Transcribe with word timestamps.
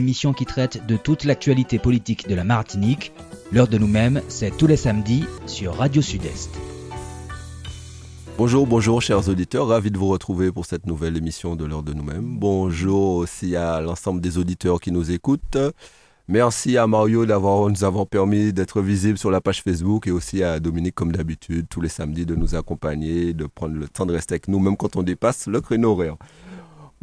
émission 0.00 0.32
qui 0.32 0.46
traite 0.46 0.86
de 0.86 0.96
toute 0.96 1.24
l'actualité 1.24 1.78
politique 1.78 2.26
de 2.26 2.34
la 2.34 2.42
Martinique. 2.42 3.12
L'heure 3.52 3.68
de 3.68 3.76
nous-mêmes, 3.76 4.22
c'est 4.28 4.56
tous 4.56 4.66
les 4.66 4.78
samedis 4.78 5.24
sur 5.46 5.74
Radio 5.76 6.00
Sud-Est. 6.00 6.50
Bonjour, 8.38 8.66
bonjour 8.66 9.02
chers 9.02 9.28
auditeurs, 9.28 9.66
ravi 9.66 9.90
de 9.90 9.98
vous 9.98 10.08
retrouver 10.08 10.50
pour 10.50 10.64
cette 10.64 10.86
nouvelle 10.86 11.18
émission 11.18 11.54
de 11.54 11.66
l'heure 11.66 11.82
de 11.82 11.92
nous-mêmes. 11.92 12.38
Bonjour 12.38 13.16
aussi 13.16 13.54
à 13.54 13.82
l'ensemble 13.82 14.22
des 14.22 14.38
auditeurs 14.38 14.80
qui 14.80 14.90
nous 14.90 15.10
écoutent. 15.10 15.58
Merci 16.28 16.78
à 16.78 16.86
Mario 16.86 17.26
d'avoir 17.26 17.68
nous 17.68 17.84
avoir 17.84 18.06
permis 18.06 18.54
d'être 18.54 18.80
visible 18.80 19.18
sur 19.18 19.30
la 19.30 19.42
page 19.42 19.62
Facebook 19.62 20.06
et 20.06 20.10
aussi 20.10 20.42
à 20.42 20.60
Dominique 20.60 20.94
comme 20.94 21.12
d'habitude 21.12 21.66
tous 21.68 21.82
les 21.82 21.90
samedis 21.90 22.24
de 22.24 22.34
nous 22.34 22.54
accompagner, 22.54 23.34
de 23.34 23.44
prendre 23.44 23.74
le 23.74 23.86
temps 23.86 24.06
de 24.06 24.14
rester 24.14 24.34
avec 24.34 24.48
nous 24.48 24.60
même 24.60 24.78
quand 24.78 24.96
on 24.96 25.02
dépasse 25.02 25.46
le 25.46 25.60
créneau 25.60 25.92
horaire. 25.92 26.16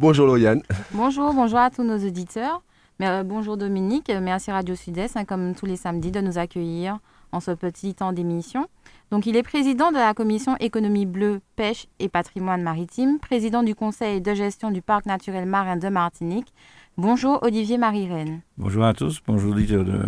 Bonjour 0.00 0.26
Lauriane. 0.26 0.62
Bonjour, 0.92 1.32
bonjour 1.32 1.58
à 1.58 1.70
tous 1.70 1.84
nos 1.84 1.98
auditeurs. 2.04 2.62
Euh, 3.00 3.22
bonjour 3.22 3.56
Dominique, 3.56 4.10
merci 4.10 4.50
Radio 4.50 4.74
Sud-Est 4.74 5.16
hein, 5.16 5.24
comme 5.24 5.54
tous 5.54 5.66
les 5.66 5.76
samedis 5.76 6.10
de 6.10 6.20
nous 6.20 6.36
accueillir 6.36 6.98
en 7.30 7.38
ce 7.38 7.52
petit 7.52 7.94
temps 7.94 8.12
d'émission. 8.12 8.66
Donc 9.10 9.26
il 9.26 9.36
est 9.36 9.44
président 9.44 9.92
de 9.92 9.96
la 9.96 10.14
commission 10.14 10.56
économie 10.58 11.06
bleue, 11.06 11.40
pêche 11.54 11.86
et 12.00 12.08
patrimoine 12.08 12.62
maritime, 12.62 13.20
président 13.20 13.62
du 13.62 13.76
conseil 13.76 14.20
de 14.20 14.34
gestion 14.34 14.72
du 14.72 14.82
parc 14.82 15.06
naturel 15.06 15.46
marin 15.46 15.76
de 15.76 15.88
Martinique, 15.88 16.52
Bonjour 16.98 17.38
Olivier 17.42 17.78
Marie-Reine. 17.78 18.40
Bonjour 18.56 18.82
à 18.82 18.92
tous, 18.92 19.20
bonjour 19.24 19.52
Olivier 19.52 19.76
de 19.76 20.00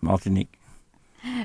Martinique. 0.00 0.48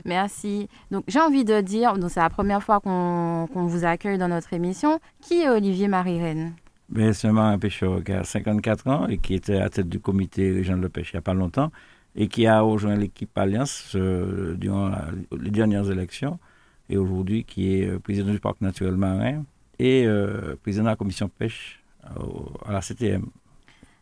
Merci. 0.06 0.70
Donc 0.90 1.04
j'ai 1.10 1.20
envie 1.20 1.44
de 1.44 1.60
dire, 1.60 1.96
c'est 2.08 2.22
la 2.22 2.30
première 2.30 2.64
fois 2.64 2.80
qu'on 2.80 3.46
vous 3.54 3.84
accueille 3.84 4.18
dans 4.18 4.30
notre 4.30 4.54
émission. 4.54 5.02
Qui 5.20 5.42
est 5.42 5.50
Olivier 5.50 5.90
Marie-Reine? 5.90 6.54
Ben, 6.90 7.14
C'est 7.14 7.28
un 7.28 7.60
pêcheur 7.60 8.04
qui 8.04 8.12
a 8.12 8.24
54 8.24 8.88
ans 8.88 9.08
et 9.08 9.18
qui 9.18 9.34
était 9.36 9.56
à 9.56 9.62
la 9.62 9.70
tête 9.70 9.90
du 9.90 10.00
comité 10.00 10.52
régional 10.52 10.82
de 10.82 10.88
pêche 10.88 11.12
il 11.14 11.16
n'y 11.16 11.20
a 11.20 11.22
pas 11.22 11.34
longtemps 11.34 11.72
et 12.16 12.28
qui 12.28 12.48
a 12.48 12.62
rejoint 12.62 12.96
l'équipe 12.96 13.36
Alliance 13.38 13.94
euh, 13.96 14.56
durant 14.56 14.92
les 15.38 15.52
dernières 15.52 15.90
élections 15.90 16.40
et 16.90 16.98
aujourd'hui 16.98 17.44
qui 17.44 17.76
est 17.76 17.88
euh, 17.88 18.00
président 18.00 18.32
du 18.32 18.40
parc 18.40 18.62
naturel 18.62 18.96
marin 18.96 19.44
et 19.78 20.06
euh, 20.06 20.56
président 20.62 20.84
de 20.84 20.90
la 20.90 20.96
commission 20.96 21.30
pêche 21.30 21.82
à 22.66 22.72
la 22.72 22.82
CTM. 22.82 23.26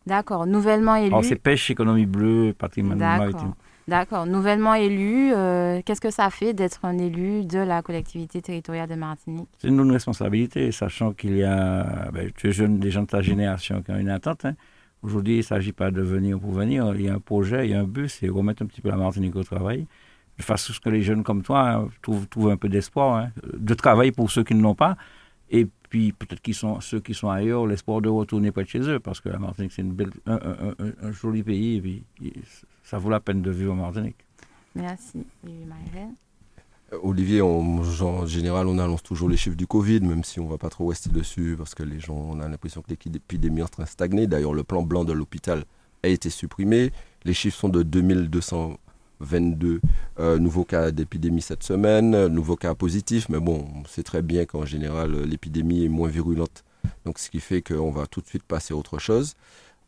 D'accord, 0.06 0.48
nouvellement 0.48 0.96
élu. 0.96 1.08
Alors 1.08 1.26
c'est 1.26 1.36
pêche, 1.36 1.70
économie 1.70 2.06
bleue, 2.06 2.56
patrimoine 2.58 2.98
maritime. 2.98 3.54
D'accord, 3.88 4.26
nouvellement 4.26 4.74
élu, 4.74 5.32
euh, 5.34 5.82
qu'est-ce 5.86 6.02
que 6.02 6.12
ça 6.12 6.30
fait 6.30 6.54
d'être 6.54 6.84
un 6.84 6.98
élu 6.98 7.46
de 7.46 7.60
la 7.60 7.82
collectivité 7.82 8.42
territoriale 8.42 8.90
de 8.90 8.96
Martinique? 8.96 9.48
C'est 9.60 9.70
une 9.70 9.90
responsabilité, 9.90 10.74
sachant 10.74 11.14
qu'il 11.14 11.38
y 11.38 11.44
a 11.44 12.12
ben, 12.12 12.30
tu 12.36 12.50
des 12.68 12.92
gens 12.92 13.04
de 13.04 13.08
ta 13.08 13.22
génération 13.22 13.82
qui 13.82 13.92
ont 13.92 13.98
une 13.98 14.10
attente. 14.10 14.44
Hein. 14.44 14.56
Aujourd'hui, 15.04 15.36
il 15.36 15.38
ne 15.38 15.44
s'agit 15.44 15.72
pas 15.72 15.90
de 15.90 16.02
venir 16.02 16.38
pour 16.38 16.52
venir, 16.52 16.94
il 16.96 17.04
y 17.04 17.08
a 17.08 17.14
un 17.14 17.20
projet, 17.20 17.66
il 17.66 17.72
y 17.72 17.74
a 17.76 17.80
un 17.80 17.86
but, 17.86 18.10
c'est 18.10 18.28
remettre 18.28 18.62
un 18.62 18.66
petit 18.66 18.82
peu 18.82 18.90
la 18.90 18.98
Martinique 18.98 19.38
au 19.38 19.44
travail. 19.44 19.88
De 20.38 20.44
façon 20.44 20.74
que 20.84 20.90
les 20.90 21.02
jeunes 21.02 21.24
comme 21.24 21.42
toi 21.42 21.70
hein, 21.70 21.88
trouvent, 22.02 22.50
un 22.52 22.58
peu 22.58 22.68
d'espoir, 22.68 23.16
hein, 23.16 23.32
de 23.58 23.74
travail 23.74 24.12
pour 24.12 24.30
ceux 24.30 24.44
qui 24.44 24.54
ne 24.54 24.62
l'ont 24.64 24.76
pas, 24.76 24.98
et 25.50 25.66
puis 25.90 26.12
peut-être 26.12 26.42
qu'ils 26.42 26.56
ceux 26.56 27.00
qui 27.00 27.14
sont 27.14 27.30
ailleurs, 27.30 27.66
l'espoir 27.66 28.02
de 28.02 28.10
retourner 28.10 28.52
près 28.52 28.66
de 28.66 28.70
chez 28.70 28.82
eux, 28.82 29.00
parce 29.00 29.22
que 29.22 29.30
la 29.30 29.40
Martinique, 29.40 29.72
c'est 29.72 29.86
un, 30.26 30.40
un, 31.04 31.12
joli 31.14 31.42
pays, 31.42 32.04
ça 32.90 32.98
vaut 32.98 33.10
la 33.10 33.20
peine 33.20 33.42
de 33.42 33.52
vivre 33.52 33.74
en 33.74 33.76
Martinique. 33.76 34.16
Merci, 34.74 35.26
Olivier, 37.04 37.42
en 37.42 38.26
général, 38.26 38.68
on 38.68 38.80
annonce 38.80 39.04
toujours 39.04 39.28
les 39.28 39.36
chiffres 39.36 39.58
du 39.58 39.68
Covid, 39.68 40.00
même 40.00 40.24
si 40.24 40.40
on 40.40 40.46
ne 40.46 40.50
va 40.50 40.58
pas 40.58 40.70
trop 40.70 40.88
rester 40.88 41.10
dessus, 41.10 41.56
parce 41.58 41.76
que 41.76 41.84
les 41.84 42.00
gens, 42.00 42.16
on 42.16 42.40
a 42.40 42.48
l'impression 42.48 42.82
que 42.82 42.88
l'épidémie 42.90 43.60
est 43.60 43.64
en 43.64 43.68
train 43.68 43.84
de 43.84 43.90
stagner. 43.90 44.26
D'ailleurs, 44.26 44.54
le 44.54 44.64
plan 44.64 44.84
blanc 44.84 45.04
de 45.04 45.12
l'hôpital 45.12 45.66
a 46.04 46.08
été 46.08 46.30
supprimé. 46.30 46.94
Les 47.26 47.34
chiffres 47.34 47.58
sont 47.58 47.70
de 47.70 47.84
2200 47.84 48.78
22 49.20 49.82
euh, 50.20 50.38
nouveaux 50.38 50.64
cas 50.64 50.92
d'épidémie 50.92 51.42
cette 51.42 51.64
semaine, 51.64 52.28
nouveaux 52.28 52.56
cas 52.56 52.76
positifs, 52.76 53.30
mais 53.30 53.40
bon, 53.40 53.68
on 53.76 53.86
sait 53.86 54.04
très 54.04 54.22
bien 54.22 54.46
qu'en 54.46 54.64
général, 54.64 55.23
l'épidémie 55.23 55.84
est 55.86 55.90
moins 55.90 56.08
virulente. 56.08 56.64
Donc, 57.04 57.17
ce 57.17 57.32
qui 57.32 57.40
fait 57.40 57.64
qu'on 57.64 57.90
va 57.90 58.06
tout 58.06 58.22
de 58.22 58.28
suite 58.28 58.44
passer 58.44 58.76
à 58.76 58.78
autre 58.78 59.00
chose. 59.00 59.34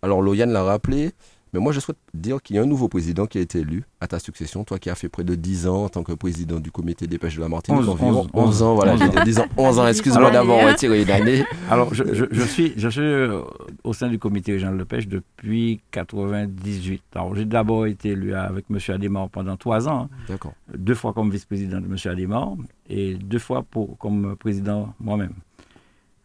Alors, 0.01 0.21
Loyane 0.21 0.51
l'a 0.51 0.63
rappelé, 0.63 1.11
mais 1.53 1.59
moi, 1.59 1.71
je 1.71 1.79
souhaite 1.79 1.97
dire 2.13 2.41
qu'il 2.41 2.55
y 2.55 2.59
a 2.59 2.61
un 2.61 2.67
nouveau 2.67 2.87
président 2.89 3.25
qui 3.25 3.37
a 3.39 3.41
été 3.41 3.59
élu 3.59 3.83
à 3.99 4.07
ta 4.07 4.19
succession. 4.19 4.63
Toi 4.63 4.77
qui 4.77 4.89
as 4.89 4.95
fait 4.95 5.09
près 5.09 5.23
de 5.23 5.35
10 5.35 5.67
ans 5.67 5.85
en 5.85 5.89
tant 5.89 6.03
que 6.03 6.11
président 6.13 6.59
du 6.59 6.71
comité 6.71 7.07
des 7.07 7.17
pêches 7.17 7.35
de 7.37 7.41
la 7.41 7.49
Martinique. 7.49 7.81
11, 7.81 7.89
environ 7.89 8.27
11, 8.33 8.61
ans, 8.63 8.75
voilà. 8.75 8.95
10 9.23 9.39
ans, 9.39 9.45
11 9.57 9.79
ans, 9.79 9.87
excuse-moi 9.87 10.29
d'avoir 10.31 10.67
retiré 10.67 11.01
une 11.01 11.09
année. 11.09 11.43
Alors, 11.69 11.93
je, 11.93 12.03
je, 12.13 12.43
suis, 12.43 12.73
je 12.77 12.89
suis 12.89 13.01
euh, 13.01 13.41
au 13.83 13.93
sein 13.93 14.09
du 14.09 14.19
comité 14.19 14.51
régional 14.51 14.77
de 14.77 14.83
pêche 14.83 15.07
depuis 15.07 15.81
98. 15.91 17.01
Alors, 17.15 17.35
j'ai 17.35 17.45
d'abord 17.45 17.87
été 17.87 18.09
élu 18.09 18.33
avec 18.35 18.65
M. 18.69 18.77
Adémar 18.89 19.29
pendant 19.29 19.57
3 19.57 19.89
ans. 19.89 20.09
D'accord. 20.27 20.53
Deux 20.75 20.95
fois 20.95 21.13
comme 21.13 21.31
vice-président 21.31 21.81
de 21.81 21.85
M. 21.85 21.95
Adémar 22.05 22.53
et 22.87 23.15
deux 23.15 23.39
fois 23.39 23.63
pour, 23.63 23.97
comme 23.97 24.35
président 24.35 24.93
moi-même. 24.99 25.33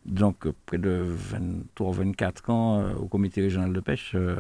Donc, 0.05 0.47
près 0.67 0.77
de 0.79 1.03
23 1.03 1.93
24 1.93 2.51
ans 2.51 2.81
euh, 2.81 2.95
au 2.95 3.07
comité 3.07 3.41
régional 3.41 3.73
de 3.73 3.81
pêche. 3.81 4.13
Euh, 4.15 4.37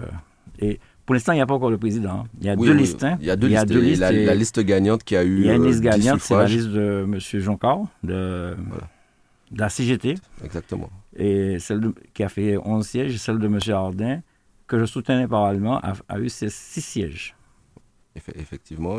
et 0.58 0.78
pour 1.04 1.14
l'instant, 1.14 1.32
il 1.32 1.36
n'y 1.36 1.42
a 1.42 1.46
pas 1.46 1.54
encore 1.54 1.70
le 1.70 1.78
président. 1.78 2.24
Il 2.40 2.46
y 2.46 2.48
a 2.48 2.56
deux 2.56 2.72
listes. 2.72 3.04
Hein. 3.04 3.18
Il 3.20 3.26
y 3.26 3.30
a 3.30 3.36
deux, 3.36 3.48
listes. 3.48 4.00
la, 4.00 4.34
liste 4.34 4.60
gagnante 4.60 5.04
qui 5.04 5.16
a 5.16 5.24
eu. 5.24 5.40
Il 5.40 5.46
y 5.46 5.50
a 5.50 5.54
une 5.54 5.66
liste 5.66 5.80
euh, 5.80 5.90
gagnante, 5.90 6.20
c'est 6.20 6.34
la 6.34 6.46
liste 6.46 6.68
de 6.68 7.04
M. 7.06 7.18
Joncar, 7.18 7.80
de, 8.02 8.56
la 9.54 9.68
CGT. 9.68 10.14
Exactement. 10.42 10.90
Et 11.16 11.58
celle 11.58 11.92
qui 12.14 12.22
a 12.22 12.28
fait 12.28 12.56
11 12.56 12.86
sièges, 12.86 13.16
celle 13.18 13.38
de 13.38 13.46
M. 13.46 13.58
Ardin, 13.68 14.20
que 14.66 14.78
je 14.78 14.86
soutenais 14.86 15.28
parallèlement, 15.28 15.78
a, 15.80 15.92
a 16.08 16.18
eu 16.18 16.28
6 16.28 16.50
sièges. 16.50 17.36
Effectivement. 18.16 18.98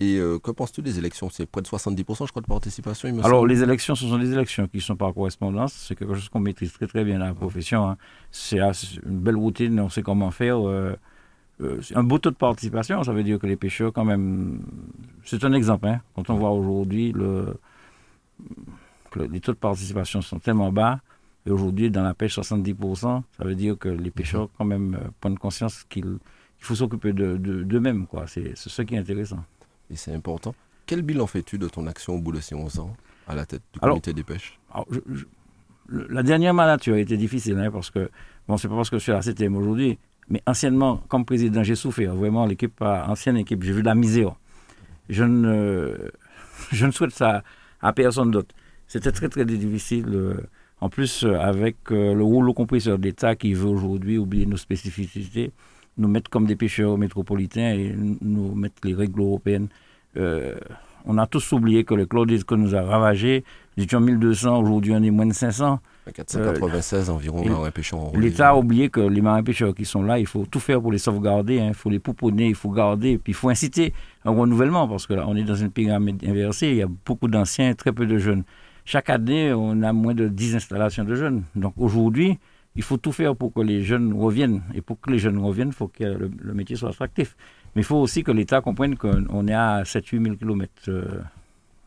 Et 0.00 0.16
euh, 0.16 0.38
que 0.38 0.52
penses-tu 0.52 0.80
des 0.80 0.98
élections? 0.98 1.28
C'est 1.28 1.46
près 1.46 1.60
de 1.60 1.66
70%, 1.66 2.26
je 2.26 2.30
crois, 2.30 2.42
de 2.42 2.46
participation. 2.46 3.08
Alors, 3.24 3.46
les 3.46 3.62
élections, 3.62 3.96
ce 3.96 4.06
sont 4.06 4.18
des 4.18 4.32
élections 4.32 4.68
qui 4.68 4.80
sont 4.80 4.94
par 4.94 5.12
correspondance. 5.12 5.72
C'est 5.72 5.96
quelque 5.96 6.14
chose 6.14 6.28
qu'on 6.28 6.40
maîtrise 6.40 6.72
très, 6.72 6.86
très 6.86 7.04
bien 7.04 7.18
dans 7.18 7.26
la 7.26 7.34
profession. 7.34 7.88
Hein. 7.88 7.96
C'est 8.30 8.58
une 8.58 9.18
belle 9.18 9.36
routine, 9.36 9.78
on 9.80 9.88
sait 9.88 10.02
comment 10.02 10.30
faire. 10.30 10.66
Euh, 10.68 10.96
euh, 11.60 11.80
un 11.96 12.04
beau 12.04 12.18
taux 12.18 12.30
de 12.30 12.36
participation, 12.36 13.02
ça 13.02 13.12
veut 13.12 13.24
dire 13.24 13.40
que 13.40 13.48
les 13.48 13.56
pêcheurs, 13.56 13.92
quand 13.92 14.04
même. 14.04 14.60
C'est 15.24 15.42
un 15.42 15.52
exemple. 15.52 15.88
Hein. 15.88 16.00
Quand 16.14 16.30
on 16.30 16.36
voit 16.36 16.52
aujourd'hui 16.52 17.10
le, 17.10 17.58
les 19.16 19.40
taux 19.40 19.52
de 19.52 19.58
participation 19.58 20.22
sont 20.22 20.38
tellement 20.38 20.70
bas, 20.70 21.00
et 21.44 21.50
aujourd'hui, 21.50 21.90
dans 21.90 22.04
la 22.04 22.14
pêche, 22.14 22.38
70%, 22.38 23.22
ça 23.36 23.44
veut 23.44 23.56
dire 23.56 23.76
que 23.76 23.88
les 23.88 24.12
pêcheurs, 24.12 24.48
quand 24.56 24.64
même, 24.64 24.96
prennent 25.20 25.38
conscience 25.38 25.82
qu'il 25.88 26.18
faut 26.60 26.76
s'occuper 26.76 27.12
d'eux-mêmes. 27.12 28.06
De, 28.12 28.26
c'est 28.26 28.54
ce 28.54 28.82
qui 28.82 28.94
est 28.94 28.98
intéressant 28.98 29.42
et 29.90 29.96
c'est 29.96 30.12
important. 30.12 30.54
Quel 30.86 31.02
bilan 31.02 31.26
fais-tu 31.26 31.58
de 31.58 31.68
ton 31.68 31.86
action 31.86 32.14
au 32.14 32.18
bout 32.18 32.32
de 32.32 32.40
ces 32.40 32.54
11 32.54 32.78
ans 32.78 32.96
à 33.26 33.34
la 33.34 33.44
tête 33.44 33.62
du 33.72 33.80
comité 33.80 34.12
des 34.12 34.22
pêches? 34.22 34.58
La 35.90 36.22
dernière 36.22 36.54
mandature 36.54 36.94
a 36.94 36.98
été 36.98 37.16
difficile 37.16 37.58
hein, 37.58 37.70
parce 37.70 37.90
que, 37.90 38.10
bon, 38.46 38.56
c'est 38.56 38.68
pas 38.68 38.76
parce 38.76 38.90
que 38.90 38.98
je 38.98 39.02
suis 39.02 39.12
à 39.12 39.16
la 39.16 39.22
CTM 39.22 39.56
aujourd'hui, 39.56 39.98
mais 40.28 40.42
anciennement, 40.46 40.98
comme 41.08 41.24
président, 41.24 41.62
j'ai 41.62 41.74
souffert. 41.74 42.14
Vraiment, 42.14 42.46
l'équipe, 42.46 42.80
ancienne 42.82 43.36
équipe, 43.36 43.62
j'ai 43.62 43.72
vu 43.72 43.80
de 43.82 43.86
la 43.86 43.94
misère. 43.94 44.34
Je 45.08 45.24
ne, 45.24 46.10
je 46.72 46.86
ne 46.86 46.90
souhaite 46.90 47.12
ça 47.12 47.42
à 47.80 47.92
personne 47.92 48.30
d'autre. 48.30 48.54
C'était 48.86 49.12
très, 49.12 49.28
très 49.28 49.44
difficile. 49.44 50.06
Euh, 50.08 50.34
en 50.80 50.88
plus, 50.88 51.24
euh, 51.24 51.38
avec 51.38 51.76
euh, 51.90 52.14
le 52.14 52.22
rouleau 52.22 52.54
compresseur 52.54 52.98
d'État 52.98 53.36
qui 53.36 53.52
veut 53.54 53.68
aujourd'hui 53.68 54.18
oublier 54.18 54.46
nos 54.46 54.56
spécificités, 54.56 55.52
nous 55.98 56.08
mettre 56.08 56.30
comme 56.30 56.46
des 56.46 56.56
pêcheurs 56.56 56.96
métropolitains 56.96 57.72
et 57.72 57.94
nous 58.20 58.54
mettre 58.54 58.76
les 58.84 58.94
règles 58.94 59.20
européennes. 59.20 59.68
Euh, 60.16 60.54
on 61.04 61.18
a 61.18 61.26
tous 61.26 61.52
oublié 61.52 61.84
que 61.84 61.94
le 61.94 62.06
chlordite 62.06 62.44
que 62.44 62.54
nous 62.54 62.74
a 62.74 62.82
ravagé, 62.82 63.44
nous 63.76 63.84
étions 63.84 64.00
1200, 64.00 64.58
aujourd'hui 64.58 64.92
on 64.94 65.02
est 65.02 65.10
moins 65.10 65.26
de 65.26 65.32
500. 65.32 65.80
496 66.12 67.10
environ 67.10 67.44
marins 67.44 67.70
pêcheurs. 67.70 68.12
L'État 68.14 68.50
a 68.50 68.54
oublié 68.56 68.88
que 68.88 69.00
les 69.00 69.20
marins 69.20 69.42
pêcheurs 69.42 69.74
qui 69.74 69.84
sont 69.84 70.02
là, 70.02 70.18
il 70.18 70.26
faut 70.26 70.46
tout 70.46 70.60
faire 70.60 70.80
pour 70.80 70.92
les 70.92 70.98
sauvegarder, 70.98 71.60
hein. 71.60 71.68
il 71.68 71.74
faut 71.74 71.90
les 71.90 71.98
pouponner, 71.98 72.48
il 72.48 72.54
faut 72.54 72.70
garder, 72.70 73.18
puis 73.18 73.32
il 73.32 73.34
faut 73.34 73.50
inciter 73.50 73.92
un 74.24 74.30
renouvellement, 74.30 74.88
parce 74.88 75.06
que 75.06 75.14
là, 75.14 75.24
on 75.26 75.36
est 75.36 75.44
dans 75.44 75.54
une 75.54 75.70
pyramide 75.70 76.24
inversée, 76.26 76.68
il 76.68 76.76
y 76.76 76.82
a 76.82 76.88
beaucoup 77.06 77.28
d'anciens, 77.28 77.74
très 77.74 77.92
peu 77.92 78.06
de 78.06 78.18
jeunes. 78.18 78.44
Chaque 78.84 79.10
année, 79.10 79.52
on 79.52 79.82
a 79.82 79.92
moins 79.92 80.14
de 80.14 80.28
10 80.28 80.56
installations 80.56 81.04
de 81.04 81.14
jeunes. 81.14 81.42
Donc 81.54 81.74
aujourd'hui, 81.76 82.38
il 82.78 82.84
faut 82.84 82.96
tout 82.96 83.10
faire 83.10 83.34
pour 83.34 83.52
que 83.52 83.60
les 83.60 83.82
jeunes 83.82 84.12
reviennent. 84.14 84.62
Et 84.72 84.80
pour 84.82 85.00
que 85.00 85.10
les 85.10 85.18
jeunes 85.18 85.38
reviennent, 85.38 85.70
il 85.70 85.74
faut 85.74 85.88
que 85.88 86.04
le, 86.04 86.54
métier 86.54 86.76
soit 86.76 86.90
attractif. 86.90 87.36
Mais 87.74 87.82
il 87.82 87.84
faut 87.84 87.96
aussi 87.96 88.22
que 88.22 88.30
l'État 88.30 88.60
comprenne 88.60 88.96
qu'on 88.96 89.48
est 89.48 89.52
à 89.52 89.82
7-8 89.82 90.22
000 90.22 90.36
km 90.36 90.72
de 90.86 91.04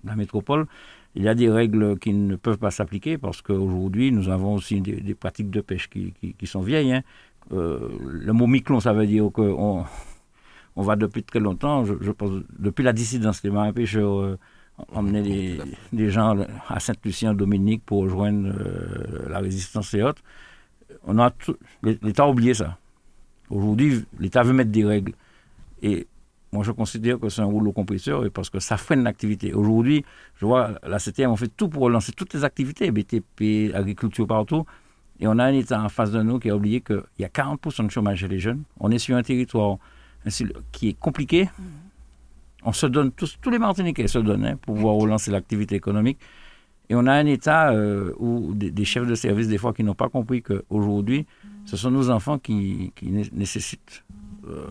la 0.03 0.15
métropole. 0.17 0.67
Il 1.15 1.23
y 1.23 1.29
a 1.29 1.33
des 1.33 1.49
règles 1.49 1.97
qui 1.97 2.11
ne 2.11 2.35
peuvent 2.35 2.57
pas 2.57 2.71
s'appliquer 2.71 3.17
parce 3.17 3.41
qu'aujourd'hui, 3.41 4.11
nous 4.11 4.27
avons 4.27 4.55
aussi 4.55 4.81
des, 4.81 5.15
pratiques 5.15 5.49
de 5.49 5.61
pêche 5.61 5.89
qui, 5.89 6.13
sont 6.45 6.61
vieilles. 6.61 6.91
Hein. 6.91 7.03
Euh, 7.53 7.87
le 8.01 8.33
mot 8.33 8.47
miclon, 8.47 8.81
ça 8.81 8.91
veut 8.91 9.07
dire 9.07 9.29
qu'on 9.31 9.85
on 10.75 10.81
va 10.81 10.97
depuis 10.97 11.23
très 11.23 11.39
longtemps, 11.39 11.85
je, 11.85 12.11
pense, 12.11 12.31
depuis 12.59 12.83
la 12.83 12.91
dissidence, 12.91 13.43
les 13.43 13.49
marins 13.49 13.71
pêcheurs 13.71 14.19
euh, 14.19 14.37
emmenaient 14.93 15.57
des, 15.93 16.09
gens 16.09 16.37
à 16.67 16.79
Saint-Lucien, 16.81 17.33
Dominique 17.33 17.83
pour 17.85 18.03
rejoindre 18.03 18.49
euh, 18.49 19.29
la 19.29 19.39
résistance 19.39 19.93
et 19.93 20.03
autres 20.03 20.21
on 21.05 21.19
a 21.19 21.31
l'État 21.83 22.23
a 22.23 22.27
oublié 22.27 22.53
ça. 22.53 22.77
Aujourd'hui, 23.49 24.05
l'État 24.19 24.43
veut 24.43 24.53
mettre 24.53 24.71
des 24.71 24.85
règles. 24.85 25.13
Et 25.81 26.07
moi, 26.51 26.63
je 26.63 26.71
considère 26.71 27.19
que 27.19 27.29
c'est 27.29 27.41
un 27.41 27.45
rouleau 27.45 27.71
compresseur 27.71 28.29
parce 28.31 28.49
que 28.49 28.59
ça 28.59 28.77
freine 28.77 29.03
l'activité. 29.03 29.53
Aujourd'hui, 29.53 30.05
je 30.35 30.45
vois, 30.45 30.71
la 30.83 30.99
CTM, 30.99 31.31
on 31.31 31.35
fait 31.35 31.47
tout 31.49 31.69
pour 31.69 31.83
relancer 31.83 32.11
toutes 32.11 32.33
les 32.33 32.43
activités, 32.43 32.91
BTP, 32.91 33.73
agriculture 33.73 34.27
partout. 34.27 34.65
Et 35.19 35.27
on 35.27 35.37
a 35.37 35.45
un 35.45 35.53
État 35.53 35.81
en 35.81 35.89
face 35.89 36.11
de 36.11 36.21
nous 36.21 36.39
qui 36.39 36.49
a 36.49 36.55
oublié 36.55 36.81
qu'il 36.81 37.03
y 37.19 37.23
a 37.23 37.29
40% 37.29 37.85
de 37.85 37.91
chômage 37.91 38.19
chez 38.19 38.27
les 38.27 38.39
jeunes. 38.39 38.63
On 38.79 38.91
est 38.91 38.99
sur 38.99 39.15
un 39.15 39.23
territoire 39.23 39.77
qui 40.71 40.89
est 40.89 40.99
compliqué. 40.99 41.45
Mm-hmm. 41.45 41.81
On 42.63 42.73
se 42.73 42.85
donne, 42.85 43.11
tous, 43.11 43.37
tous 43.41 43.49
les 43.49 43.59
Martiniquais 43.59 44.07
se 44.07 44.19
donnent 44.19 44.45
hein, 44.45 44.55
pour 44.61 44.75
pouvoir 44.75 44.95
relancer 44.95 45.31
l'activité 45.31 45.75
économique. 45.75 46.19
Et 46.91 46.95
on 46.95 47.07
a 47.07 47.13
un 47.13 47.25
État 47.25 47.71
euh, 47.71 48.11
où 48.19 48.53
des, 48.53 48.83
chefs 48.83 49.07
de 49.07 49.15
service, 49.15 49.47
des 49.47 49.57
fois, 49.57 49.71
qui 49.71 49.81
n'ont 49.81 49.95
pas 49.95 50.09
compris 50.09 50.41
qu'aujourd'hui, 50.41 51.25
ce 51.63 51.77
sont 51.77 51.89
nos 51.89 52.09
enfants 52.09 52.37
qui, 52.37 52.91
nécessitent 53.31 54.03
euh, 54.45 54.65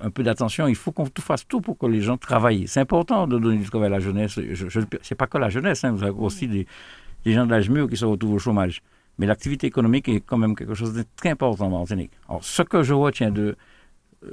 un 0.00 0.08
peu 0.08 0.22
d'attention. 0.22 0.68
Il 0.68 0.74
faut 0.74 0.90
qu'on 0.90 1.04
fasse 1.18 1.46
tout 1.46 1.60
pour 1.60 1.76
que 1.76 1.84
les 1.84 2.00
gens 2.00 2.16
travaillent. 2.16 2.66
C'est 2.66 2.80
important 2.80 3.26
de 3.26 3.38
donner 3.38 3.58
du 3.58 3.68
travail 3.68 3.88
à 3.88 3.90
la 3.90 4.00
jeunesse. 4.00 4.40
Je, 4.40 4.78
n'est 4.80 5.16
pas 5.18 5.26
que 5.26 5.36
la 5.36 5.50
jeunesse, 5.50 5.84
hein, 5.84 5.92
vous 5.92 6.02
avez 6.02 6.18
aussi 6.18 6.48
des, 6.48 6.66
gens 7.26 7.44
de 7.44 7.50
l'âge 7.50 7.68
mûr 7.68 7.90
qui 7.90 7.98
se 7.98 8.06
retrouvent 8.06 8.32
au 8.32 8.38
chômage. 8.38 8.80
Mais 9.18 9.26
l'activité 9.26 9.66
économique 9.66 10.08
est 10.08 10.20
quand 10.20 10.38
même 10.38 10.56
quelque 10.56 10.72
chose 10.72 10.94
de 10.94 11.04
très 11.14 11.28
important 11.28 11.66
en 11.66 11.80
Martinique. 11.80 12.12
Alors, 12.26 12.42
ce 12.42 12.62
que 12.62 12.82
je 12.82 12.94
retiens 12.94 13.30
de... 13.30 13.54
Euh, 14.24 14.30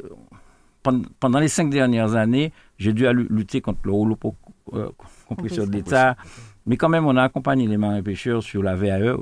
pendant 1.19 1.39
les 1.39 1.49
cinq 1.49 1.69
dernières 1.69 2.15
années, 2.15 2.53
j'ai 2.77 2.93
dû 2.93 3.05
lutter 3.11 3.59
contre 3.59 3.79
le 3.83 3.91
rouleau 3.91 4.17
compresseur 5.27 5.67
de 5.67 5.73
l'État, 5.73 6.15
mais 6.67 6.75
quand 6.75 6.89
même, 6.89 7.05
on 7.05 7.15
a 7.15 7.23
accompagné 7.23 7.65
les 7.65 7.77
marins-pêcheurs 7.77 8.43
sur 8.43 8.61
la 8.61 8.75
VAE. 8.75 9.15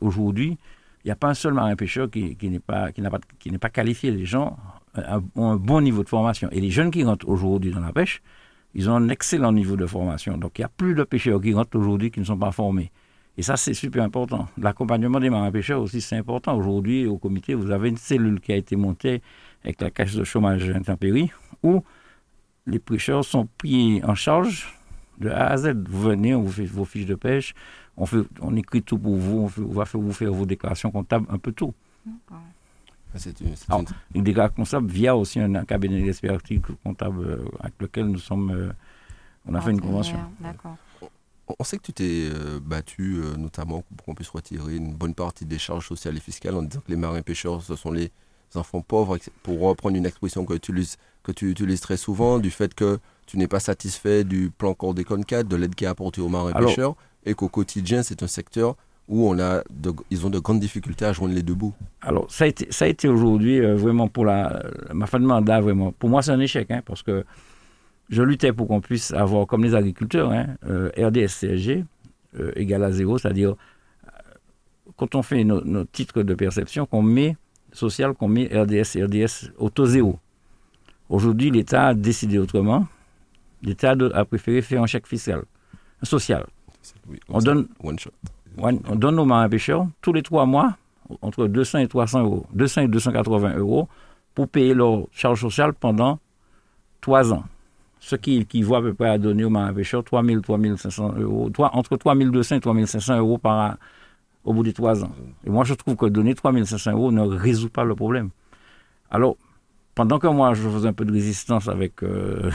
Aujourd'hui, 0.00 0.56
il 1.04 1.08
n'y 1.08 1.10
a 1.10 1.16
pas 1.16 1.28
un 1.28 1.34
seul 1.34 1.52
marin-pêcheur 1.52 2.08
qui, 2.08 2.36
n'est 2.48 2.60
pas, 2.60 2.92
qualifié. 3.70 4.12
Les 4.12 4.24
gens 4.24 4.56
ont 5.34 5.50
un 5.50 5.56
bon 5.56 5.80
niveau 5.80 6.04
de 6.04 6.08
formation. 6.08 6.48
Et 6.52 6.60
les 6.60 6.70
jeunes 6.70 6.92
qui 6.92 7.02
rentrent 7.02 7.28
aujourd'hui 7.28 7.72
dans 7.72 7.80
la 7.80 7.92
pêche, 7.92 8.22
ils 8.74 8.88
ont 8.88 8.94
un 8.94 9.08
excellent 9.08 9.50
niveau 9.50 9.76
de 9.76 9.84
formation. 9.84 10.38
Donc, 10.38 10.58
il 10.58 10.60
n'y 10.60 10.64
a 10.64 10.70
plus 10.74 10.94
de 10.94 11.02
pêcheurs 11.02 11.40
qui 11.40 11.52
rentrent 11.52 11.76
aujourd'hui 11.76 12.12
qui 12.12 12.20
ne 12.20 12.24
sont 12.24 12.38
pas 12.38 12.52
formés. 12.52 12.92
Et 13.36 13.42
ça, 13.42 13.56
c'est 13.56 13.74
super 13.74 14.04
important. 14.04 14.46
L'accompagnement 14.56 15.18
des 15.18 15.28
marins-pêcheurs 15.28 15.82
aussi, 15.82 16.00
c'est 16.00 16.16
important. 16.16 16.56
Aujourd'hui, 16.56 17.06
au 17.06 17.18
comité, 17.18 17.54
vous 17.54 17.72
avez 17.72 17.88
une 17.88 17.96
cellule 17.96 18.40
qui 18.40 18.52
a 18.52 18.56
été 18.56 18.76
montée 18.76 19.22
avec 19.64 19.80
la 19.80 19.90
caisse 19.90 20.14
de 20.14 20.22
chômage 20.22 20.70
intempérie 20.70 21.32
où 21.64 21.82
les 22.66 22.78
pêcheurs 22.78 23.24
sont 23.24 23.48
pris 23.58 24.00
en 24.04 24.14
charge 24.14 24.72
de 25.18 25.30
A 25.30 25.48
à 25.48 25.56
Z. 25.56 25.74
Vous 25.88 26.02
venez, 26.02 26.34
on 26.34 26.42
vous 26.42 26.52
fait 26.52 26.64
vos 26.64 26.84
fiches 26.84 27.06
de 27.06 27.14
pêche, 27.14 27.54
on, 27.96 28.06
fait, 28.06 28.22
on 28.40 28.56
écrit 28.56 28.82
tout 28.82 28.98
pour 28.98 29.16
vous, 29.16 29.50
on, 29.58 29.72
va 29.72 29.84
faire, 29.84 30.00
vous 30.00 30.12
faire 30.12 30.32
vos 30.32 30.46
déclarations 30.46 30.90
comptables, 30.90 31.26
un 31.30 31.38
peu 31.38 31.52
tout. 31.52 31.74
C'est 33.14 33.38
une, 33.40 33.54
une... 34.14 34.24
déclaration 34.24 34.56
comptable 34.56 34.90
via 34.90 35.14
aussi 35.14 35.38
un, 35.38 35.64
cabinet 35.64 36.02
d'expertise 36.02 36.60
comptable 36.82 37.26
euh, 37.26 37.44
avec 37.60 37.74
lequel 37.78 38.06
nous 38.06 38.18
sommes, 38.18 38.50
euh, 38.50 38.72
on 39.46 39.54
a 39.54 39.60
fait 39.60 39.70
une 39.70 39.80
convention. 39.82 40.18
On 41.58 41.64
sait 41.64 41.76
que 41.76 41.82
tu 41.82 41.92
t'es 41.92 42.30
euh, 42.32 42.58
battu 42.60 43.20
notamment 43.36 43.84
pour 43.96 44.06
qu'on 44.06 44.14
puisse 44.14 44.30
retirer 44.30 44.76
une 44.76 44.94
bonne 44.94 45.14
partie 45.14 45.44
des 45.44 45.58
charges 45.58 45.86
sociales 45.86 46.16
et 46.16 46.20
fiscales 46.20 46.54
en 46.54 46.62
disant 46.62 46.80
que 46.80 46.90
les 46.90 46.96
marins 46.96 47.20
pêcheurs, 47.20 47.60
ce 47.60 47.76
sont 47.76 47.90
les 47.90 48.10
enfants 48.54 48.80
pauvres, 48.80 49.18
pour 49.42 49.60
reprendre 49.60 49.96
une 49.96 50.06
expression 50.06 50.46
que 50.46 50.54
tu, 50.54 50.72
utilises, 50.72 50.96
que 51.22 51.32
tu 51.32 51.50
utilises 51.50 51.80
très 51.80 51.98
souvent, 51.98 52.38
du 52.38 52.50
fait 52.50 52.74
que 52.74 52.98
tu 53.26 53.38
n'es 53.38 53.48
pas 53.48 53.60
satisfait 53.60 54.24
du 54.24 54.50
plan 54.50 54.74
Cordécon 54.74 55.22
4, 55.22 55.48
de 55.48 55.56
l'aide 55.56 55.74
qui 55.74 55.84
est 55.84 55.88
apportée 55.88 56.20
aux 56.20 56.28
marins 56.28 56.52
pêcheurs, 56.52 56.94
et 57.24 57.34
qu'au 57.34 57.48
quotidien, 57.48 58.02
c'est 58.02 58.22
un 58.22 58.26
secteur 58.26 58.76
où 59.08 59.28
on 59.28 59.38
a 59.38 59.62
ils 60.10 60.26
ont 60.26 60.30
de 60.30 60.38
grandes 60.38 60.60
difficultés 60.60 61.04
à 61.04 61.12
joindre 61.12 61.34
les 61.34 61.42
deux 61.42 61.54
bouts. 61.54 61.74
Alors, 62.00 62.30
ça 62.30 62.44
a 62.44 62.46
été, 62.46 62.66
ça 62.70 62.84
a 62.84 62.88
été 62.88 63.08
aujourd'hui 63.08 63.60
euh, 63.60 63.74
vraiment 63.74 64.08
pour 64.08 64.24
la, 64.24 64.62
ma 64.92 65.06
fin 65.06 65.18
de 65.18 65.26
mandat, 65.26 65.60
vraiment. 65.60 65.92
Pour 65.92 66.08
moi, 66.08 66.22
c'est 66.22 66.30
un 66.30 66.40
échec, 66.40 66.70
hein, 66.70 66.82
parce 66.84 67.02
que 67.02 67.24
je 68.08 68.22
luttais 68.22 68.52
pour 68.52 68.68
qu'on 68.68 68.80
puisse 68.80 69.12
avoir, 69.12 69.46
comme 69.46 69.64
les 69.64 69.74
agriculteurs, 69.74 70.30
hein, 70.32 70.46
euh, 70.68 70.90
RDS-CSG 70.96 71.84
euh, 72.38 72.52
égal 72.56 72.84
à 72.84 72.92
zéro, 72.92 73.18
c'est-à-dire 73.18 73.54
quand 74.96 75.14
on 75.14 75.22
fait 75.22 75.44
nos, 75.44 75.84
titres 75.84 76.22
de 76.22 76.34
perception, 76.34 76.86
qu'on 76.86 77.02
met 77.02 77.36
social, 77.72 78.14
qu'on 78.14 78.28
met 78.28 78.46
RDS, 78.46 79.02
RDS 79.02 79.50
auto 79.58 79.86
zéro. 79.86 80.18
Aujourd'hui, 81.08 81.50
l'État 81.50 81.88
a 81.88 81.94
décidé 81.94 82.38
autrement 82.38 82.86
l'État 83.62 83.94
a 84.14 84.24
préféré 84.24 84.62
faire 84.62 84.82
un 84.82 84.86
chèque 84.86 85.06
fiscal, 85.06 85.42
social. 86.02 86.46
on, 87.28 87.38
donne, 87.38 87.68
on 87.78 88.96
donne 88.96 89.18
aux 89.18 89.24
marins 89.24 89.48
pêcheurs 89.48 89.86
tous 90.00 90.12
les 90.12 90.22
trois 90.22 90.46
mois 90.46 90.76
entre 91.20 91.46
200 91.46 91.78
et 91.80 91.88
300 91.88 92.22
euros, 92.22 92.46
200 92.54 92.82
et 92.82 92.88
280 92.88 93.56
euros 93.56 93.88
pour 94.34 94.48
payer 94.48 94.74
leur 94.74 95.06
charge 95.12 95.40
sociale 95.40 95.74
pendant 95.74 96.18
trois 97.00 97.32
ans. 97.32 97.44
Ce 98.00 98.16
qui 98.16 98.38
équivaut 98.38 98.76
à 98.76 98.82
peu 98.82 98.94
près 98.94 99.10
à 99.10 99.18
donner 99.18 99.44
aux 99.44 99.50
marins 99.50 99.72
pêcheurs 99.72 100.02
3 100.02 100.24
000, 100.24 100.40
3 100.40 100.58
500 100.76 101.14
euros, 101.18 101.50
entre 101.58 101.96
3 101.96 102.14
200 102.16 102.56
et 102.56 102.60
3 102.60 102.86
500 102.86 103.18
euros 103.18 103.38
par 103.38 103.72
an 103.72 103.74
au 104.44 104.52
bout 104.52 104.62
des 104.62 104.72
trois 104.72 105.04
ans. 105.04 105.12
Et 105.46 105.50
moi, 105.50 105.64
je 105.64 105.74
trouve 105.74 105.96
que 105.96 106.06
donner 106.06 106.34
3 106.34 106.52
500 106.64 106.92
euros 106.92 107.12
ne 107.12 107.22
résout 107.22 107.68
pas 107.68 107.84
le 107.84 107.94
problème. 107.94 108.30
Alors, 109.10 109.36
pendant 109.94 110.18
que 110.18 110.26
moi, 110.26 110.54
je 110.54 110.68
faisais 110.68 110.88
un 110.88 110.92
peu 110.92 111.04
de 111.04 111.12
résistance 111.12 111.68
avec 111.68 112.02
euh, 112.02 112.50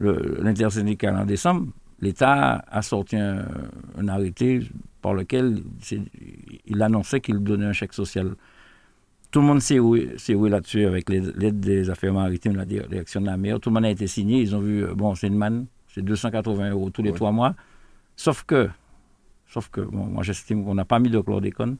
l'intersyndical 0.00 1.16
en 1.16 1.24
décembre, 1.24 1.66
l'État 2.00 2.64
a 2.68 2.82
sorti 2.82 3.16
un, 3.16 3.44
arrêté 4.08 4.60
par 5.02 5.14
lequel 5.14 5.62
il 6.66 6.82
annonçait 6.82 7.20
qu'il 7.20 7.38
donnait 7.38 7.66
un 7.66 7.72
chèque 7.72 7.92
social. 7.92 8.34
Tout 9.30 9.40
le 9.40 9.46
monde 9.46 9.60
s'est 9.60 9.78
roué, 9.78 10.16
là-dessus 10.28 10.86
avec 10.86 11.08
l'aide 11.08 11.60
des 11.60 11.88
affaires 11.88 12.12
maritimes, 12.12 12.56
la 12.56 12.64
direction 12.64 13.20
de 13.20 13.26
la 13.26 13.36
mer. 13.36 13.60
Tout 13.60 13.70
le 13.70 13.74
monde 13.74 13.84
a 13.84 13.90
été 13.90 14.06
signé. 14.06 14.40
Ils 14.40 14.56
ont 14.56 14.60
vu, 14.60 14.84
euh, 14.84 14.94
bon, 14.94 15.14
c'est 15.14 15.28
une 15.28 15.36
manne, 15.36 15.66
c'est 15.88 16.02
280 16.02 16.70
euros 16.70 16.90
tous 16.90 17.02
les 17.02 17.12
trois 17.12 17.30
mois. 17.30 17.54
Sauf 18.16 18.44
que, 18.44 18.68
sauf 19.46 19.68
que 19.68 19.80
moi 19.80 20.22
j'estime 20.22 20.64
qu'on 20.64 20.74
n'a 20.74 20.84
pas 20.84 20.98
mis 20.98 21.10
de 21.10 21.20
chlordécone, 21.20 21.76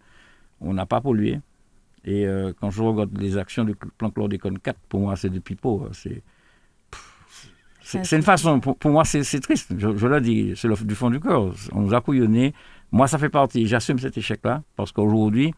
on 0.60 0.74
n'a 0.74 0.86
pas 0.86 1.00
pollué. 1.00 1.40
Et 2.04 2.26
euh, 2.26 2.52
quand 2.58 2.70
je 2.70 2.82
regarde 2.82 3.18
les 3.18 3.36
actions 3.36 3.64
du 3.64 3.74
plan 3.74 4.10
chlordécone 4.10 4.58
4, 4.58 4.78
pour 4.88 5.00
moi 5.00 5.16
c'est 5.16 5.28
du 5.28 5.40
pipeau. 5.40 5.88
C'est 5.92 6.22
c'est 7.90 8.16
une 8.16 8.22
façon, 8.22 8.60
pour, 8.60 8.76
moi, 8.90 9.04
c'est 9.04 9.40
triste. 9.40 9.74
Je, 9.76 10.06
le 10.06 10.20
dis, 10.20 10.52
c'est 10.56 10.86
du 10.86 10.94
fond 10.94 11.10
du 11.10 11.20
cœur. 11.20 11.52
On 11.72 11.80
nous 11.80 11.94
a 11.94 12.00
couillonnés. 12.00 12.54
Moi, 12.92 13.06
ça 13.08 13.18
fait 13.18 13.28
partie. 13.28 13.66
J'assume 13.66 13.98
cet 13.98 14.16
échec-là 14.16 14.62
parce 14.76 14.92
qu'aujourd'hui, 14.92 15.54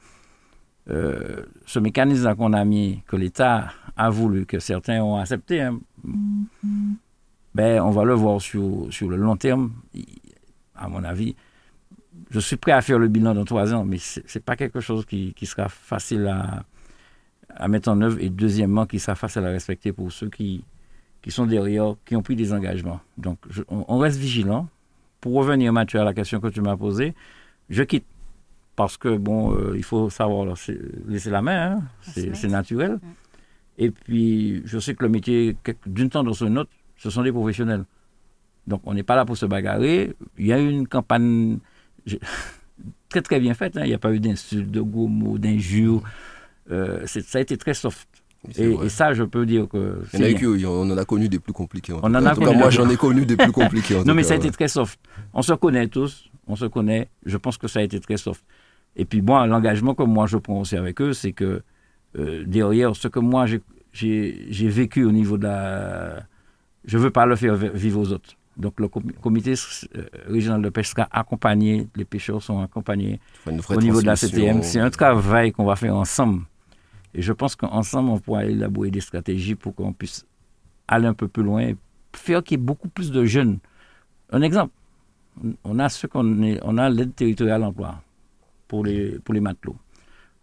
euh, 0.90 1.44
ce 1.66 1.78
mécanisme 1.78 2.34
qu'on 2.34 2.52
a 2.52 2.64
mis, 2.64 3.02
que 3.06 3.16
l'État 3.16 3.68
a 3.96 4.10
voulu, 4.10 4.46
que 4.46 4.58
certains 4.58 5.02
ont 5.02 5.16
accepté, 5.16 5.60
hein, 5.60 5.78
mm-hmm. 6.06 6.94
ben, 7.54 7.82
on 7.82 7.90
va 7.90 8.04
le 8.04 8.14
voir 8.14 8.40
sur, 8.40 8.86
sur 8.90 9.08
le 9.08 9.16
long 9.16 9.36
terme. 9.36 9.72
À 10.74 10.88
mon 10.88 11.04
avis, 11.04 11.36
je 12.30 12.40
suis 12.40 12.56
prêt 12.56 12.72
à 12.72 12.80
faire 12.80 12.98
le 12.98 13.08
bilan 13.08 13.34
dans 13.34 13.44
trois 13.44 13.72
ans, 13.74 13.84
mais 13.84 13.98
ce 13.98 14.20
n'est 14.20 14.42
pas 14.42 14.56
quelque 14.56 14.80
chose 14.80 15.04
qui, 15.06 15.34
qui 15.34 15.46
sera 15.46 15.68
facile 15.68 16.26
à, 16.26 16.64
à 17.54 17.68
mettre 17.68 17.90
en 17.90 18.00
œuvre 18.00 18.18
et 18.20 18.30
deuxièmement, 18.30 18.86
qui 18.86 18.98
sera 18.98 19.14
facile 19.14 19.44
à 19.44 19.50
respecter 19.50 19.92
pour 19.92 20.10
ceux 20.10 20.30
qui, 20.30 20.64
qui 21.22 21.30
sont 21.30 21.46
derrière, 21.46 21.94
qui 22.04 22.16
ont 22.16 22.22
pris 22.22 22.36
des 22.36 22.52
engagements. 22.52 23.00
Donc, 23.16 23.38
on, 23.68 23.98
reste 23.98 24.18
vigilant. 24.18 24.68
Pour 25.20 25.34
revenir, 25.34 25.72
Mathieu, 25.72 26.00
à 26.00 26.04
la 26.04 26.12
question 26.12 26.40
que 26.40 26.48
tu 26.48 26.60
m'as 26.60 26.76
posée, 26.76 27.14
je 27.70 27.82
quitte. 27.84 28.04
Parce 28.74 28.96
que, 28.96 29.16
bon, 29.16 29.54
euh, 29.54 29.74
il 29.76 29.84
faut 29.84 30.10
savoir 30.10 30.54
laisser 31.06 31.30
la 31.30 31.42
main, 31.42 31.76
hein. 31.76 31.82
c'est 32.02 32.48
naturel. 32.48 32.98
Et 33.78 33.90
puis, 33.90 34.62
je 34.64 34.78
sais 34.78 34.94
que 34.94 35.04
le 35.04 35.10
métier, 35.10 35.56
d'une 35.86 36.10
tendance 36.10 36.42
à 36.42 36.46
une 36.46 36.58
autre, 36.58 36.70
ce 36.96 37.10
sont 37.10 37.22
des 37.22 37.32
professionnels. 37.32 37.84
Donc, 38.66 38.80
on 38.84 38.94
n'est 38.94 39.02
pas 39.02 39.16
là 39.16 39.24
pour 39.24 39.36
se 39.36 39.46
bagarrer. 39.46 40.14
Il 40.38 40.46
y 40.46 40.52
a 40.52 40.58
eu 40.58 40.68
une 40.68 40.88
campagne 40.88 41.58
très, 43.08 43.22
très 43.22 43.40
bien 43.40 43.54
faite. 43.54 43.76
Hein. 43.76 43.82
Il 43.84 43.88
n'y 43.88 43.94
a 43.94 43.98
pas 43.98 44.12
eu 44.12 44.20
d'insultes, 44.20 44.70
de 44.70 44.80
gros 44.80 45.08
mots, 45.08 45.38
d'injures. 45.38 46.02
Euh, 46.70 47.06
ça 47.06 47.38
a 47.38 47.40
été 47.40 47.56
très 47.56 47.74
soft. 47.74 48.08
Et, 48.58 48.88
ça, 48.88 49.12
je 49.14 49.22
peux 49.22 49.46
dire 49.46 49.68
que. 49.68 50.02
Il 50.14 50.60
y 50.60 50.66
en 50.66 50.70
a 50.70 50.74
on 50.74 50.90
en 50.90 50.98
a 50.98 51.04
connu 51.04 51.28
des 51.28 51.38
plus 51.38 51.52
compliqués. 51.52 51.92
En 51.92 52.00
on 52.02 52.14
en, 52.14 52.26
a 52.26 52.34
connu 52.34 52.56
moi, 52.56 52.70
j'en 52.70 52.88
ai 52.88 52.96
connu 52.96 53.24
des 53.24 53.36
plus 53.36 53.52
compliqués. 53.52 54.02
non, 54.04 54.14
mais 54.14 54.24
ça 54.24 54.34
a 54.34 54.36
été 54.36 54.50
très 54.50 54.68
soft. 54.68 54.98
On 55.32 55.42
se 55.42 55.52
connaît 55.52 55.86
tous, 55.86 56.28
on 56.48 56.56
se 56.56 56.64
connaît. 56.64 57.08
Je 57.24 57.36
pense 57.36 57.56
que 57.56 57.68
ça 57.68 57.78
a 57.78 57.82
été 57.82 58.00
très 58.00 58.16
soft. 58.16 58.44
Et 58.96 59.04
puis, 59.04 59.22
moi, 59.22 59.46
l'engagement 59.46 59.94
que 59.94 60.02
moi 60.02 60.26
je 60.26 60.38
prends 60.38 60.60
aussi 60.60 60.76
avec 60.76 61.00
eux, 61.00 61.12
c'est 61.12 61.32
que 61.32 61.62
euh, 62.18 62.44
derrière 62.44 62.96
ce 62.96 63.08
que 63.08 63.20
moi 63.20 63.46
j'ai 63.92 64.68
vécu 64.68 65.04
au 65.04 65.12
niveau 65.12 65.38
de 65.38 65.44
la. 65.44 66.24
Je 66.84 66.98
ne 66.98 67.02
veux 67.04 67.10
pas 67.10 67.26
le 67.26 67.36
faire 67.36 67.54
vivre 67.54 68.00
aux 68.00 68.12
autres. 68.12 68.30
Donc, 68.56 68.80
le 68.80 68.88
comité 68.88 69.54
euh, 69.96 70.02
régional 70.26 70.60
de 70.60 70.68
pêche 70.68 70.90
sera 70.90 71.08
accompagné, 71.10 71.88
les 71.96 72.04
pêcheurs 72.04 72.42
sont 72.42 72.60
accompagnés 72.60 73.18
au 73.46 73.76
niveau 73.76 74.02
de 74.02 74.06
la 74.06 74.16
CTM. 74.16 74.62
C'est 74.62 74.80
un 74.80 74.90
travail 74.90 75.52
qu'on 75.52 75.64
va 75.64 75.76
faire 75.76 75.96
ensemble 75.96 76.42
et 77.14 77.22
je 77.22 77.32
pense 77.32 77.56
qu'ensemble, 77.56 78.10
on 78.10 78.18
pourra 78.18 78.44
élaborer 78.44 78.90
des 78.90 79.00
stratégies 79.00 79.54
pour 79.54 79.74
qu'on 79.74 79.92
puisse 79.92 80.26
aller 80.88 81.06
un 81.06 81.14
peu 81.14 81.28
plus 81.28 81.42
loin, 81.42 81.72
faire 82.14 82.42
qu'il 82.42 82.58
y 82.58 82.60
ait 82.60 82.64
beaucoup 82.64 82.88
plus 82.88 83.10
de 83.10 83.24
jeunes. 83.24 83.58
Un 84.30 84.42
exemple, 84.42 84.72
on 85.64 85.78
a 85.78 85.88
ce 85.88 86.06
qu'on 86.06 86.78
a 86.78 86.90
l'aide 86.90 87.14
territoriale 87.14 87.64
emploi 87.64 88.02
pour 88.68 88.84
les, 88.84 89.18
pour 89.18 89.34
les 89.34 89.40
matelots. 89.40 89.76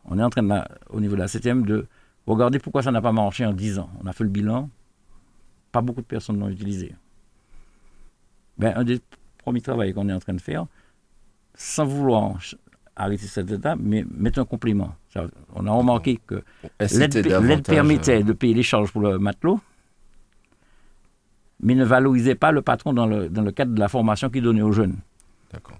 On 0.05 0.17
est 0.19 0.23
en 0.23 0.29
train, 0.29 0.65
au 0.89 0.99
niveau 0.99 1.15
de 1.15 1.21
la 1.21 1.27
7 1.27 1.63
de 1.63 1.88
Regardez 2.25 2.59
pourquoi 2.59 2.83
ça 2.83 2.91
n'a 2.91 3.01
pas 3.01 3.11
marché 3.11 3.43
en 3.43 3.53
10 3.53 3.79
ans. 3.79 3.89
On 4.03 4.05
a 4.05 4.13
fait 4.13 4.23
le 4.23 4.29
bilan, 4.29 4.69
pas 5.71 5.81
beaucoup 5.81 6.01
de 6.01 6.05
personnes 6.05 6.39
l'ont 6.39 6.49
utilisé. 6.49 6.93
Ben, 8.59 8.73
un 8.75 8.83
des 8.83 9.01
premiers 9.39 9.61
travaux 9.61 9.81
qu'on 9.93 10.09
est 10.09 10.13
en 10.13 10.19
train 10.19 10.35
de 10.35 10.41
faire, 10.41 10.67
sans 11.55 11.85
vouloir 11.85 12.38
arrêter 12.99 13.25
cette 13.27 13.49
étape, 13.51 13.79
mais 13.81 14.05
mettre 14.15 14.39
un 14.39 14.45
complément. 14.45 14.93
on 15.55 15.65
a 15.65 15.71
remarqué 15.71 16.19
que 16.27 16.43
l'aide 16.79 17.63
permettait 17.63 18.23
de 18.23 18.33
payer 18.33 18.53
les 18.53 18.63
charges 18.63 18.91
pour 18.91 19.01
le 19.01 19.17
matelot, 19.17 19.59
mais 21.61 21.75
ne 21.75 21.85
valorisait 21.85 22.35
pas 22.35 22.51
le 22.51 22.61
patron 22.61 22.93
dans 22.93 23.05
le, 23.07 23.29
dans 23.29 23.41
le 23.41 23.51
cadre 23.51 23.73
de 23.73 23.79
la 23.79 23.87
formation 23.87 24.29
qu'il 24.29 24.43
donnait 24.43 24.61
aux 24.61 24.71
jeunes. 24.71 24.95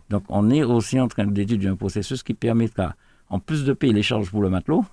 Donc 0.09 0.23
on 0.29 0.49
est 0.49 0.63
aussi 0.63 0.99
en 0.99 1.07
train 1.07 1.25
d'étudier 1.25 1.69
un 1.69 1.75
processus 1.75 2.23
qui 2.23 2.33
permettra, 2.33 2.95
en 3.29 3.39
plus 3.39 3.63
de 3.65 3.73
payer 3.73 3.93
les 3.93 4.01
charges 4.03 4.31
pour 4.31 4.41
le 4.41 4.49
matelot, 4.49 4.83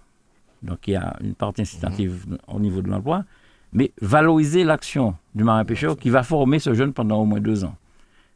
donc 0.62 0.86
il 0.88 0.92
y 0.92 0.96
a 0.96 1.16
une 1.22 1.34
partie 1.34 1.62
incitative 1.62 2.24
mhm. 2.28 2.38
au 2.48 2.60
niveau 2.60 2.82
de 2.82 2.88
l'emploi, 2.88 3.24
mais 3.72 3.92
valoriser 4.00 4.64
l'action 4.64 5.14
du 5.34 5.44
marin-pêcheur 5.44 5.96
qui 5.96 6.10
va 6.10 6.22
former 6.22 6.58
ce 6.58 6.74
jeune 6.74 6.92
pendant 6.92 7.20
au 7.20 7.24
moins 7.24 7.40
deux 7.40 7.64
ans. 7.64 7.76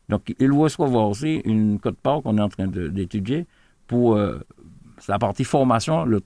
Donc 0.08 0.34
il 0.38 0.52
recevoir 0.52 1.08
aussi 1.08 1.36
une 1.44 1.78
cote-part 1.78 2.22
qu'on 2.22 2.36
est 2.38 2.42
en 2.42 2.48
train 2.48 2.66
d'étudier 2.66 3.46
pour 3.90 4.14
euh, 4.14 4.38
la 5.08 5.18
partie 5.18 5.42
formation, 5.42 6.04
le, 6.04 6.22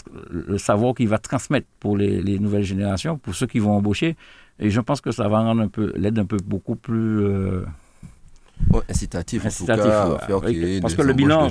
savoir 0.59 0.95
qu'il 0.95 1.09
va 1.09 1.17
transmettre 1.17 1.67
pour 1.81 1.97
les, 1.97 2.39
nouvelles 2.39 2.63
générations, 2.63 3.17
pour 3.17 3.35
ceux 3.35 3.47
qui 3.47 3.59
vont 3.59 3.73
embaucher. 3.73 4.17
Et 4.59 4.69
je 4.69 4.81
pense 4.83 5.01
que 5.01 5.11
ça 5.13 5.29
va 5.29 5.39
rendre 5.41 5.63
un 5.63 5.69
peu 5.69 5.91
l'aide 5.97 6.19
un 6.19 6.27
peu 6.27 6.37
beaucoup 6.45 6.77
plus 6.77 7.21
euh, 7.23 7.65
incitatif, 8.91 9.47
en 9.47 9.49
tout 9.49 9.65
cas, 9.65 10.19
parce 10.83 10.95
que 10.95 11.01
le 11.01 11.15
bilan, 11.15 11.49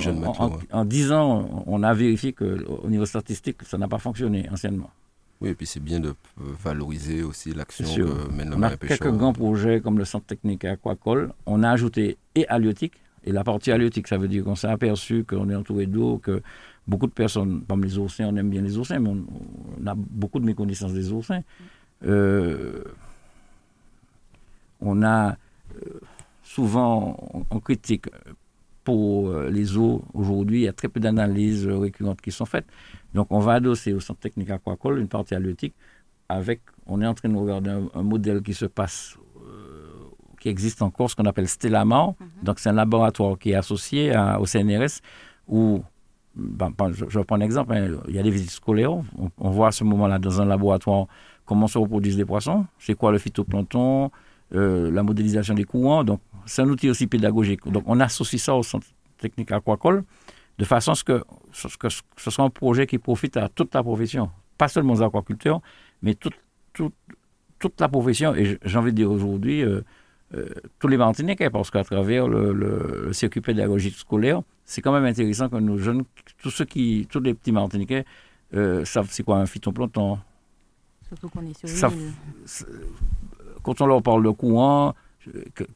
en, 0.70 0.84
10 0.84 1.12
ans, 1.12 1.64
on 1.66 1.82
a 1.82 1.92
vérifié 1.94 2.32
qu'au 2.32 2.88
niveau 2.88 3.06
statistique, 3.06 3.56
ça 3.64 3.76
n'a 3.76 3.88
pas 3.88 3.98
fonctionné 3.98 4.48
anciennement. 4.52 4.90
Oui, 5.40 5.48
et 5.50 5.54
puis 5.54 5.66
c'est 5.66 5.82
bien 5.82 5.98
de 5.98 6.14
valoriser 6.62 7.24
aussi 7.24 7.52
l'action 7.52 7.84
que 7.92 8.32
mène 8.32 8.50
le 8.50 8.56
On 8.56 8.62
a 8.62 8.76
quelques 8.76 9.10
grands 9.10 9.32
projets 9.32 9.80
comme 9.80 9.98
le 9.98 10.04
centre 10.04 10.26
technique 10.26 10.64
Aquacol. 10.64 11.32
On 11.46 11.64
a 11.64 11.70
ajouté 11.72 12.18
et 12.36 12.46
halieutique. 12.46 12.94
Et 13.24 13.32
la 13.32 13.42
partie 13.44 13.72
halieutique, 13.72 14.06
ça 14.08 14.18
veut 14.18 14.28
dire 14.28 14.44
qu'on 14.44 14.54
s'est 14.54 14.68
aperçu 14.68 15.24
qu'on 15.24 15.48
est 15.48 15.54
entouré 15.54 15.86
d'eau, 15.86 16.18
que 16.18 16.42
beaucoup 16.86 17.06
de 17.06 17.12
personnes, 17.12 17.64
comme 17.68 17.82
les 17.82 17.96
oursins, 17.98 18.26
on 18.30 18.36
aime 18.36 18.50
bien 18.50 18.62
les 18.62 18.76
oursins, 18.76 18.98
mais 18.98 19.10
on, 19.10 19.86
a 19.86 19.94
beaucoup 19.94 20.40
de 20.40 20.44
méconnaissance 20.44 20.92
des 20.92 21.10
oursins. 21.10 21.42
Euh, 22.04 22.84
on 24.80 25.02
a 25.02 25.30
euh, 25.30 26.00
souvent, 26.42 27.16
on, 27.50 27.60
critique 27.60 28.06
pour 28.84 29.30
euh, 29.30 29.48
les 29.48 29.76
eaux 29.78 30.04
aujourd'hui, 30.12 30.60
il 30.60 30.64
y 30.64 30.68
a 30.68 30.72
très 30.72 30.88
peu 30.88 31.00
d'analyses 31.00 31.66
récurrentes 31.66 32.20
qui 32.20 32.30
sont 32.30 32.44
faites. 32.44 32.66
Donc 33.14 33.28
on 33.30 33.38
va 33.38 33.54
adosser 33.54 33.92
au 33.94 34.00
centre 34.00 34.20
technique 34.20 34.50
aquacole 34.50 34.98
une 34.98 35.08
partie 35.08 35.34
halieutique 35.34 35.74
avec, 36.28 36.60
on 36.86 37.00
est 37.00 37.06
en 37.06 37.14
train 37.14 37.28
de 37.28 37.36
regarder 37.36 37.70
un, 37.70 38.02
modèle 38.02 38.42
qui 38.42 38.54
se 38.54 38.66
passe, 38.66 39.16
qui 40.44 40.50
existe 40.50 40.82
encore, 40.82 41.08
ce 41.10 41.16
qu'on 41.16 41.24
appelle 41.24 41.48
Stellamar. 41.48 42.08
Mhm. 42.08 42.14
Donc 42.42 42.58
c'est 42.58 42.68
un 42.68 42.74
laboratoire 42.74 43.38
qui 43.38 43.52
est 43.52 43.54
associé 43.54 44.12
au 44.38 44.44
CNRS 44.44 45.00
où, 45.48 45.82
ben, 46.36 46.70
ben, 46.76 46.92
je, 46.92 47.06
vais 47.06 47.24
prendre 47.24 47.42
un 47.42 47.46
exemple, 47.46 47.72
hein, 47.72 47.96
il 48.08 48.14
y 48.14 48.18
a 48.18 48.22
des 48.22 48.30
visites 48.30 48.50
scolaires, 48.50 48.92
on, 49.38 49.50
voit 49.50 49.68
à 49.68 49.72
ce 49.72 49.84
moment-là 49.84 50.18
dans 50.18 50.42
un 50.42 50.44
laboratoire 50.44 51.06
comment 51.46 51.66
se 51.66 51.78
reproduisent 51.78 52.18
les 52.18 52.26
poissons, 52.26 52.66
c'est 52.78 52.94
quoi 52.94 53.10
le 53.10 53.16
phytoplancton, 53.16 54.10
euh, 54.54 54.90
la 54.90 55.02
modélisation 55.02 55.54
des 55.54 55.64
courants. 55.64 56.04
Donc 56.04 56.20
c'est 56.44 56.60
un 56.60 56.68
outil 56.68 56.90
aussi 56.90 57.06
pédagogique. 57.06 57.66
Donc 57.66 57.84
on 57.86 57.98
associe 58.00 58.42
ça 58.42 58.54
au 58.54 58.62
centre 58.62 58.86
technique 59.16 59.50
aquacole 59.50 60.04
de 60.58 60.64
façon 60.66 60.92
à 60.92 60.94
ce 60.94 61.04
que, 61.04 61.22
ce 61.52 62.30
soit 62.30 62.44
un 62.44 62.50
projet 62.50 62.86
qui 62.86 62.98
profite 62.98 63.38
à 63.38 63.48
toute 63.48 63.74
la 63.74 63.82
profession, 63.82 64.30
pas 64.58 64.68
seulement 64.68 64.92
aux 64.92 65.02
aquaculteurs, 65.02 65.62
mais 66.02 66.14
toute, 66.14 66.34
toute, 66.74 67.80
la 67.80 67.88
profession. 67.88 68.34
Et 68.34 68.58
j'ai 68.62 68.78
envie 68.78 68.92
de 68.92 68.96
dire 68.96 69.10
aujourd'hui, 69.10 69.62
euh, 69.62 69.80
euh, 70.34 70.48
tous 70.78 70.88
les 70.88 70.96
Martiniquais, 70.96 71.50
parce 71.50 71.70
qu'à 71.70 71.84
travers 71.84 72.26
le, 72.26 73.12
circuit 73.12 73.40
pédagogique 73.40 73.96
scolaire, 73.96 74.42
c'est 74.64 74.80
quand 74.80 74.92
même 74.92 75.04
intéressant 75.04 75.48
que 75.48 75.56
nos 75.56 75.78
jeunes, 75.78 76.04
tous 76.38 76.50
ceux 76.50 76.64
qui, 76.64 77.06
tous 77.10 77.20
les 77.20 77.34
petits 77.34 77.52
Martiniquais, 77.52 78.04
euh, 78.54 78.84
savent 78.84 79.08
c'est 79.10 79.22
quoi 79.22 79.38
un 79.38 79.46
phytoplancton. 79.46 80.18
Surtout 81.06 81.28
qu'on 81.28 81.42
est 81.42 81.66
sur 81.66 81.90
Quand 83.62 83.80
on 83.80 83.86
leur 83.86 84.02
parle 84.02 84.24
de 84.24 84.30
courant, 84.30 84.94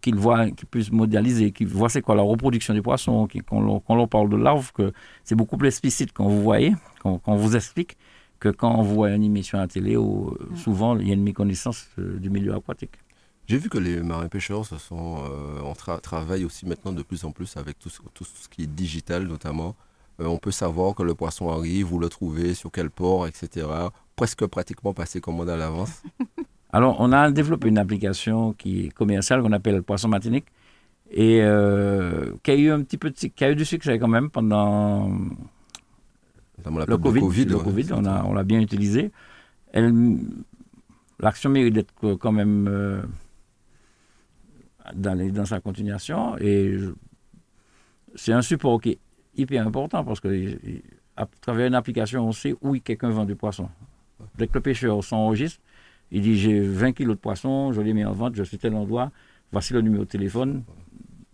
qu'ils 0.01 0.17
voient, 0.17 0.51
qu'ils 0.51 0.67
puissent 0.67 0.93
modéliser, 0.93 1.53
qu'ils 1.53 1.69
voient 1.69 1.89
c'est 1.89 2.03
quoi 2.03 2.15
la 2.15 2.23
reproduction 2.23 2.75
des 2.75 2.83
poissons, 2.83 3.29
qu'on 3.47 3.97
leur, 3.97 4.09
parle 4.09 4.29
de 4.29 4.37
larves, 4.37 4.73
que 4.73 4.93
c'est 5.25 5.35
beaucoup 5.35 5.57
plus 5.57 5.69
explicite 5.69 6.13
quand 6.13 6.29
vous 6.29 6.43
voyez, 6.43 6.75
quand, 7.03 7.21
on 7.27 7.37
vous 7.37 7.57
explique, 7.57 7.97
que 8.41 8.49
quand 8.49 8.75
on 8.75 8.83
voit 8.83 9.11
une 9.11 9.25
émission 9.25 9.59
à 9.59 9.63
la 9.63 9.69
télé 9.69 9.97
où 9.97 10.29
euh, 10.29 10.57
souvent 10.57 10.97
il 10.97 11.09
y 11.09 11.11
a 11.11 11.15
une 11.15 11.23
méconnaissance 11.25 11.89
euh, 11.99 12.19
du 12.19 12.31
milieu 12.31 12.55
aquatique. 12.55 12.93
J'ai 13.49 13.57
vu 13.57 13.71
que 13.71 13.79
les 13.79 14.03
marins 14.03 14.29
pêcheurs 14.29 14.67
se 14.67 14.77
sont, 14.77 15.25
euh, 15.25 15.63
on 15.65 15.73
travaille 16.01 16.45
aussi 16.45 16.67
maintenant 16.67 16.93
de 16.93 17.03
plus 17.03 17.25
en 17.25 17.33
plus 17.33 17.57
avec 17.57 17.79
tout, 17.79 17.89
tout 18.13 18.25
ce 18.25 18.47
qui 18.49 18.65
est 18.65 18.67
digital 18.67 19.25
notamment. 19.27 19.75
on 20.19 20.37
peut 20.37 20.51
savoir 20.51 20.95
que 20.95 21.03
le 21.03 21.15
poisson 21.15 21.49
arrive, 21.49 21.87
vous 21.87 21.99
le 21.99 22.11
trouvez, 22.11 22.53
sur 22.53 22.71
quel 22.71 22.91
port, 22.91 23.27
etc. 23.27 23.67
Presque 24.17 24.45
pratiquement 24.47 24.93
passer 24.93 25.21
commande 25.23 25.49
à 25.49 25.57
l'avance. 25.57 26.03
Alors, 26.73 26.97
on 26.99 27.13
a 27.13 27.31
développé 27.31 27.69
une 27.69 27.79
application 27.79 28.53
qui 28.53 28.87
est 28.87 28.89
commerciale 28.91 29.41
qu'on 29.43 29.53
appelle 29.53 29.83
Poisson 29.83 30.09
Matinique 30.09 30.47
et 31.11 31.41
euh, 31.41 32.33
qui 32.43 32.51
a 32.51 32.55
eu 32.55 32.71
un 32.71 32.83
petit 32.83 32.99
peu 32.99 33.09
qui 33.11 33.33
a 33.43 33.51
eu 33.51 33.57
du 33.57 33.65
succès 33.65 33.99
quand 33.99 34.09
même 34.09 34.29
pendant 34.29 35.11
le 36.67 36.97
COVID. 36.99 37.47
le 37.47 37.59
COVID 37.59 37.93
on, 37.95 38.35
l'a 38.35 38.45
bien 38.45 38.61
utilisé. 38.61 39.11
L'action 39.73 41.49
mérite 41.49 41.75
d'être 41.75 42.15
quand 42.17 42.33
même 42.33 42.69
euh, 42.69 43.03
dans, 44.95 45.45
sa 45.45 45.61
continuation 45.61 46.37
et 46.39 46.77
c'est 48.15 48.33
un 48.33 48.43
support 48.43 48.81
qui 48.81 48.91
est 48.91 48.99
hyper 49.37 49.67
important 49.67 50.05
parce 50.05 50.21
que 50.21 50.59
à 51.17 51.27
travers 51.41 51.67
une 51.67 51.75
application, 51.75 52.27
on 52.27 52.33
sait 52.33 52.55
où 52.61 52.79
quelqu'un 52.79 53.11
vend 53.11 53.25
du 53.25 53.35
poisson. 53.35 53.69
Dès 54.37 54.47
que 54.47 54.55
le 54.55 54.61
pêcheur 54.61 55.03
s'enregistre, 55.03 55.61
il 56.13 56.23
dit 56.23 56.39
J'ai 56.39 56.61
20 56.61 56.93
kilos 56.93 57.17
de 57.17 57.21
poisson, 57.21 57.73
je 57.73 57.81
les 57.81 57.93
mets 57.93 58.05
en 58.05 58.13
vente, 58.13 58.37
je 58.37 58.45
suis 58.45 58.57
tel 58.57 58.75
endroit, 58.75 59.11
voici 59.51 59.73
le 59.73 59.81
numéro 59.81 60.05
de 60.05 60.09
téléphone. 60.09 60.63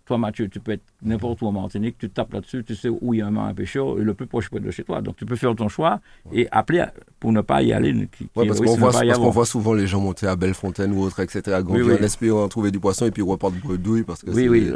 Toi, 0.05 0.17
Mathieu, 0.17 0.47
tu 0.49 0.59
peux 0.59 0.73
être 0.73 0.83
n'importe 1.01 1.41
où 1.41 1.47
en 1.47 1.51
Martinique, 1.51 1.97
tu 1.97 2.09
tapes 2.09 2.33
là-dessus, 2.33 2.63
tu 2.63 2.75
sais 2.75 2.89
où 2.89 3.13
il 3.13 3.19
y 3.19 3.21
a 3.21 3.27
un 3.27 3.31
marin 3.31 3.53
pêcheur, 3.53 3.95
le 3.95 4.13
plus 4.13 4.27
proche 4.27 4.49
peut 4.49 4.59
de 4.59 4.69
chez 4.69 4.83
toi. 4.83 5.01
Donc, 5.01 5.15
tu 5.15 5.25
peux 5.25 5.35
faire 5.35 5.55
ton 5.55 5.67
choix 5.67 5.99
et 6.31 6.47
appeler 6.51 6.85
pour 7.19 7.31
ne 7.31 7.41
pas 7.41 7.63
y 7.63 7.73
aller. 7.73 8.07
parce 8.33 8.59
qu'on 8.59 9.29
voit, 9.29 9.45
souvent 9.45 9.73
les 9.73 9.87
gens 9.87 9.99
monter 9.99 10.27
à 10.27 10.35
Bellefontaine 10.35 10.91
ou 10.93 11.01
autre, 11.01 11.19
etc., 11.21 11.41
à 11.47 11.61
oui, 11.61 11.81
oui. 11.81 11.93
en 11.93 12.03
espérant 12.03 12.47
trouver 12.47 12.71
du 12.71 12.79
poisson 12.79 13.05
et 13.05 13.11
puis 13.11 13.21
repartent 13.21 13.55
bredouille 13.55 14.03
parce 14.03 14.21
que 14.21 14.31
oui, 14.31 14.47
oui, 14.47 14.71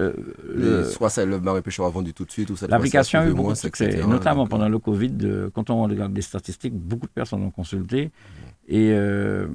soit 0.92 1.10
ça, 1.10 1.26
le 1.26 1.40
marin 1.40 1.62
pêcheur 1.62 1.86
a 1.86 1.90
vendu 1.90 2.14
tout 2.14 2.26
de 2.26 2.32
suite, 2.32 2.50
ou 2.50 2.56
ça 2.56 2.68
L'application 2.68 3.20
a 3.20 3.28
eu 3.28 3.34
beaucoup 3.34 3.52
de 3.52 3.58
succès, 3.58 4.02
notamment 4.08 4.48
pendant 4.48 4.70
le 4.70 4.80
Covid. 4.80 5.50
quand 5.54 5.70
on 5.70 5.84
regarde 5.84 6.14
des 6.14 6.22
statistiques, 6.22 6.74
beaucoup 6.74 7.08
de 7.08 7.12
personnes 7.12 7.44
ont 7.44 7.52
consulté. 7.52 8.12
Et 8.68 8.92
euh, 8.92 9.48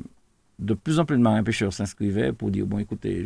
de 0.58 0.74
plus 0.74 0.98
en 0.98 1.04
plus 1.04 1.16
de 1.16 1.22
marins-pêcheurs 1.22 1.72
s'inscrivaient 1.72 2.32
pour 2.32 2.50
dire, 2.50 2.66
bon, 2.66 2.78
écoutez, 2.78 3.24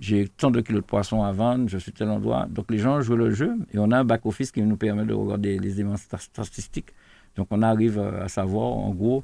j'ai 0.00 0.28
tant 0.28 0.50
de 0.50 0.60
kilos 0.60 0.80
de 0.80 0.86
poissons 0.86 1.22
à 1.22 1.30
vendre, 1.30 1.68
je 1.68 1.78
suis 1.78 1.92
tel 1.92 2.08
endroit. 2.08 2.46
Donc 2.48 2.70
les 2.70 2.78
gens 2.78 3.00
jouent 3.02 3.16
le 3.16 3.30
jeu 3.30 3.54
et 3.72 3.78
on 3.78 3.90
a 3.90 3.98
un 3.98 4.04
back-office 4.04 4.50
qui 4.50 4.62
nous 4.62 4.76
permet 4.76 5.04
de 5.04 5.12
regarder 5.12 5.58
les 5.58 5.74
éléments 5.74 5.96
statistiques. 5.96 6.92
Donc 7.36 7.48
on 7.50 7.62
arrive 7.62 7.98
à 7.98 8.28
savoir, 8.28 8.72
en 8.72 8.90
gros, 8.90 9.22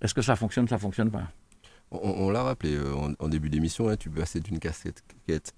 est-ce 0.00 0.14
que 0.14 0.22
ça 0.22 0.34
fonctionne, 0.34 0.66
ça 0.66 0.78
fonctionne 0.78 1.10
pas? 1.10 1.28
On, 1.90 2.30
l'a 2.30 2.42
rappelé 2.42 2.74
euh, 2.74 3.14
en, 3.18 3.28
début 3.28 3.48
d'émission, 3.48 3.88
hein, 3.88 3.96
tu 3.96 4.10
passer 4.10 4.40
d'une 4.40 4.58
casquette 4.58 5.02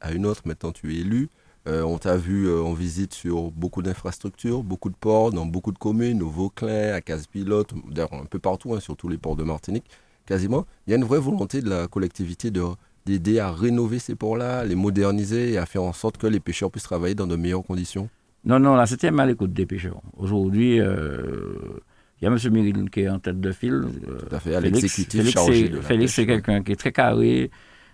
à 0.01 0.13
une 0.13 0.27
autre, 0.27 0.43
maintenant 0.45 0.71
tu 0.71 0.95
es 0.95 1.01
élu. 1.01 1.29
Euh, 1.67 1.83
on 1.83 1.99
t'a 1.99 2.17
vu 2.17 2.47
euh, 2.47 2.63
en 2.63 2.73
visite 2.73 3.13
sur 3.13 3.51
beaucoup 3.51 3.83
d'infrastructures, 3.83 4.63
beaucoup 4.63 4.91
de 4.91 4.95
ports, 4.95 5.33
dans 5.33 5.45
beaucoup 5.45 5.73
de 5.73 5.79
communes, 5.79 6.23
au 6.23 6.29
Vauclin, 6.29 6.95
à 6.95 7.01
Casse-Pilote, 7.01 7.75
d'ailleurs 7.91 8.15
un 8.15 8.25
peu 8.25 8.39
partout, 8.39 8.75
hein, 8.75 8.81
sur 8.81 8.97
tous 8.97 9.09
les 9.09 9.19
ports 9.19 9.37
de 9.37 9.43
Martinique, 9.43 9.91
quasiment. 10.31 10.65
Il 10.87 10.91
y 10.91 10.95
a 10.95 10.97
une 10.97 11.05
vraie 11.05 11.19
volonté 11.19 11.61
de 11.61 11.69
la 11.69 11.87
collectivité 11.89 12.51
d'aider 13.07 13.39
à 13.39 13.51
rénover 13.51 13.99
ces 13.99 14.15
ports-là, 14.15 14.65
les 14.65 14.75
moderniser 14.75 15.53
et 15.53 15.59
à 15.59 15.67
faire 15.67 15.83
en 15.83 15.93
sorte 15.93 16.17
que 16.17 16.27
les 16.27 16.41
pêcheurs 16.41 16.71
puissent 16.71 16.85
travailler 16.85 17.15
dans 17.15 17.27
de 17.27 17.37
meilleures 17.37 17.65
conditions. 17.65 18.09
Non, 18.45 18.59
non, 18.59 18.75
là 18.75 18.87
c'était 18.87 19.11
mal 19.11 19.29
l'écoute 19.29 19.53
des 19.53 19.67
pêcheurs. 19.67 20.01
Aujourd'hui, 20.17 20.81
euh, 20.81 21.59
il 22.21 22.25
y 22.25 22.29
a 22.29 22.31
M. 22.31 22.39
Méril 22.53 22.91
qui 22.91 23.01
est 23.01 23.09
en 23.09 23.19
tête 23.19 23.41
de 23.41 23.53
file. 23.53 23.85
Tout 24.07 24.35
à 24.35 24.41
fait, 24.41 24.55
à 24.55 24.61
l'exécutif 24.61 25.29
chargé 25.29 25.69
de 25.69 25.77
la 25.77 25.83
Félix, 25.83 26.15
c'est 26.15 26.27
quelqu'un 26.27 26.63
qui 26.63 26.73
est 26.73 26.77
très 26.77 26.93
carré 26.93 27.51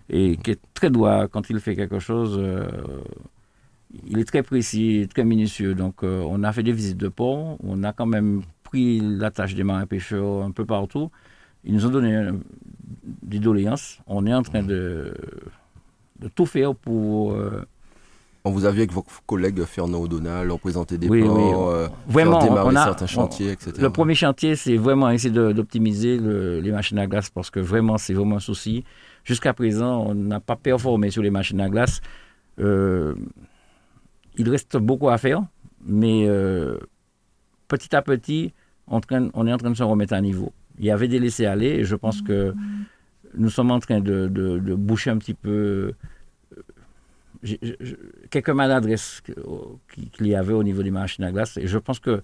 et 0.09 0.37
qui 0.37 0.51
est 0.53 0.61
très 0.75 0.91
droit 0.91 1.27
quand 1.27 1.51
il 1.51 1.59
fait 1.59 1.75
quelque 1.75 1.99
chose 1.99 2.41
il 4.07 4.19
est 4.19 4.25
très 4.25 4.43
précis, 4.43 5.09
très 5.13 5.25
minutieux. 5.25 5.75
Donc, 5.75 6.03
euh, 6.03 6.23
on 6.29 6.43
a 6.43 6.53
fait 6.53 6.63
des 6.63 6.73
visites 6.73 6.99
de 6.99 7.09
port. 7.09 7.57
On 7.63 7.83
a 7.85 7.93
quand 7.93 8.07
même 8.07 8.43
pris 8.63 9.01
la 9.01 9.31
tâche 9.31 9.55
des 9.55 9.65
marins 9.65 9.87
pêcheurs 9.87 10.43
un 10.43 10.51
peu 10.51 10.65
partout. 10.65 11.11
Ils 11.67 11.75
nous 11.75 11.85
ont 11.85 11.91
donné 11.91 12.15
euh, 12.15 12.33
des 13.23 13.39
doléances. 13.41 13.99
On 14.07 14.25
est 14.27 14.33
en 14.35 14.43
train 14.43 14.63
de, 14.63 15.13
de 16.21 16.29
tout 16.29 16.47
faire 16.47 16.75
pour, 16.75 17.33
euh, 17.33 17.63
On 18.45 18.51
vous 18.53 18.65
a 18.65 18.71
vu 18.71 18.79
avec 18.79 18.93
vos 18.93 19.05
collègues 19.27 19.65
Fernand 19.65 19.99
O'Donnell, 20.01 20.47
leur 20.47 20.61
présenter 20.61 20.97
des 20.97 21.09
Oui, 21.09 21.23
plans, 21.23 21.35
oui. 21.35 21.75
euh, 21.75 21.89
Vraiment, 22.07 22.41
faire 22.41 22.51
démarrer 22.51 22.73
on 22.73 22.77
a- 22.77 22.85
certains 22.85 23.05
on- 23.07 23.09
chantiers, 23.09 23.51
etc. 23.51 23.73
Le 23.81 23.91
premier 23.91 24.15
chantier, 24.15 24.55
c'est 24.55 24.77
vraiment 24.77 25.11
essayer 25.11 25.35
d'optimiser 25.35 26.19
le- 26.19 26.61
les 26.61 26.71
machines 26.71 26.99
à 26.99 27.07
glace 27.09 27.31
parce 27.31 27.51
que 27.51 27.59
vraiment, 27.61 27.99
c'est 27.99 28.15
vraiment 28.15 28.37
un 28.37 28.41
souci. 28.41 28.85
Jusqu'à 29.25 29.53
présent, 29.53 30.05
on 30.07 30.15
n'a 30.15 30.39
pas 30.39 30.55
performé 30.55 31.11
sur 31.11 31.23
les 31.23 31.31
machines 31.31 31.61
à 31.61 31.69
glace. 31.69 32.01
Euh, 32.61 33.15
il 34.39 34.49
reste 34.49 34.77
beaucoup 34.77 35.09
à 35.09 35.19
faire, 35.19 35.43
mais 35.85 36.29
petit 37.67 37.97
à 37.97 38.03
petit, 38.03 38.53
on 38.87 39.01
est 39.01 39.53
en 39.53 39.59
train 39.59 39.71
de 39.71 39.75
se 39.77 39.83
remettre 39.83 40.13
à 40.13 40.21
niveau. 40.21 40.53
Il 40.79 40.85
y 40.85 40.91
avait 40.91 41.09
des 41.09 41.19
laissés-aller 41.19 41.67
et 41.67 41.85
je 41.85 41.97
pense 41.97 42.23
que 42.23 42.55
nous 43.35 43.51
sommes 43.51 43.71
en 43.71 43.81
train 43.81 44.01
de, 44.01 44.29
boucher 44.77 45.11
un 45.11 45.19
petit 45.19 45.35
peu 45.35 45.93
euh, 47.45 47.77
quelques 48.31 48.51
maladresses 48.51 49.23
qu'il 50.13 50.27
y 50.27 50.35
avait 50.35 50.55
au 50.55 50.63
niveau 50.63 50.83
des 50.83 50.91
machines 50.91 51.25
à 51.25 51.33
glace. 51.33 51.57
Et 51.57 51.67
je 51.67 51.79
pense 51.79 51.99
que 51.99 52.23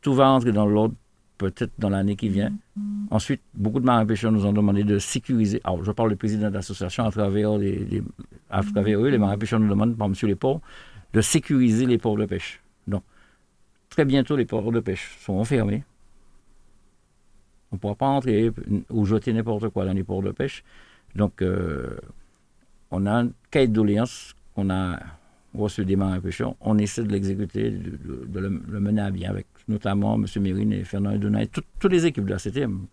tout 0.00 0.14
va 0.14 0.28
entrer 0.28 0.52
dans 0.52 0.66
l'ordre 0.66 0.94
peut-être 1.38 1.72
dans 1.78 1.90
l'année 1.90 2.16
qui 2.16 2.28
vient. 2.28 2.52
Ensuite, 3.10 3.42
beaucoup 3.54 3.80
de 3.80 3.84
marins-pêcheurs 3.84 4.32
nous 4.32 4.46
ont 4.46 4.52
demandé 4.52 4.84
de 4.84 4.98
sécuriser. 4.98 5.60
Alors, 5.64 5.84
je 5.84 5.92
parle 5.92 6.10
du 6.10 6.16
président 6.16 6.48
de 6.48 6.54
l'association 6.54 7.04
à 7.04 7.10
travers, 7.10 7.56
eux, 7.56 9.08
les 9.08 9.18
marins-pêcheurs 9.18 9.60
nous 9.60 9.68
demandent, 9.68 9.96
par 9.96 10.08
monsieur 10.08 10.28
les 10.28 10.34
ports, 10.34 10.60
de 11.12 11.20
sécuriser 11.20 11.86
les 11.86 11.98
ports 11.98 12.16
de 12.16 12.24
pêche. 12.24 12.60
Donc, 12.86 13.02
très 13.90 14.04
bientôt, 14.04 14.36
les 14.36 14.46
ports 14.46 14.72
de 14.72 14.80
pêche 14.80 15.16
seront 15.20 15.44
fermés. 15.44 15.84
On 17.72 17.76
ne 17.76 17.80
pourra 17.80 17.94
pas 17.94 18.06
entrer 18.06 18.50
ou 18.90 19.04
jeter 19.06 19.32
n'importe 19.32 19.68
quoi 19.70 19.84
dans 19.84 19.92
les 19.92 20.04
ports 20.04 20.22
de 20.22 20.30
pêche. 20.30 20.62
Donc, 21.14 21.42
euh, 21.42 21.96
on 22.90 23.06
a 23.06 23.22
un 23.22 23.30
cahier 23.50 23.68
de 23.68 23.72
doléances 23.72 24.34
qu'on 24.54 24.70
a 24.70 24.98
reçu 25.54 25.84
des 25.84 25.96
marins-pêcheurs. 25.96 26.54
On 26.60 26.78
essaie 26.78 27.02
de 27.02 27.10
l'exécuter, 27.10 27.70
de, 27.70 28.38
le, 28.38 28.50
mener 28.50 29.00
à 29.02 29.10
bien 29.10 29.30
avec 29.30 29.46
notamment 29.68 30.14
M. 30.16 30.26
Mérine 30.42 30.72
et 30.72 30.84
Fernand 30.84 31.10
Edona 31.12 31.42
et 31.42 31.46
tout- 31.48 31.62
toutes 31.80 31.92
les 31.92 32.06
équipes 32.06 32.24
de 32.26 32.30
la 32.30 32.38
CTM. 32.38 32.86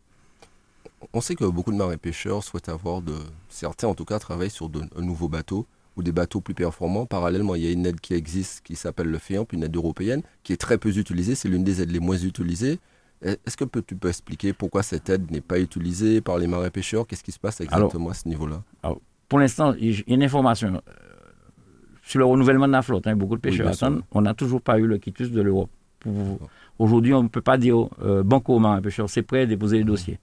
On 1.11 1.21
sait 1.21 1.35
que 1.35 1.43
beaucoup 1.45 1.71
de 1.71 1.77
marins 1.77 1.97
pêcheurs 1.97 2.43
souhaitent 2.43 2.69
avoir 2.69 3.01
de. 3.01 3.13
Certains, 3.49 3.87
en 3.89 3.93
tout 3.95 4.05
cas, 4.05 4.19
travaillent 4.19 4.49
sur 4.49 4.69
de, 4.69 4.81
un 4.95 5.01
nouveau 5.01 5.27
bateau 5.27 5.67
ou 5.97 6.01
des 6.03 6.13
bateaux 6.13 6.39
plus 6.41 6.53
performants. 6.55 7.05
Parallèlement, 7.05 7.55
il 7.55 7.63
y 7.63 7.67
a 7.67 7.71
une 7.71 7.85
aide 7.85 7.99
qui 7.99 8.13
existe 8.13 8.61
qui 8.63 8.75
s'appelle 8.75 9.07
le 9.07 9.17
FEAMP, 9.19 9.51
une 9.53 9.63
aide 9.63 9.75
européenne, 9.75 10.23
qui 10.43 10.53
est 10.53 10.57
très 10.57 10.77
peu 10.77 10.97
utilisée. 10.97 11.35
C'est 11.35 11.49
l'une 11.49 11.63
des 11.65 11.81
aides 11.81 11.91
les 11.91 11.99
moins 11.99 12.17
utilisées. 12.17 12.79
Est- 13.23 13.39
Est-ce 13.45 13.57
que 13.57 13.65
tu 13.81 13.95
peux 13.95 14.09
expliquer 14.09 14.53
pourquoi 14.53 14.83
cette 14.83 15.09
aide 15.09 15.31
n'est 15.31 15.41
pas 15.41 15.59
utilisée 15.59 16.21
par 16.21 16.37
les 16.37 16.47
marins 16.47 16.69
pêcheurs? 16.69 17.07
Qu'est-ce 17.07 17.23
qui 17.23 17.31
se 17.31 17.39
passe 17.39 17.61
exactement 17.61 18.09
à 18.09 18.13
ce 18.13 18.27
niveau-là? 18.27 18.61
Pour 19.29 19.39
l'instant, 19.39 19.73
il 19.79 19.91
y 19.91 19.99
a 19.99 20.03
une 20.07 20.21
information 20.23 20.75
euh, 20.75 20.91
sur 22.03 22.19
le 22.19 22.25
renouvellement 22.25 22.67
de 22.67 22.73
la 22.73 22.81
flotte. 22.81 23.07
hein, 23.07 23.15
beaucoup 23.15 23.35
de 23.35 23.41
pêcheurs 23.41 23.67
attendent. 23.85 24.03
On 24.11 24.21
n'a 24.21 24.33
toujours 24.33 24.61
pas 24.61 24.77
eu 24.77 24.85
le 24.85 24.97
quitus 24.97 25.31
de 25.31 25.41
l'Europe. 25.41 25.69
Pour- 25.99 26.39
Aujourd'hui, 26.79 27.13
on 27.13 27.23
ne 27.23 27.27
peut 27.29 27.41
pas 27.41 27.57
dire 27.57 27.87
euh, 28.01 28.23
banco 28.23 28.55
aux 28.55 28.59
marins-pêcheurs, 28.59 29.09
c'est 29.09 29.21
prêt 29.23 29.41
à 29.41 29.45
déposer 29.45 29.77
les 29.77 29.83
dossiers. 29.83 30.19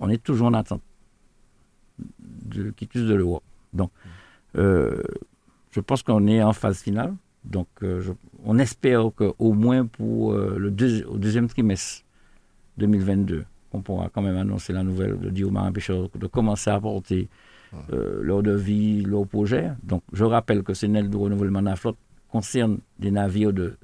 On 0.00 0.08
est 0.08 0.22
toujours 0.22 0.46
en 0.48 0.54
attente 0.54 0.80
du 1.98 2.72
quitus 2.72 3.02
de 3.06 3.14
l'Europe. 3.14 3.42
Donc, 3.72 3.90
euh, 4.56 5.02
je 5.70 5.80
pense 5.80 6.02
qu'on 6.02 6.26
est 6.26 6.42
en 6.42 6.52
phase 6.52 6.78
finale. 6.78 7.14
Donc, 7.44 7.66
euh, 7.82 8.00
je- 8.00 8.12
on 8.44 8.58
espère 8.58 9.10
qu'au 9.14 9.52
moins 9.52 9.86
pour 9.86 10.32
euh, 10.32 10.56
le 10.58 10.68
au 11.08 11.18
deuxième 11.18 11.48
trimestre 11.48 12.04
2022, 12.78 13.44
on 13.72 13.80
pourra 13.80 14.08
quand 14.08 14.22
même 14.22 14.36
annoncer 14.36 14.72
la 14.72 14.82
nouvelle 14.82 15.18
de 15.18 15.30
dire 15.30 15.48
aux 15.48 15.50
marins-pêcheurs 15.50 16.08
de 16.14 16.26
commencer 16.26 16.70
à 16.70 16.74
apporter 16.74 17.28
euh, 17.92 18.20
leur 18.22 18.42
devis, 18.42 19.02
leur 19.02 19.26
projet. 19.26 19.72
Donc, 19.82 20.02
je 20.12 20.24
rappelle 20.24 20.62
que 20.62 20.74
cette 20.74 20.94
aide 20.94 21.10
de 21.10 21.16
renouvellement 21.16 21.60
de 21.60 21.66
la 21.66 21.76
flotte 21.76 21.96
concerne 22.30 22.78
des 22.98 23.10
navires 23.10 23.52
de 23.52 23.76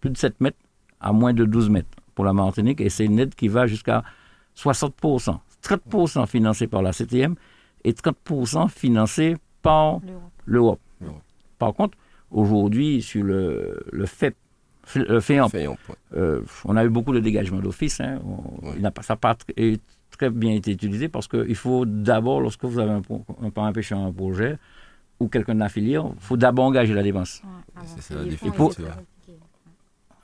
plus 0.00 0.10
de 0.10 0.16
7 0.16 0.40
mètres 0.40 0.58
à 1.00 1.12
moins 1.12 1.32
de 1.32 1.44
12 1.44 1.70
mètres 1.70 1.88
pour 2.14 2.24
la 2.24 2.32
Martinique 2.32 2.80
et 2.80 2.88
c'est 2.88 3.04
une 3.04 3.18
aide 3.18 3.34
qui 3.34 3.48
va 3.48 3.66
jusqu'à 3.66 4.02
60%. 4.56 5.38
30% 5.62 6.26
financé 6.26 6.66
par 6.66 6.82
la 6.82 6.92
CTM 6.92 7.34
et 7.84 7.92
30% 7.92 8.68
financé 8.68 9.36
par. 9.62 10.00
L'Europe. 10.46 10.80
Par 11.58 11.72
contre, 11.72 11.96
aujourd'hui, 12.34 13.00
sur 13.00 13.24
le, 13.24 13.80
le 13.92 14.04
FEP, 14.06 14.34
le 14.96 15.20
FEAMP, 15.20 15.48
FEAMP, 15.50 15.76
ouais. 15.88 15.94
euh, 16.16 16.40
on 16.66 16.76
a 16.76 16.84
eu 16.84 16.90
beaucoup 16.90 17.14
de 17.14 17.20
dégagements 17.20 17.60
d'office. 17.60 18.00
hein. 18.00 18.20
Ouais. 18.62 18.72
il 18.76 18.82
n'a 18.82 18.90
pas, 18.90 19.00
ça 19.02 19.16
n'a 19.22 19.36
très 20.10 20.28
bien 20.30 20.52
été 20.52 20.72
utilisé 20.72 21.08
parce 21.08 21.26
qu'il 21.26 21.54
faut 21.56 21.86
d'abord, 21.86 22.40
lorsque 22.42 22.64
vous 22.64 22.78
avez 22.78 22.90
un, 22.92 23.00
pro- 23.00 23.24
un 23.42 23.50
parent 23.50 23.72
pêcheur 23.72 23.98
un 23.98 24.12
projet 24.12 24.58
ou 25.20 25.28
quelqu'un 25.28 25.54
de 25.54 25.60
la 25.60 25.68
filière, 25.70 26.04
il 26.14 26.20
faut 26.20 26.36
d'abord 26.36 26.66
engager 26.66 26.92
la 26.92 27.02
dépense. 27.02 27.40
C'est 27.86 28.02
ça, 28.02 28.14
la 28.16 28.36
soient 28.36 28.50
compliqués. 28.50 28.90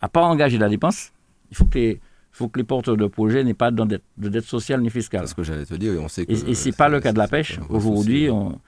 À 0.02 0.08
part 0.08 0.24
engager 0.24 0.58
la 0.58 0.68
dépense, 0.68 1.12
il 1.50 1.56
faut 1.56 1.64
que 1.64 1.78
les, 1.78 2.00
faut 2.32 2.48
que 2.48 2.58
les 2.58 2.64
porteurs 2.64 2.96
de 2.96 3.06
projet 3.06 3.42
n'aient 3.44 3.54
pas 3.54 3.70
de 3.70 3.84
dette, 3.84 4.02
de 4.18 4.28
dette 4.28 4.44
sociale 4.44 4.80
ni 4.82 4.90
fiscale. 4.90 5.22
C'est 5.22 5.30
ce 5.30 5.34
que 5.34 5.42
j'allais 5.42 5.66
te 5.66 5.74
dire. 5.74 5.92
Et 5.94 5.98
on 5.98 6.08
sait 6.08 6.24
que. 6.26 6.32
Et, 6.32 6.50
et 6.50 6.54
c'est 6.54 6.72
pas 6.76 6.88
le 6.88 7.00
cas 7.00 7.12
de 7.12 7.18
la 7.18 7.28
pêche. 7.28 7.58
Aujourd'hui, 7.68 8.30
on- 8.30 8.58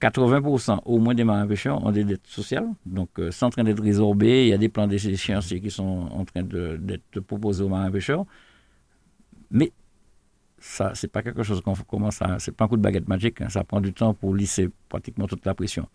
80% 0.00 0.80
au 0.84 0.98
moins 0.98 1.14
des 1.14 1.24
marins 1.24 1.46
pêcheurs 1.46 1.84
ont 1.84 1.90
des 1.90 2.04
dettes 2.04 2.26
sociales. 2.26 2.68
Donc, 2.86 3.10
euh, 3.18 3.30
c'est 3.30 3.44
en 3.44 3.50
train 3.50 3.64
d'être 3.64 3.82
résorbé. 3.82 4.44
Il 4.44 4.48
y 4.48 4.52
a 4.52 4.58
des 4.58 4.68
plans 4.68 4.86
d'échéancier 4.86 5.60
qui 5.60 5.70
sont 5.70 6.08
en 6.12 6.24
train 6.24 6.42
d'être 6.42 7.20
proposés 7.20 7.64
aux 7.64 7.68
marins 7.68 7.90
pêcheurs. 7.90 8.24
Mais 9.50 9.72
ça, 10.58 10.92
c'est 10.94 11.08
pas 11.08 11.22
quelque 11.22 11.42
chose 11.42 11.60
qu'on 11.60 11.74
commence 11.74 12.22
à. 12.22 12.38
C'est 12.38 12.52
pas 12.52 12.64
un 12.64 12.68
coup 12.68 12.76
de 12.76 12.82
baguette 12.82 13.08
magique. 13.08 13.40
hein. 13.40 13.48
Ça 13.48 13.64
prend 13.64 13.80
du 13.80 13.92
temps 13.92 14.14
pour 14.14 14.34
lisser 14.34 14.70
pratiquement 14.88 15.26
toute 15.26 15.44
la 15.44 15.54
pression. 15.54 15.88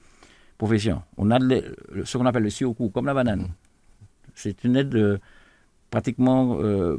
Profession. 0.57 1.01
On 1.17 1.31
a 1.31 1.39
ce 1.39 2.17
qu'on 2.17 2.25
appelle 2.25 2.43
le 2.43 2.49
sioku, 2.49 2.89
comme 2.89 3.05
la 3.05 3.13
banane. 3.13 3.49
C'est 4.35 4.63
une 4.63 4.75
aide 4.75 4.95
euh, 4.95 5.17
pratiquement 5.89 6.57
euh, 6.59 6.97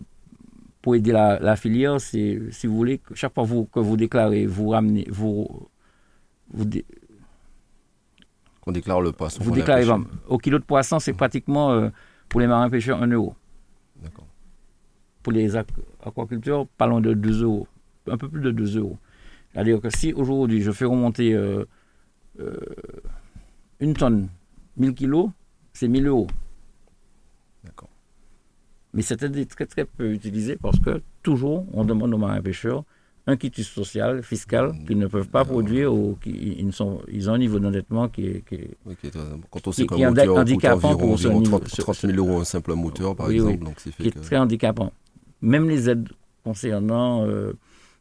pour 0.80 0.94
aider 0.94 1.12
la, 1.12 1.56
filière. 1.56 2.00
Si 2.00 2.38
vous 2.64 2.76
voulez, 2.76 2.98
que 2.98 3.14
chaque 3.14 3.34
fois 3.34 3.46
que 3.70 3.80
vous 3.80 3.96
déclarez, 3.96 4.46
vous 4.46 4.68
ramenez, 4.68 5.06
vous, 5.10 5.68
vous, 6.54 6.64
dé- 6.64 6.84
Qu'on 8.62 8.72
déclare 8.72 9.00
le 9.02 9.12
poisson. 9.12 9.42
vous 9.44 9.50
déclarez, 9.50 9.84
au 10.28 10.38
kilo 10.38 10.58
de 10.58 10.64
poisson, 10.64 10.98
c'est 10.98 11.12
pratiquement 11.12 11.72
euh, 11.72 11.90
pour 12.28 12.40
les 12.40 12.46
marins 12.46 12.70
pêcheurs 12.70 13.02
1 13.02 13.08
euro. 13.08 13.34
D'accord. 14.02 14.26
Pour 15.22 15.32
les 15.32 15.54
aqu- 15.54 15.66
aquaculteurs, 16.04 16.66
pas 16.66 16.86
loin 16.86 17.00
de 17.00 17.12
2 17.12 17.42
euros. 17.42 17.66
Un 18.10 18.16
peu 18.16 18.28
plus 18.28 18.40
de 18.40 18.50
2 18.50 18.78
euros. 18.78 18.98
C'est-à-dire 19.52 19.80
que 19.80 19.90
si 19.90 20.12
aujourd'hui 20.12 20.62
je 20.62 20.70
fais 20.72 20.84
remonter 20.84 21.34
euh, 21.34 21.64
euh, 22.40 22.56
une 23.80 23.94
tonne, 23.94 24.28
1000 24.76 24.94
kilos, 24.94 25.30
c'est 25.72 25.88
1000 25.88 26.06
euros. 26.06 26.26
D'accord. 27.64 27.88
Mais 28.92 29.02
est 29.02 29.50
très 29.50 29.66
très 29.66 29.84
peu 29.84 30.12
utilisée 30.12 30.56
parce 30.56 30.78
que 30.80 31.02
toujours 31.22 31.66
on 31.72 31.84
demande 31.84 32.14
aux 32.14 32.18
marins 32.18 32.40
pêcheurs 32.42 32.84
un 33.26 33.36
quitus 33.36 33.68
social, 33.68 34.22
fiscal, 34.22 34.72
qu'ils 34.86 34.98
ne 34.98 35.06
peuvent 35.06 35.28
pas 35.28 35.44
produire 35.46 35.94
ou 35.94 36.18
qui, 36.20 36.30
ils, 36.58 36.66
ne 36.66 36.72
sont, 36.72 37.00
ils 37.10 37.30
ont 37.30 37.34
un 37.34 37.38
niveau 37.38 37.58
d'endettement 37.58 38.08
qui 38.08 38.26
est, 38.26 38.44
qui 38.46 38.56
est- 38.56 38.76
Oui, 38.84 38.96
qui 39.00 39.06
est, 39.06 39.12
quand 39.50 39.66
on 39.66 39.72
sait 39.72 39.86
qu'un 39.86 40.10
moteur 40.10 40.26
coûte 40.26 40.38
handicapant 40.38 40.88
environ, 40.90 40.98
pour 41.08 41.18
ce 41.18 41.26
environ 41.28 41.40
niveau- 41.40 41.58
30, 41.58 41.68
ce- 41.68 41.80
30 41.80 41.96
000 41.96 42.12
euros 42.18 42.40
un 42.40 42.44
simple 42.44 42.74
moteur, 42.74 43.16
par 43.16 43.28
Oui, 43.28 43.36
exemple. 43.36 43.58
oui. 43.60 43.64
Donc, 43.64 43.74
c'est 43.78 43.96
qui 43.96 44.08
est 44.08 44.10
que... 44.10 44.18
très 44.18 44.36
handicapant. 44.36 44.92
Même 45.40 45.68
les 45.70 45.88
aides 45.88 46.08
concernant 46.44 47.24
euh, 47.26 47.54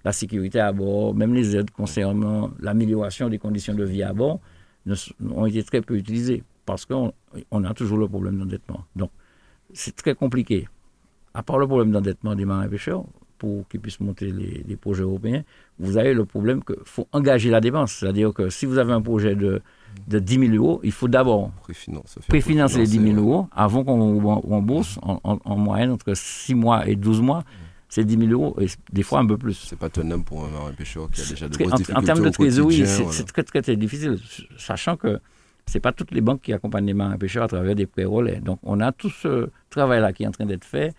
la 0.04 0.12
sécurité 0.12 0.60
à 0.60 0.74
bord, 0.74 1.16
même 1.16 1.34
les 1.34 1.56
aides 1.56 1.72
concernant 1.72 2.52
l'amélioration 2.60 3.30
des 3.30 3.40
conditions 3.40 3.74
de 3.76 3.86
vie 3.86 4.04
à 4.04 4.12
bord 4.14 4.42
ne 4.86 4.96
ont 5.34 5.46
été 5.46 5.64
très 5.64 5.82
peu 5.82 5.96
utilisées 5.96 6.44
parce 6.66 6.86
qu'on 6.86 7.14
on 7.52 7.64
a 7.64 7.74
toujours 7.74 7.98
le 7.98 8.10
problème 8.10 8.38
d'endettement. 8.40 8.84
Donc, 8.98 9.10
c'est 9.74 9.96
très 9.96 10.16
compliqué. 10.16 10.68
À 11.34 11.42
part 11.44 11.58
le 11.60 11.66
problème 11.66 11.92
d'endettement 11.92 12.36
des 12.36 12.44
marins 12.44 12.68
pêcheurs, 12.68 13.06
pour 13.44 13.68
qu'ils 13.68 13.82
puissent 13.82 14.00
monter 14.00 14.32
les, 14.32 14.64
les 14.66 14.76
projets 14.78 15.04
européens, 15.04 15.44
vous 15.78 15.98
avez 15.98 16.14
le 16.14 16.24
problème 16.24 16.64
qu'il 16.64 16.78
faut 16.86 17.08
engager 17.12 17.50
la 17.50 17.60
dépense. 17.60 17.92
C'est-à-dire 17.92 18.34
que 18.34 18.50
si 18.50 18.66
vous 18.66 18.78
avez 18.78 18.94
un 18.94 19.02
projet 19.02 19.36
de, 19.36 19.62
de 20.08 20.20
10 20.20 20.40
000 20.52 20.56
euros, 20.56 20.80
il 20.84 20.94
faut 20.94 21.10
d'abord 21.10 21.52
préfinancer 22.30 22.80
les 22.80 22.86
10 22.88 22.92
000 22.92 23.04
préfinancer, 23.04 23.20
ouais. 23.20 23.22
euros 23.22 23.48
avant 23.52 23.84
qu'on 23.84 24.00
rem- 24.22 24.40
rembourse 24.50 24.98
en, 25.02 25.20
en- 25.26 25.40
en 25.44 25.58
moyenne 25.58 25.92
entre 25.92 26.14
6 26.16 26.56
mois 26.56 26.88
et 26.88 26.96
12 26.96 27.20
mois. 27.22 27.44
C'est 27.90 28.06
10 28.06 28.18
000 28.28 28.32
euros 28.32 28.56
et 28.62 28.68
des 28.94 29.04
fois 29.04 29.20
un 29.20 29.28
peu 29.28 29.38
plus. 29.38 29.54
C'est 29.70 29.78
pas 29.78 29.90
tenable 29.90 30.24
pour 30.24 30.46
un 30.46 30.50
marin 30.50 30.72
pêcheur 30.72 31.12
qui 31.12 31.20
a 31.22 31.26
déjà 31.26 31.50
de 31.50 31.58
grosses 31.58 31.68
en, 31.72 31.76
en 31.76 31.78
difficultés 31.78 32.06
termes 32.06 32.24
de 32.24 32.30
trésorerie, 32.30 32.88
c'est 32.88 33.04
voilà. 33.04 33.24
très, 33.24 33.44
très, 33.44 33.62
très 33.62 33.76
difficile, 33.76 34.18
sachant 34.58 34.96
que 34.96 35.20
ce 35.68 35.78
pas 35.80 35.92
toutes 35.92 36.12
les 36.12 36.22
banques 36.22 36.42
qui 36.42 36.54
accompagnent 36.54 36.88
les 36.88 36.94
marins 36.94 37.18
pêcheurs 37.18 37.44
à 37.44 37.48
travers 37.50 37.76
des 37.76 37.86
prêts 37.86 38.06
relais. 38.06 38.40
Donc, 38.40 38.60
on 38.64 38.80
a 38.80 38.92
tout 38.94 39.10
ce 39.10 39.50
travail-là 39.70 40.12
qui 40.14 40.24
est 40.24 40.28
en 40.28 40.32
train 40.32 40.46
d'être 40.46 40.66
fait. 40.66 40.94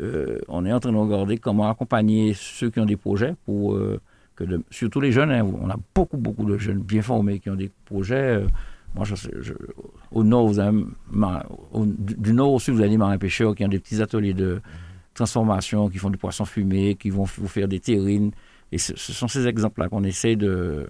Euh, 0.00 0.38
on 0.48 0.64
est 0.66 0.72
en 0.72 0.80
train 0.80 0.92
de 0.92 0.96
regarder 0.96 1.38
comment 1.38 1.68
accompagner 1.70 2.34
ceux 2.34 2.70
qui 2.70 2.80
ont 2.80 2.84
des 2.86 2.96
projets, 2.96 3.34
pour 3.46 3.74
euh, 3.74 4.00
que 4.34 4.44
de- 4.44 4.62
surtout 4.70 5.00
les 5.00 5.10
jeunes. 5.12 5.30
hein, 5.30 5.42
on 5.62 5.70
a 5.70 5.76
beaucoup, 5.94 6.18
beaucoup 6.18 6.44
de 6.44 6.58
jeunes 6.58 6.80
bien 6.80 7.02
formés 7.02 7.38
qui 7.40 7.48
ont 7.48 7.54
des 7.56 7.70
projets. 7.86 8.36
Euh, 8.42 8.46
moi, 8.94 9.04
je 9.04 9.52
au 10.12 10.24
nord, 10.24 10.48
vous 10.48 10.58
avez, 10.58 10.84
au- 11.72 11.84
du, 11.86 12.32
nord 12.32 12.52
au 12.54 12.58
sud, 12.58 12.74
vous 12.74 12.80
avez 12.80 12.90
des 12.90 12.96
marins 12.98 13.18
pêcheurs 13.18 13.54
qui 13.54 13.64
ont 13.64 13.68
des 13.68 13.78
petits 13.78 14.00
ateliers 14.02 14.34
de 14.34 14.60
transformation, 15.14 15.88
qui 15.88 15.98
font 15.98 16.10
du 16.10 16.18
poisson 16.18 16.44
fumé, 16.44 16.94
qui 16.94 17.10
vont 17.10 17.24
vous 17.24 17.48
faire 17.48 17.68
des 17.68 17.80
terrines. 17.80 18.32
Et 18.72 18.78
ce, 18.78 18.94
ce 18.96 19.12
sont 19.12 19.28
ces 19.28 19.46
exemples-là 19.46 19.88
qu'on 19.88 20.02
essaie 20.04 20.36
de, 20.36 20.86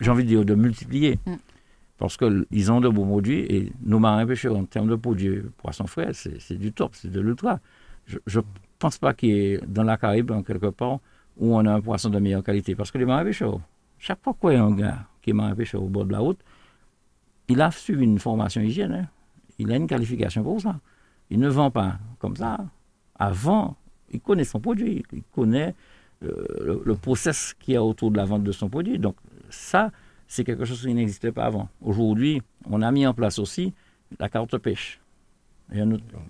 j'ai 0.00 0.10
envie 0.10 0.24
de 0.24 0.28
dire, 0.28 0.44
de 0.44 0.54
multiplier. 0.54 1.18
Mm. 1.26 1.32
Parce 2.02 2.16
qu'ils 2.16 2.72
ont 2.72 2.80
de 2.80 2.88
beaux 2.88 3.04
produits 3.04 3.46
et 3.48 3.72
nos 3.84 4.00
marins 4.00 4.26
pêcheurs, 4.26 4.56
en 4.56 4.64
termes 4.64 4.88
de 4.88 4.96
produits 4.96 5.40
poissons 5.58 5.86
frais, 5.86 6.10
c'est 6.12 6.56
du 6.58 6.72
top, 6.72 6.96
c'est 6.96 7.12
de 7.12 7.20
l'ultra. 7.20 7.60
Je 8.08 8.40
ne 8.40 8.44
pense 8.80 8.98
pas 8.98 9.14
qu'il 9.14 9.28
y 9.28 9.52
ait 9.52 9.60
dans 9.64 9.84
la 9.84 9.96
Caraïbe, 9.96 10.32
en 10.32 10.42
quelque 10.42 10.66
part, 10.66 10.98
où 11.36 11.54
on 11.54 11.64
a 11.64 11.72
un 11.72 11.80
poisson 11.80 12.10
de 12.10 12.18
meilleure 12.18 12.42
qualité. 12.42 12.74
Parce 12.74 12.90
que 12.90 12.98
les 12.98 13.04
marins 13.04 13.22
pêcheurs, 13.22 13.60
chaque 14.00 14.20
fois 14.20 14.34
qu'il 14.40 14.54
y 14.54 14.56
a 14.56 14.64
un 14.64 14.72
gars 14.72 15.06
qui 15.22 15.30
est 15.30 15.32
marin 15.32 15.54
pêcheur 15.54 15.80
au 15.80 15.86
bord 15.86 16.04
de 16.04 16.10
la 16.10 16.18
route, 16.18 16.40
il 17.46 17.60
a 17.60 17.70
suivi 17.70 18.02
une 18.02 18.18
formation 18.18 18.62
hygiène. 18.62 18.94
Hein. 18.94 19.06
Il 19.60 19.70
a 19.70 19.76
une 19.76 19.86
qualification 19.86 20.42
pour 20.42 20.60
ça. 20.60 20.80
Il 21.30 21.38
ne 21.38 21.48
vend 21.48 21.70
pas 21.70 22.00
comme 22.18 22.34
ça. 22.34 22.58
Avant, 23.14 23.76
il 24.10 24.20
connaît 24.20 24.42
son 24.42 24.58
produit. 24.58 25.04
Il 25.12 25.22
connaît 25.32 25.76
euh, 26.24 26.82
le, 26.84 26.94
process 26.96 27.54
qu'il 27.60 27.74
y 27.74 27.76
a 27.76 27.84
autour 27.84 28.10
de 28.10 28.16
la 28.16 28.24
vente 28.24 28.42
de 28.42 28.50
son 28.50 28.68
produit. 28.68 28.98
Donc, 28.98 29.14
ça, 29.50 29.92
c'est 30.32 30.44
quelque 30.44 30.64
chose 30.64 30.80
qui 30.80 30.94
n'existait 30.94 31.30
pas 31.30 31.44
avant. 31.44 31.68
Aujourd'hui, 31.82 32.40
on 32.70 32.80
a 32.80 32.90
mis 32.90 33.06
en 33.06 33.12
place 33.12 33.38
aussi 33.38 33.74
la 34.18 34.30
carte 34.30 34.56
pêche. 34.56 34.98
Il 35.70 35.78
y 35.78 35.82
a 35.82 35.86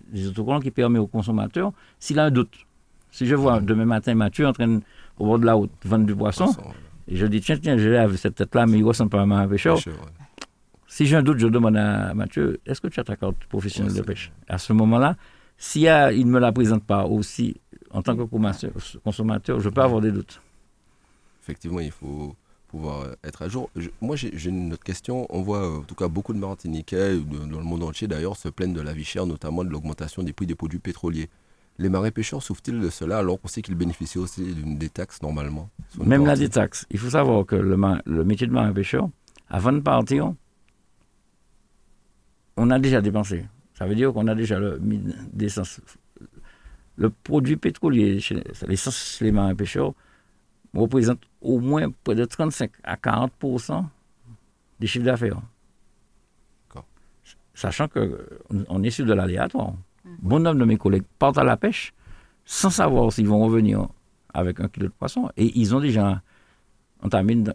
des 0.08 0.26
autocollants 0.26 0.58
qui 0.58 0.72
permet 0.72 0.98
au 0.98 1.06
consommateur, 1.06 1.72
s'il 2.00 2.18
a 2.18 2.24
un 2.24 2.32
doute, 2.32 2.66
si 3.12 3.26
je 3.26 3.36
vois 3.36 3.60
demain 3.60 3.84
matin 3.84 4.16
Mathieu 4.16 4.44
en 4.48 4.52
train, 4.52 4.80
au 5.18 5.26
bord 5.26 5.38
de 5.38 5.46
la 5.46 5.54
route, 5.54 5.70
vendre 5.84 6.04
du 6.04 6.16
poisson, 6.16 6.52
et 7.06 7.14
je 7.14 7.26
dis, 7.26 7.40
tiens, 7.40 7.56
tiens, 7.58 7.78
j'ai 7.78 8.16
cette 8.16 8.34
tête-là, 8.34 8.66
mais 8.66 8.78
il 8.78 8.84
ressemble 8.84 9.10
pas 9.10 9.20
à 9.20 9.22
un 9.22 9.46
pêcheur. 9.46 9.78
Si 10.88 11.06
j'ai 11.06 11.14
un 11.14 11.22
doute, 11.22 11.38
je 11.38 11.46
demande 11.46 11.76
à 11.76 12.12
Mathieu, 12.12 12.60
est-ce 12.66 12.80
que 12.80 12.88
tu 12.88 12.98
as 12.98 13.04
ta 13.04 13.14
carte 13.14 13.44
professionnelle 13.44 13.94
de 13.94 14.02
pêche? 14.02 14.32
À 14.48 14.58
ce 14.58 14.72
moment-là, 14.72 15.16
s'il 15.56 15.84
ne 15.84 16.24
me 16.24 16.40
la 16.40 16.50
présente 16.50 16.82
pas 16.82 17.06
aussi 17.06 17.60
en 17.92 18.02
tant 18.02 18.16
que 18.16 18.24
consommateur, 18.24 19.60
je 19.60 19.68
peux 19.68 19.80
avoir 19.80 20.00
des 20.00 20.10
doutes. 20.10 20.42
Effectivement, 21.40 21.80
il 21.80 21.92
faut 21.92 22.34
pouvoir 22.72 23.06
être 23.22 23.42
à 23.42 23.48
jour. 23.48 23.70
moi, 24.00 24.16
j'ai 24.16 24.48
une 24.48 24.72
autre 24.72 24.82
question. 24.82 25.26
On 25.28 25.42
voit 25.42 25.78
en 25.78 25.82
tout 25.82 25.94
cas 25.94 26.08
beaucoup 26.08 26.32
de 26.32 26.38
Martiniquais, 26.38 27.18
dans 27.18 27.58
le 27.58 27.64
monde 27.64 27.82
entier 27.82 28.08
d'ailleurs, 28.08 28.36
se 28.36 28.48
plaignent 28.48 28.72
de 28.72 28.80
la 28.80 28.94
vie 28.94 29.04
chère, 29.04 29.26
notamment 29.26 29.62
de 29.62 29.68
l'augmentation 29.68 30.22
des 30.22 30.32
prix 30.32 30.46
des 30.46 30.54
produits 30.54 30.78
pétroliers. 30.78 31.28
Les 31.78 31.90
marais 31.90 32.10
pêcheurs 32.10 32.42
souffrent-ils 32.42 32.80
de 32.80 32.88
cela 32.90 33.18
alors 33.18 33.38
qu'on 33.40 33.48
sait 33.48 33.60
qu'ils 33.60 33.74
bénéficient 33.74 34.18
aussi 34.18 34.54
d'une 34.54 34.78
détaxe 34.78 35.20
normalement 35.22 35.68
Même 36.02 36.24
la 36.24 36.34
détaxe. 36.34 36.86
Il 36.90 36.98
faut 36.98 37.10
savoir 37.10 37.44
que 37.44 37.56
le, 37.56 37.76
le 38.06 38.24
métier 38.24 38.46
de 38.46 38.52
marin 38.52 38.72
pêcheur, 38.72 39.08
avant 39.50 39.72
de 39.72 39.80
partir, 39.80 40.32
on 42.56 42.70
a 42.70 42.78
déjà 42.78 43.02
dépensé. 43.02 43.44
Ça 43.78 43.86
veut 43.86 43.94
dire 43.94 44.12
qu'on 44.14 44.28
a 44.28 44.34
déjà 44.34 44.58
le, 44.58 44.80
d'essence. 45.32 45.80
Le 46.96 47.10
produit 47.10 47.56
pétrolier, 47.56 48.18
l'essence 48.66 49.16
chez 49.18 49.24
les 49.26 49.32
marins 49.32 49.54
pêcheurs, 49.54 49.92
représente 50.74 51.20
au 51.40 51.60
moins 51.60 51.90
près 52.04 52.14
de 52.14 52.24
35 52.24 52.70
à 52.84 52.96
40% 52.96 53.84
des 54.80 54.86
chiffres 54.86 55.04
d'affaires. 55.04 55.40
Sachant 57.54 57.86
qu'on 57.86 58.82
est 58.82 58.90
sur 58.90 59.04
de 59.04 59.12
l'aléatoire. 59.12 59.74
Bon 60.20 60.40
nombre 60.40 60.58
de 60.58 60.64
mes 60.64 60.78
collègues 60.78 61.04
partent 61.18 61.38
à 61.38 61.44
la 61.44 61.56
pêche 61.56 61.92
sans 62.44 62.70
savoir 62.70 63.12
s'ils 63.12 63.28
vont 63.28 63.44
revenir 63.44 63.88
avec 64.34 64.60
un 64.60 64.68
kilo 64.68 64.86
de 64.86 64.92
poisson. 64.92 65.30
Et 65.36 65.52
ils 65.58 65.74
ont 65.74 65.80
déjà 65.80 66.22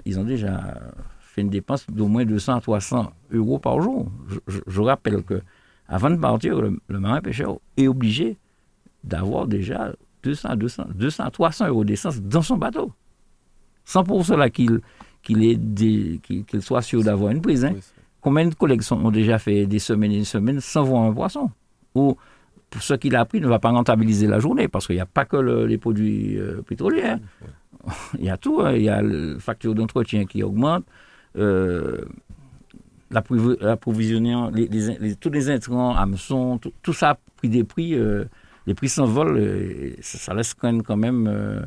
ils 0.05 0.19
ont 0.19 0.23
déjà 0.23 0.75
fait 1.19 1.41
une 1.41 1.49
dépense 1.49 1.85
d'au 1.89 2.07
moins 2.07 2.25
200 2.25 2.55
à 2.55 2.61
300 2.61 3.11
euros 3.31 3.59
par 3.59 3.81
jour. 3.81 4.11
Je, 4.47 4.81
rappelle 4.81 5.23
que 5.23 5.41
avant 5.87 6.09
de 6.09 6.17
partir, 6.17 6.59
le, 6.61 6.79
marin 6.89 7.21
pêcheur 7.21 7.57
est 7.77 7.87
obligé 7.87 8.37
d'avoir 9.03 9.47
déjà 9.47 9.93
200, 10.23 10.55
200, 10.57 10.83
200 10.95 11.29
300 11.31 11.67
euros 11.67 11.85
d'essence 11.85 12.21
dans 12.21 12.41
son 12.41 12.57
bateau. 12.57 12.91
Sans 13.87 14.03
pour 14.03 14.25
cela 14.25 14.49
qu'il 14.49 14.81
qu'il 15.23 16.61
soit 16.61 16.81
sûr 16.81 17.03
d'avoir 17.03 17.31
une 17.31 17.41
prise. 17.41 17.63
Hein. 17.63 17.75
Combien 18.19 18.45
de 18.45 18.53
collègues 18.53 18.81
ont 18.91 19.11
déjà 19.11 19.39
fait 19.39 19.65
des 19.65 19.79
semaines 19.79 20.11
et 20.11 20.19
des 20.19 20.25
semaines 20.25 20.59
sans 20.59 20.83
voir 20.83 21.03
un 21.03 21.13
poisson? 21.13 21.49
Ou 21.95 22.17
pour 22.69 22.83
ce 22.83 22.95
qu'il 22.95 23.15
a 23.15 23.23
pris 23.23 23.39
ne 23.39 23.47
va 23.47 23.59
pas 23.59 23.69
rentabiliser 23.69 24.27
la 24.27 24.39
journée, 24.39 24.67
parce 24.67 24.87
qu'il 24.87 24.95
n'y 24.97 25.01
a 25.01 25.05
pas 25.05 25.23
que 25.23 25.37
les 25.37 25.77
produits 25.77 26.37
euh, 26.37 26.61
pétroliers. 26.63 27.05
Hein. 27.05 27.19
Il 28.19 28.25
y 28.25 28.29
a 28.29 28.35
tout. 28.35 28.59
Hein. 28.61 28.73
Il 28.73 28.83
y 28.83 28.89
a 28.89 29.01
la 29.01 29.39
facture 29.39 29.73
d'entretien 29.73 30.25
qui 30.25 30.43
augmente, 30.43 30.83
euh, 31.37 32.01
l'approvisionnement, 33.09 34.49
les, 34.49 35.15
tous 35.15 35.29
les 35.29 35.49
intrants, 35.49 35.95
hameçons, 35.95 36.57
tout, 36.57 36.73
tout, 36.81 36.93
ça 36.93 37.11
a 37.11 37.19
pris 37.37 37.47
des 37.47 37.63
prix. 37.63 37.95
Euh, 37.95 38.25
les 38.65 38.73
prix 38.73 38.89
s'envolent. 38.89 39.95
Ça, 40.01 40.17
ça, 40.17 40.33
laisse 40.33 40.53
quand 40.53 40.97
même, 40.97 41.27
euh, 41.27 41.61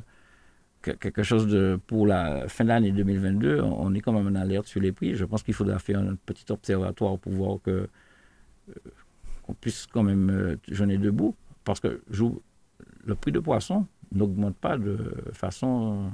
quelque 0.83 1.23
chose 1.23 1.47
de. 1.47 1.79
Pour 1.87 2.07
la 2.07 2.49
fin 2.49 2.65
de 2.65 2.69
l'année 2.69 2.93
2022, 2.93 3.61
on 3.61 3.95
est 3.95 4.01
quand 4.01 4.13
même 4.13 4.27
en 4.27 4.39
alerte 4.39 4.67
sur 4.67 4.81
les 4.81 4.93
prix. 4.93 5.15
Je 5.15 5.25
pense 5.25 5.43
qu'il 5.43 5.55
faudra 5.55 5.79
faire 5.79 5.99
un 5.99 6.17
petit 6.27 6.51
observatoire 6.51 7.19
pour 7.19 7.33
voir 7.33 7.59
que 7.63 7.89
on 9.51 9.55
puisse 9.55 9.87
quand 9.87 10.03
même 10.03 10.31
euh, 10.31 10.57
jeûner 10.69 10.97
debout, 10.97 11.35
parce 11.65 11.81
que 11.81 12.01
le 13.05 13.15
prix 13.15 13.33
de 13.33 13.41
poisson 13.41 13.87
n'augmente 14.13 14.57
pas 14.57 14.79
de 14.79 15.15
façon 15.33 16.11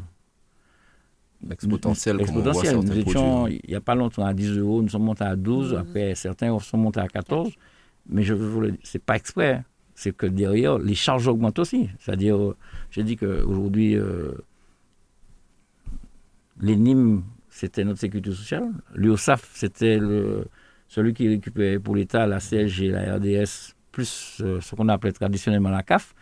euh, 1.44 1.52
exponentielle. 1.52 2.20
exponentielle. 2.20 2.76
Nous 2.76 2.98
étions, 2.98 3.46
il 3.46 3.60
n'y 3.68 3.74
a 3.74 3.80
pas 3.80 3.94
longtemps, 3.94 4.24
à 4.24 4.32
10 4.32 4.58
euros, 4.58 4.82
nous 4.82 4.88
sommes 4.88 5.04
montés 5.04 5.24
à 5.24 5.36
12, 5.36 5.74
après 5.74 6.14
certains 6.14 6.58
sont 6.58 6.78
montés 6.78 7.00
à 7.00 7.08
14, 7.08 7.52
mais 8.08 8.22
je 8.22 8.34
ce 8.34 8.96
n'est 8.96 9.02
pas 9.04 9.16
exprès, 9.16 9.62
c'est 9.94 10.14
que 10.16 10.26
derrière, 10.26 10.78
les 10.78 10.94
charges 10.94 11.28
augmentent 11.28 11.58
aussi. 11.58 11.88
C'est-à-dire, 11.98 12.36
euh, 12.36 12.56
j'ai 12.90 13.02
dit 13.02 13.16
qu'aujourd'hui, 13.16 13.96
euh, 13.96 14.32
l'ENIM, 16.60 17.22
c'était 17.48 17.84
notre 17.84 18.00
sécurité 18.00 18.30
sociale, 18.32 18.68
l'UOSAF, 18.94 19.50
c'était 19.54 19.98
celui 20.88 21.14
qui 21.14 21.28
récupérait 21.28 21.78
pour 21.78 21.96
l'État 21.96 22.26
la 22.26 22.38
CSG, 22.38 22.90
la 22.90 23.16
RDS, 23.16 23.74
plus 23.96 24.42
euh, 24.42 24.60
ce 24.60 24.74
qu'on 24.74 24.88
appelait 24.88 25.12
traditionnellement 25.12 25.70
la 25.70 25.82
CAF, 25.82 26.14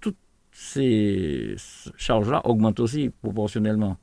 toutes 0.00 0.16
ces 0.52 1.54
charges-là 1.96 2.40
augmentent 2.46 2.80
aussi 2.80 3.10
proportionnellement. 3.10 3.98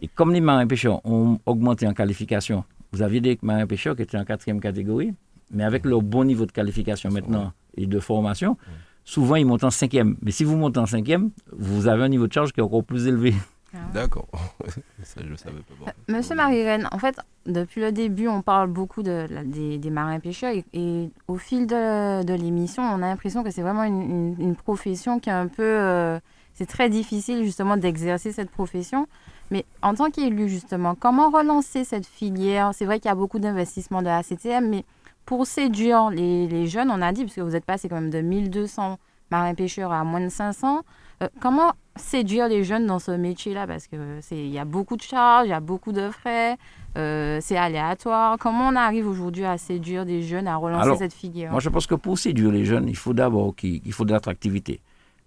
Et 0.00 0.08
comme 0.08 0.32
les 0.32 0.40
marins 0.40 0.66
pêcheurs 0.66 1.04
ont 1.04 1.38
augmenté 1.44 1.86
en 1.86 1.92
qualification, 1.92 2.64
vous 2.92 3.02
aviez 3.02 3.20
des 3.20 3.38
marins 3.42 3.66
pêcheurs 3.66 3.94
qui 3.94 4.02
étaient 4.02 4.16
en 4.16 4.24
quatrième 4.24 4.60
catégorie, 4.60 5.12
mais 5.50 5.62
avec 5.62 5.84
leur 5.84 6.00
bon 6.00 6.24
niveau 6.24 6.46
de 6.46 6.52
qualification 6.52 7.10
maintenant 7.10 7.52
et 7.76 7.86
de 7.86 8.00
formation, 8.00 8.56
souvent 9.04 9.36
ils 9.36 9.44
montent 9.44 9.64
en 9.64 9.70
cinquième. 9.70 10.16
Mais 10.22 10.30
si 10.30 10.42
vous 10.42 10.56
montez 10.56 10.80
en 10.80 10.86
cinquième, 10.86 11.30
vous 11.52 11.86
avez 11.86 12.04
un 12.04 12.08
niveau 12.08 12.26
de 12.26 12.32
charge 12.32 12.52
qui 12.52 12.60
est 12.60 12.62
encore 12.62 12.84
plus 12.84 13.06
élevé. 13.06 13.34
Ah. 13.74 13.78
D'accord. 13.94 14.28
Ça, 15.02 15.20
je 15.24 15.34
savais 15.36 15.60
pas. 15.60 15.90
Euh, 15.90 15.92
Monsieur 16.08 16.34
Marie-Reine, 16.34 16.88
en 16.92 16.98
fait, 16.98 17.16
depuis 17.46 17.80
le 17.80 17.92
début, 17.92 18.28
on 18.28 18.42
parle 18.42 18.68
beaucoup 18.68 19.02
de, 19.02 19.26
des, 19.44 19.90
marins 19.90 20.18
pêcheurs 20.18 20.54
et, 20.72 21.10
au 21.28 21.36
fil 21.36 21.66
de, 21.66 22.34
l'émission, 22.34 22.82
on 22.82 22.96
a 22.96 23.08
l'impression 23.08 23.42
que 23.42 23.50
c'est 23.50 23.62
vraiment 23.62 23.84
une, 23.84 24.56
profession 24.56 25.20
qui 25.20 25.30
est 25.30 25.32
un 25.34 25.46
peu... 25.48 25.62
Euh, 25.62 26.18
c'est 26.54 26.66
très 26.66 26.90
difficile 26.90 27.44
justement 27.44 27.76
d'exercer 27.76 28.32
cette 28.32 28.50
profession. 28.50 29.06
Mais 29.50 29.64
en 29.82 29.94
tant 29.94 30.10
qu'élu, 30.10 30.48
justement, 30.48 30.94
comment 30.94 31.30
relancer 31.30 31.84
cette 31.84 32.06
filière? 32.06 32.72
C'est 32.74 32.84
vrai 32.84 32.98
qu'il 32.98 33.08
y 33.08 33.12
a 33.12 33.14
beaucoup 33.14 33.38
d'investissements 33.38 34.00
de 34.00 34.06
la 34.06 34.22
CTM, 34.22 34.68
mais 34.68 34.84
pour 35.24 35.46
séduire 35.46 36.10
les, 36.10 36.46
les, 36.48 36.66
jeunes, 36.66 36.90
on 36.90 37.00
a 37.02 37.12
dit, 37.12 37.22
parce 37.24 37.36
que 37.36 37.40
vous 37.40 37.56
êtes 37.56 37.64
passé 37.64 37.88
quand 37.88 37.96
même 37.96 38.10
de 38.10 38.20
1200 38.20 38.98
marins 39.30 39.54
pêcheurs 39.54 39.92
à 39.92 40.04
moins 40.04 40.20
de 40.20 40.28
500, 40.28 40.82
euh, 41.22 41.28
comment 41.40 41.72
séduire 41.96 42.48
les 42.48 42.64
jeunes 42.64 42.86
dans 42.86 42.98
ce 42.98 43.10
métier-là 43.10 43.66
Parce 43.66 43.86
qu'il 43.86 44.48
y 44.48 44.58
a 44.58 44.64
beaucoup 44.64 44.96
de 44.96 45.02
charges, 45.02 45.46
il 45.46 45.50
y 45.50 45.54
a 45.54 45.60
beaucoup 45.60 45.92
de 45.92 46.10
frais, 46.10 46.56
euh, 46.96 47.38
c'est 47.40 47.56
aléatoire. 47.56 48.38
Comment 48.38 48.68
on 48.68 48.76
arrive 48.76 49.06
aujourd'hui 49.06 49.44
à 49.44 49.58
séduire 49.58 50.04
des 50.06 50.22
jeunes, 50.22 50.48
à 50.48 50.56
relancer 50.56 50.96
cette 50.96 51.12
filière 51.12 51.50
Moi, 51.50 51.60
je 51.60 51.68
pense 51.68 51.86
que 51.86 51.94
pour 51.94 52.18
séduire 52.18 52.50
les 52.50 52.64
jeunes, 52.64 52.88
il 52.88 52.96
faut 52.96 53.14
d'abord 53.14 53.54
qu'il 53.54 53.92
faut 53.92 54.04
de 54.04 54.12
l'attractivité. 54.12 54.80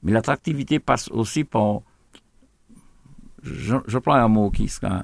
Mais 0.03 0.11
l'attractivité 0.11 0.79
passe 0.79 1.09
aussi 1.09 1.43
par. 1.43 1.81
Je, 3.41 3.97
prends 3.97 4.13
un 4.13 4.27
mot 4.27 4.51
qui 4.51 4.67
sera. 4.67 5.03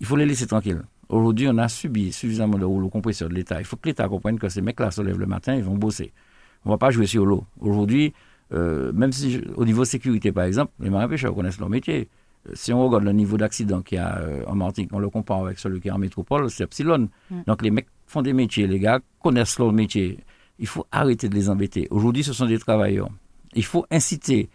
Il 0.00 0.06
faut 0.06 0.16
les 0.16 0.26
laisser 0.26 0.46
tranquilles. 0.46 0.82
Aujourd'hui, 1.08 1.48
on 1.48 1.58
a 1.58 1.68
subi 1.68 2.12
suffisamment 2.12 2.58
de 2.58 2.64
rouleau 2.64 2.88
compresseur 2.88 3.28
de 3.28 3.34
l'État. 3.34 3.60
Il 3.60 3.64
faut 3.64 3.76
que 3.76 3.88
l'État 3.88 4.08
comprenne 4.08 4.38
que 4.38 4.48
ces 4.48 4.60
mecs-là 4.60 4.90
se 4.90 5.00
lèvent 5.00 5.18
le 5.18 5.26
matin, 5.26 5.54
ils 5.54 5.64
vont 5.64 5.76
bosser. 5.76 6.12
On 6.64 6.70
ne 6.70 6.74
va 6.74 6.78
pas 6.78 6.90
jouer 6.90 7.06
sur 7.06 7.24
l'eau. 7.24 7.44
Aujourd'hui, 7.60 8.12
euh, 8.52 8.92
même 8.92 9.12
si 9.12 9.40
au 9.56 9.64
niveau 9.64 9.84
sécurité, 9.84 10.32
par 10.32 10.44
exemple, 10.44 10.72
les 10.80 10.90
marins 10.90 11.08
pêcheurs 11.08 11.34
connaissent 11.34 11.58
leur 11.58 11.68
métier. 11.68 12.08
Euh, 12.48 12.52
si 12.54 12.72
on 12.72 12.84
regarde 12.86 13.04
le 13.04 13.12
niveau 13.12 13.36
d'accident 13.36 13.82
qu'il 13.82 13.96
y 13.96 14.00
a 14.00 14.18
euh, 14.18 14.44
en 14.46 14.54
Martinique, 14.54 14.90
on 14.92 14.98
le 14.98 15.10
compare 15.10 15.44
avec 15.44 15.58
celui 15.58 15.80
qui 15.80 15.88
est 15.88 15.92
en 15.92 15.98
métropole, 15.98 16.50
c'est 16.50 16.64
epsilon. 16.64 17.08
Mm. 17.30 17.40
Donc 17.46 17.62
les 17.62 17.70
mecs 17.70 17.88
font 18.06 18.22
des 18.22 18.32
métiers, 18.32 18.66
les 18.66 18.78
gars 18.78 19.00
connaissent 19.22 19.58
leur 19.58 19.72
métier. 19.72 20.18
Il 20.58 20.66
faut 20.66 20.86
arrêter 20.90 21.28
de 21.28 21.34
les 21.34 21.50
embêter. 21.50 21.86
Aujourd'hui, 21.90 22.24
ce 22.24 22.32
sont 22.32 22.46
des 22.46 22.58
travailleurs. 22.58 23.10
Il 23.54 23.64
faut 23.64 23.86
inciter, 23.90 24.48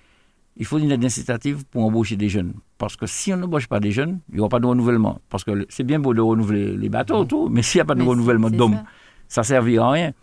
il 0.58 0.65
faut 0.65 0.77
une 0.77 0.91
aide 0.91 1.06
incitative 1.06 1.63
pour 1.65 1.84
embaucher 1.86 2.15
des 2.15 2.29
jeunes. 2.29 2.53
Parce 2.77 2.95
que 2.95 3.06
si 3.06 3.32
on 3.32 3.38
n'embauche 3.38 3.67
pas 3.67 3.79
des 3.79 3.91
jeunes, 3.91 4.19
il 4.29 4.36
n'y 4.36 4.39
aura 4.41 4.49
pas 4.49 4.60
de 4.60 4.65
renouvellement. 4.65 5.19
Parce 5.29 5.43
que 5.43 5.65
c'est 5.69 5.84
bien 5.84 5.99
beau 5.99 6.13
de 6.13 6.21
renouveler 6.21 6.75
les 6.75 6.89
bateaux, 6.89 7.23
tout, 7.25 7.47
mais 7.49 7.62
s'il 7.62 7.77
n'y 7.77 7.84
a 7.84 7.86
pas 7.86 7.95
de 7.95 8.03
renouvellement 8.03 8.49
d'hommes, 8.49 8.84
ça 9.29 9.41
ne 9.41 9.45
servira 9.45 9.88
à 9.88 9.91
rien. 9.91 10.13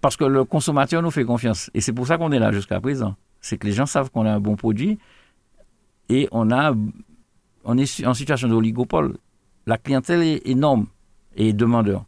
Parce 0.00 0.16
que 0.16 0.24
le 0.24 0.44
consommateur 0.44 1.02
nous 1.02 1.10
fait 1.10 1.24
confiance. 1.24 1.70
Et 1.74 1.80
c'est 1.80 1.92
pour 1.92 2.06
ça 2.06 2.16
qu'on 2.16 2.32
est 2.32 2.38
là 2.38 2.52
jusqu'à 2.52 2.80
présent. 2.80 3.16
C'est 3.40 3.58
que 3.58 3.66
les 3.66 3.72
gens 3.72 3.86
savent 3.86 4.10
qu'on 4.10 4.26
a 4.26 4.32
un 4.32 4.40
bon 4.40 4.56
produit 4.56 4.98
et 6.08 6.28
on, 6.32 6.50
a, 6.50 6.74
on 7.64 7.78
est 7.78 8.06
en 8.06 8.14
situation 8.14 8.48
d'oligopole. 8.48 9.16
La 9.66 9.78
clientèle 9.78 10.22
est 10.22 10.46
énorme. 10.46 10.86
et 11.36 11.52
demandeurs. 11.52 12.04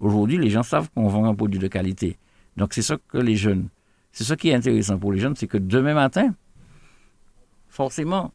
Aujourd'hui, 0.00 0.36
les 0.36 0.50
gens 0.50 0.62
savent 0.62 0.90
qu'on 0.94 1.08
vend 1.08 1.24
un 1.24 1.34
produit 1.34 1.58
de 1.58 1.68
qualité. 1.68 2.18
Donc 2.56 2.74
c'est 2.74 2.82
ça 2.82 2.96
que 3.08 3.18
les 3.18 3.36
jeunes, 3.36 3.68
c'est 4.12 4.24
ça 4.24 4.36
qui 4.36 4.50
est 4.50 4.54
intéressant 4.54 4.98
pour 4.98 5.12
les 5.12 5.18
jeunes, 5.18 5.36
c'est 5.36 5.46
que 5.46 5.58
demain 5.58 5.94
matin, 5.94 6.34
forcément, 7.68 8.32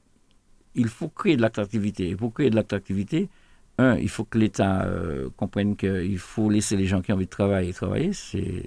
il 0.74 0.88
faut 0.88 1.10
créer 1.10 1.36
de 1.38 1.42
l'attractivité. 1.42 2.10
Et 2.10 2.16
pour 2.16 2.34
créer 2.34 2.50
de 2.50 2.56
l'attractivité, 2.56 3.30
un, 3.78 3.96
il 3.98 4.10
faut 4.10 4.26
que 4.26 4.38
l'État 4.38 4.84
euh, 4.84 5.30
comprenne 5.38 5.76
qu'il 5.76 6.18
faut 6.18 6.50
laisser 6.50 6.76
les 6.76 6.86
gens 6.86 7.02
qui 7.02 7.12
ont 7.12 7.16
envie 7.16 7.26
de 7.26 7.30
travailler 7.30 7.74
travailler. 7.74 8.14
C'est, 8.14 8.64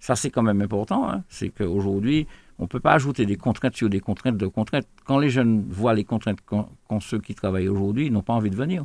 ça, 0.00 0.16
c'est 0.16 0.30
quand 0.30 0.42
même 0.42 0.60
important. 0.60 1.10
Hein. 1.10 1.24
C'est 1.28 1.50
qu'aujourd'hui, 1.50 2.26
on 2.58 2.64
ne 2.64 2.68
peut 2.68 2.80
pas 2.80 2.92
ajouter 2.92 3.26
des 3.26 3.36
contraintes 3.36 3.76
sur 3.76 3.88
des 3.88 4.00
contraintes 4.00 4.36
de 4.36 4.46
contraintes. 4.46 4.86
Quand 5.04 5.18
les 5.18 5.30
jeunes 5.30 5.64
voient 5.68 5.94
les 5.94 6.04
contraintes 6.04 6.40
quand, 6.44 7.00
ceux 7.00 7.20
qui 7.20 7.34
travaillent 7.34 7.68
aujourd'hui, 7.68 8.06
ils 8.06 8.12
n'ont 8.12 8.22
pas 8.22 8.34
envie 8.34 8.50
de 8.50 8.56
venir. 8.56 8.84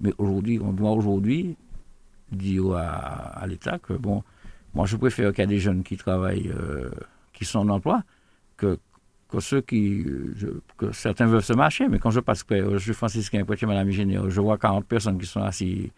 Mais 0.00 0.12
aujourd'hui, 0.18 0.60
on 0.62 0.72
doit 0.72 0.90
aujourd'hui 0.90 1.56
dire 2.32 2.72
à, 2.72 3.44
l'État 3.46 3.78
que, 3.78 3.92
bon, 3.92 4.22
moi, 4.74 4.86
je 4.86 4.96
préfère 4.96 5.32
qu'il 5.32 5.42
y 5.42 5.44
ait 5.44 5.48
des 5.48 5.58
jeunes 5.58 5.82
qui 5.82 5.96
travaillent, 5.96 6.48
euh, 6.48 6.90
qui 7.32 7.44
sont 7.44 7.58
en 7.60 7.68
emploi, 7.68 8.02
que, 8.56 8.78
que 9.30 9.40
ceux 9.40 9.60
qui. 9.60 10.04
que 10.76 10.92
certains 10.92 11.26
veulent 11.26 11.42
se 11.42 11.52
marcher. 11.52 11.88
Mais 11.88 11.98
quand 11.98 12.10
je 12.10 12.20
passe, 12.20 12.44
je 12.50 12.78
suis 12.78 12.92
franciscain, 12.92 13.44
Madame 13.62 13.90
je 13.90 14.40
vois 14.40 14.58
40 14.58 14.84
personnes 14.86 15.18
qui 15.18 15.26
sont 15.26 15.42
assises. 15.42 15.90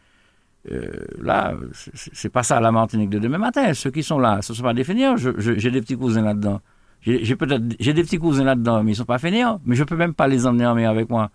Euh, 0.71 0.87
là, 1.21 1.55
c'est 1.95 2.29
pas 2.29 2.45
ça 2.45 2.61
la 2.61 2.71
Martinique 2.71 3.11
de 3.11 3.19
demain 3.19 3.39
matin. 3.39 3.75
Ceux 3.75 3.91
qui 3.91 4.03
sont 4.03 4.19
là, 4.19 4.43
ce 4.43 4.53
ne 4.53 4.57
sont 4.57 4.63
pas 4.63 4.75
des 4.75 4.85
fainéants. 4.85 5.17
J'ai 5.17 5.71
des 5.71 5.81
petits 5.81 5.97
cousins 5.97 6.23
là-dedans. 6.23 6.61
J'ai 7.01 7.35
peut-être 7.35 7.65
j'ai 7.81 7.93
des 7.93 8.05
petits 8.05 8.19
cousins 8.19 8.45
là-dedans, 8.45 8.85
mais 8.85 8.93
ils 8.93 8.95
ne 8.95 8.99
sont 8.99 9.05
pas 9.05 9.19
fainéants. 9.19 9.61
Mais 9.65 9.75
je 9.75 9.83
ne 9.83 9.87
peux 9.89 9.97
même 9.97 10.15
pas 10.15 10.29
les 10.29 10.47
emmener 10.47 10.67
en 10.67 10.75
mer 10.75 10.89
avec 10.89 11.11
moi. 11.11 11.31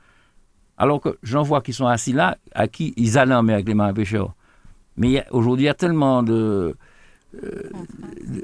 Alors 0.78 1.02
que 1.02 1.18
j'en 1.24 1.44
vois 1.44 1.62
qui 1.62 1.74
sont 1.74 1.88
assis 1.88 2.14
là, 2.14 2.38
à 2.54 2.68
qui 2.68 2.94
ils 2.96 3.18
allaient 3.18 3.36
en 3.36 3.44
mer 3.44 3.56
avec 3.56 3.68
les 3.68 3.74
marins 3.74 3.94
pêcheurs. 3.94 4.34
Mais 4.96 5.26
aujourd'hui, 5.32 5.66
il 5.66 5.68
y 5.68 5.70
a 5.70 5.74
tellement 5.74 6.24
de, 6.24 6.76
euh, 7.44 7.70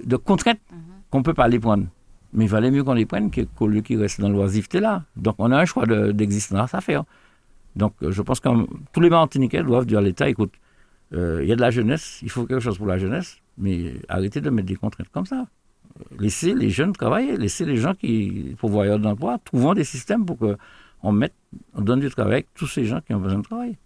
de, 0.03 0.15
contraintes 0.17 0.59
mhm. 0.71 0.79
qu'on 1.09 1.19
ne 1.19 1.23
peut 1.23 1.33
pas 1.33 1.47
les 1.47 1.59
prendre. 1.59 1.85
Mais 2.33 2.45
il 2.45 2.49
valait 2.49 2.71
mieux 2.71 2.83
qu'on 2.83 2.93
les 2.93 3.05
prenne 3.05 3.29
qu'au 3.31 3.67
lieu 3.67 3.81
qu'ils 3.81 3.99
restent 3.99 4.21
dans 4.21 4.29
l'oisiveté 4.29 4.79
là. 4.79 5.03
Donc 5.15 5.35
on 5.37 5.51
a 5.51 5.59
un 5.59 5.65
choix 5.65 5.85
d'existence 5.85 6.73
à 6.73 6.81
faire. 6.81 7.03
Donc 7.75 7.93
je 8.01 8.21
pense 8.21 8.39
que 8.39 8.49
tous 8.91 9.01
les 9.01 9.09
Martiniquais 9.09 9.63
doivent 9.63 9.85
dire 9.85 9.99
à 9.99 10.01
l'État, 10.01 10.29
écoute, 10.29 10.53
euh, 11.13 11.39
il 11.43 11.49
y 11.49 11.51
a 11.51 11.55
de 11.55 11.61
la 11.61 11.71
jeunesse, 11.71 12.19
il 12.23 12.29
faut 12.29 12.45
quelque 12.45 12.59
chose 12.59 12.77
pour 12.77 12.87
la 12.87 12.97
jeunesse, 12.97 13.37
mais 13.57 13.93
arrêtez 14.09 14.41
de 14.41 14.49
mettre 14.49 14.67
des 14.67 14.75
contraintes 14.75 15.09
comme 15.09 15.25
ça. 15.25 15.45
Laissez 16.19 16.55
les 16.55 16.71
jeunes 16.71 16.93
travailler, 16.93 17.37
laissez 17.37 17.65
les 17.65 17.77
gens 17.77 17.93
qui, 17.93 18.55
pourvoyeurs 18.57 18.97
d'emploi, 18.97 19.37
trouvons 19.45 19.75
des 19.75 19.83
systèmes 19.83 20.25
pour 20.25 20.37
qu'on 20.39 21.11
mette, 21.11 21.33
on 21.75 21.81
donne 21.81 21.99
du 21.99 22.09
travail 22.09 22.41
à 22.41 22.43
tous 22.55 22.67
ces 22.67 22.85
gens 22.85 22.99
qui 23.01 23.13
ont 23.13 23.19
besoin 23.19 23.39
de 23.39 23.43
travailler. 23.43 23.77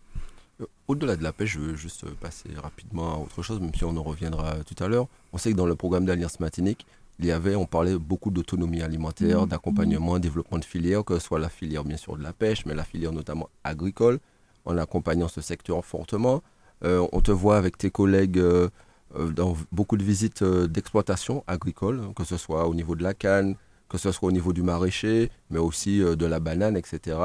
Euh, 0.61 0.65
au-delà 0.87 1.17
de 1.17 1.23
la 1.23 1.33
pêche, 1.33 1.53
je 1.53 1.59
veux 1.59 1.75
juste 1.75 2.05
passer 2.15 2.49
rapidement 2.55 3.15
à 3.15 3.17
autre 3.17 3.43
chose, 3.43 3.59
même 3.59 3.73
si 3.73 3.83
on 3.83 3.95
en 3.97 4.03
reviendra 4.03 4.55
tout 4.63 4.81
à 4.81 4.87
l'heure. 4.87 5.07
On 5.33 5.37
sait 5.37 5.51
que 5.51 5.57
dans 5.57 5.65
le 5.65 5.75
programme 5.75 6.05
d'Alliance 6.05 6.39
Martinique, 6.39 6.85
il 7.19 7.25
y 7.25 7.31
avait, 7.31 7.55
on 7.55 7.65
parlait 7.65 7.97
beaucoup 7.97 8.29
d'autonomie 8.29 8.81
alimentaire, 8.81 9.43
mmh. 9.43 9.49
d'accompagnement, 9.49 10.19
développement 10.19 10.59
de 10.59 10.65
filières, 10.65 11.03
que 11.03 11.15
ce 11.15 11.19
soit 11.25 11.39
la 11.39 11.49
filière 11.49 11.83
bien 11.83 11.97
sûr 11.97 12.15
de 12.15 12.23
la 12.23 12.33
pêche, 12.33 12.65
mais 12.65 12.75
la 12.75 12.83
filière 12.83 13.11
notamment 13.11 13.49
agricole, 13.63 14.19
en 14.65 14.77
accompagnant 14.77 15.27
ce 15.27 15.41
secteur 15.41 15.83
fortement. 15.83 16.43
Euh, 16.83 17.07
on 17.11 17.21
te 17.21 17.31
voit 17.31 17.57
avec 17.57 17.77
tes 17.77 17.89
collègues 17.89 18.37
euh, 18.37 18.69
euh, 19.17 19.31
dans 19.31 19.55
beaucoup 19.71 19.97
de 19.97 20.03
visites 20.03 20.43
d'exploitation 20.43 21.43
agricole, 21.47 22.01
que 22.15 22.23
ce 22.23 22.37
soit 22.37 22.67
au 22.67 22.75
niveau 22.75 22.95
de 22.95 23.03
la 23.03 23.13
canne, 23.13 23.55
que 23.89 23.97
ce 23.97 24.11
soit 24.11 24.29
au 24.29 24.31
niveau 24.31 24.53
du 24.53 24.61
maraîcher, 24.61 25.31
mais 25.49 25.59
aussi 25.59 25.99
de 25.99 26.25
la 26.25 26.39
banane, 26.39 26.75
etc. 26.77 27.17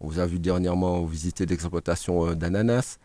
On 0.00 0.08
vous 0.08 0.18
a 0.18 0.26
vu 0.26 0.38
dernièrement 0.38 1.04
visiter 1.04 1.46
des 1.46 1.54
exploitations 1.54 2.34
d'ananas. 2.34 2.98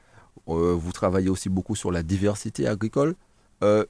vous 0.45 0.91
travaillez 0.91 1.29
aussi 1.29 1.47
beaucoup 1.49 1.75
sur 1.75 1.91
la 1.91 2.03
diversité 2.03 2.67
agricole. 2.67 3.15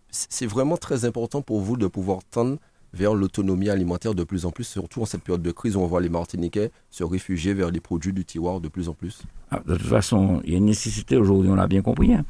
C'est 0.10 0.48
vraiment 0.48 0.78
très 0.78 1.06
important 1.06 1.42
pour 1.42 1.62
vous 1.62 1.78
de 1.78 1.88
pouvoir 1.88 2.20
tendre 2.32 2.58
vers 2.94 3.14
l'autonomie 3.14 3.70
alimentaire 3.70 4.16
de 4.16 4.24
plus 4.24 4.46
en 4.46 4.52
plus, 4.52 4.64
surtout 4.64 5.02
en 5.02 5.06
cette 5.06 5.24
période 5.24 5.42
de 5.42 5.52
crise 5.52 5.76
où 5.76 5.80
on 5.80 5.88
voit 5.88 6.02
les 6.02 6.10
Martiniquais 6.10 6.72
se 6.90 7.04
réfugier 7.04 7.54
vers 7.54 7.72
les 7.72 7.80
produits 7.80 8.14
du 8.14 8.26
tiroir 8.26 8.62
de 8.62 8.68
plus 8.68 8.90
en 8.90 8.94
plus 8.94 9.22
ah, 9.52 9.62
De 9.66 9.76
toute 9.76 9.86
façon, 9.88 10.42
il 10.44 10.52
y 10.52 10.56
a 10.56 10.58
une 10.58 10.66
nécessité 10.66 11.16
aujourd'hui, 11.18 11.52
on 11.52 11.56
l'a 11.56 11.68
bien 11.68 11.82
compris. 11.82 12.14
Hein. 12.14 12.26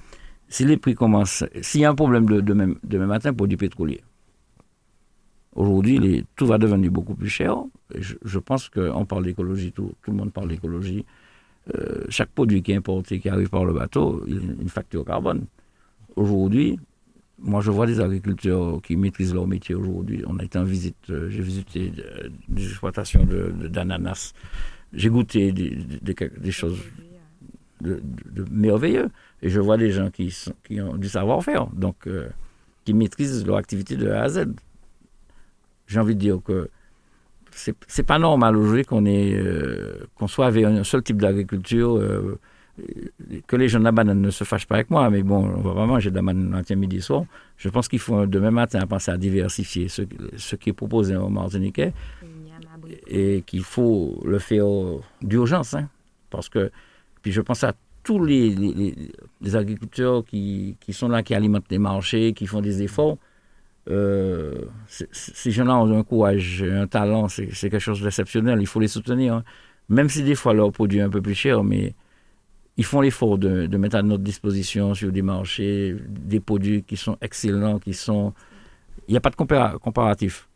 Si 0.49 0.65
les 0.65 0.77
prix 0.77 0.95
commencent, 0.95 1.43
s'il 1.61 1.81
y 1.81 1.85
a 1.85 1.89
un 1.89 1.95
problème 1.95 2.25
de, 2.25 2.41
demain, 2.41 2.73
demain 2.83 3.05
matin 3.05 3.33
pour 3.33 3.47
du 3.47 3.55
pétrolier, 3.55 4.01
aujourd'hui, 5.55 6.25
tout 6.35 6.47
va 6.47 6.57
devenir 6.57 6.91
beaucoup 6.91 7.15
plus 7.15 7.29
cher. 7.29 7.55
je, 7.95 8.39
pense 8.39 8.69
qu'on 8.69 9.05
parle 9.05 9.25
d'écologie, 9.25 9.71
tout, 9.71 9.93
tout, 10.01 10.11
le 10.11 10.17
monde 10.17 10.33
parle 10.33 10.49
d'écologie. 10.49 11.05
Euh, 11.75 12.03
chaque 12.09 12.29
produit 12.29 12.63
qui 12.63 12.71
est 12.71 12.75
importé, 12.75 13.19
qui 13.19 13.29
arrive 13.29 13.49
par 13.49 13.63
le 13.63 13.73
bateau, 13.73 14.23
il 14.27 14.37
a 14.37 14.61
une 14.61 14.69
facture 14.69 15.05
carbone. 15.05 15.45
Aujourd'hui, 16.15 16.79
moi, 17.41 17.61
je 17.61 17.71
vois 17.71 17.85
des 17.85 17.99
agriculteurs 17.99 18.81
qui 18.81 18.95
maîtrisent 18.95 19.33
leur 19.33 19.47
métier 19.47 19.75
aujourd'hui. 19.75 20.23
On 20.27 20.37
a 20.39 20.43
été 20.43 20.57
en 20.57 20.63
visite, 20.63 20.97
euh, 21.09 21.29
j'ai 21.29 21.41
visité 21.41 21.91
euh, 21.97 22.29
des 22.47 22.67
exploitations 22.67 23.25
d'ananas. 23.25 24.33
j'ai 24.93 25.09
goûté 25.09 25.51
des, 25.51 26.51
choses 26.51 26.79
de, 27.81 28.01
merveilleux. 28.51 29.09
Et 29.41 29.49
je 29.49 29.59
vois 29.59 29.77
des 29.77 29.91
gens 29.91 30.09
qui, 30.09 30.33
ont 30.81 30.97
du 30.97 31.07
savoir-faire, 31.07 31.67
donc 31.67 32.07
euh, 32.07 32.27
qui 32.83 32.93
maîtrisent 32.93 33.45
leur 33.45 33.57
activité 33.57 33.95
de 33.95 34.09
A 34.09 34.23
à 34.23 34.29
Z. 34.29 34.47
J'ai 35.87 35.99
envie 35.99 36.15
de 36.15 36.19
dire 36.19 36.39
que 36.43 36.69
c'est 37.51 38.03
pas 38.03 38.19
normal 38.19 38.55
aujourd'hui 38.55 38.85
qu'on 38.85 40.27
soit 40.27 40.45
avec 40.45 40.63
un 40.65 40.83
seul 40.83 41.01
type 41.01 41.19
d'agriculture 41.19 41.99
que 43.47 43.55
les 43.55 43.67
gens 43.67 43.79
de 43.79 43.83
la 43.83 43.91
banane 43.91 44.21
ne 44.21 44.29
se 44.29 44.43
fâchent 44.43 44.67
pas 44.67 44.75
avec 44.75 44.89
moi, 44.89 45.09
mais 45.09 45.23
bon, 45.23 45.45
on 45.45 45.61
va 45.61 45.71
vraiment 45.71 45.93
manger 45.93 46.09
de 46.09 46.15
la 46.15 46.21
banane 46.21 46.49
matin, 46.49 46.75
midi, 46.75 47.01
soir. 47.01 47.23
Je 47.57 47.69
pense 47.69 47.87
qu'il 47.87 47.99
faut 47.99 48.25
demain 48.25 48.51
matin 48.51 48.85
penser 48.87 49.11
à 49.11 49.17
diversifier 49.17 49.87
ce, 49.87 50.03
ce 50.37 50.55
qui 50.55 50.69
est 50.69 50.73
proposé 50.73 51.15
au 51.15 51.29
Martiniquais 51.29 51.93
et 53.07 53.43
qu'il 53.45 53.63
faut 53.63 54.21
le 54.25 54.39
faire 54.39 54.65
d'urgence. 55.21 55.73
Hein, 55.73 55.89
parce 56.29 56.49
que, 56.49 56.71
puis 57.21 57.31
je 57.31 57.41
pense 57.41 57.63
à 57.63 57.73
tous 58.03 58.23
les, 58.23 58.55
agriculteurs 59.53 60.25
qui, 60.25 60.77
qui, 60.79 60.93
sont 60.93 61.09
là, 61.09 61.23
qui 61.23 61.35
alimentent 61.35 61.69
les 61.69 61.79
marchés, 61.79 62.33
qui 62.33 62.47
font 62.47 62.61
des 62.61 62.81
efforts. 62.81 63.17
Euh, 63.89 64.65
ces 64.87 65.51
gens-là 65.51 65.77
ont 65.77 65.97
un 65.97 66.03
courage, 66.03 66.63
un 66.63 66.87
talent, 66.87 67.27
c'est 67.27 67.47
quelque 67.47 67.79
chose 67.79 68.01
d'exceptionnel. 68.01 68.59
Il 68.61 68.67
faut 68.67 68.79
les 68.79 68.87
soutenir. 68.87 69.35
Hein. 69.35 69.43
Même 69.89 70.09
si 70.09 70.23
des 70.23 70.35
fois 70.35 70.53
leur 70.53 70.71
produit 70.71 70.99
est 70.99 71.03
un 71.03 71.09
peu 71.09 71.21
plus 71.21 71.33
cher, 71.33 71.63
mais 71.63 71.93
ils 72.79 72.85
font 72.85 73.01
l'effort 73.01 73.37
de, 73.37 73.67
mettre 73.75 73.97
à 73.97 74.01
notre 74.01 74.23
disposition 74.23 74.93
sur 74.93 75.11
des 75.11 75.21
marchés 75.21 75.97
des 76.07 76.39
produits 76.39 76.81
qui 76.83 76.95
sont 76.95 77.17
excellents, 77.19 77.77
qui 77.77 77.93
sont... 77.93 78.33
Il 79.09 79.11
n'y 79.11 79.17
a 79.17 79.19
pas 79.19 79.31
de 79.31 79.35
comparatif. 79.35 80.47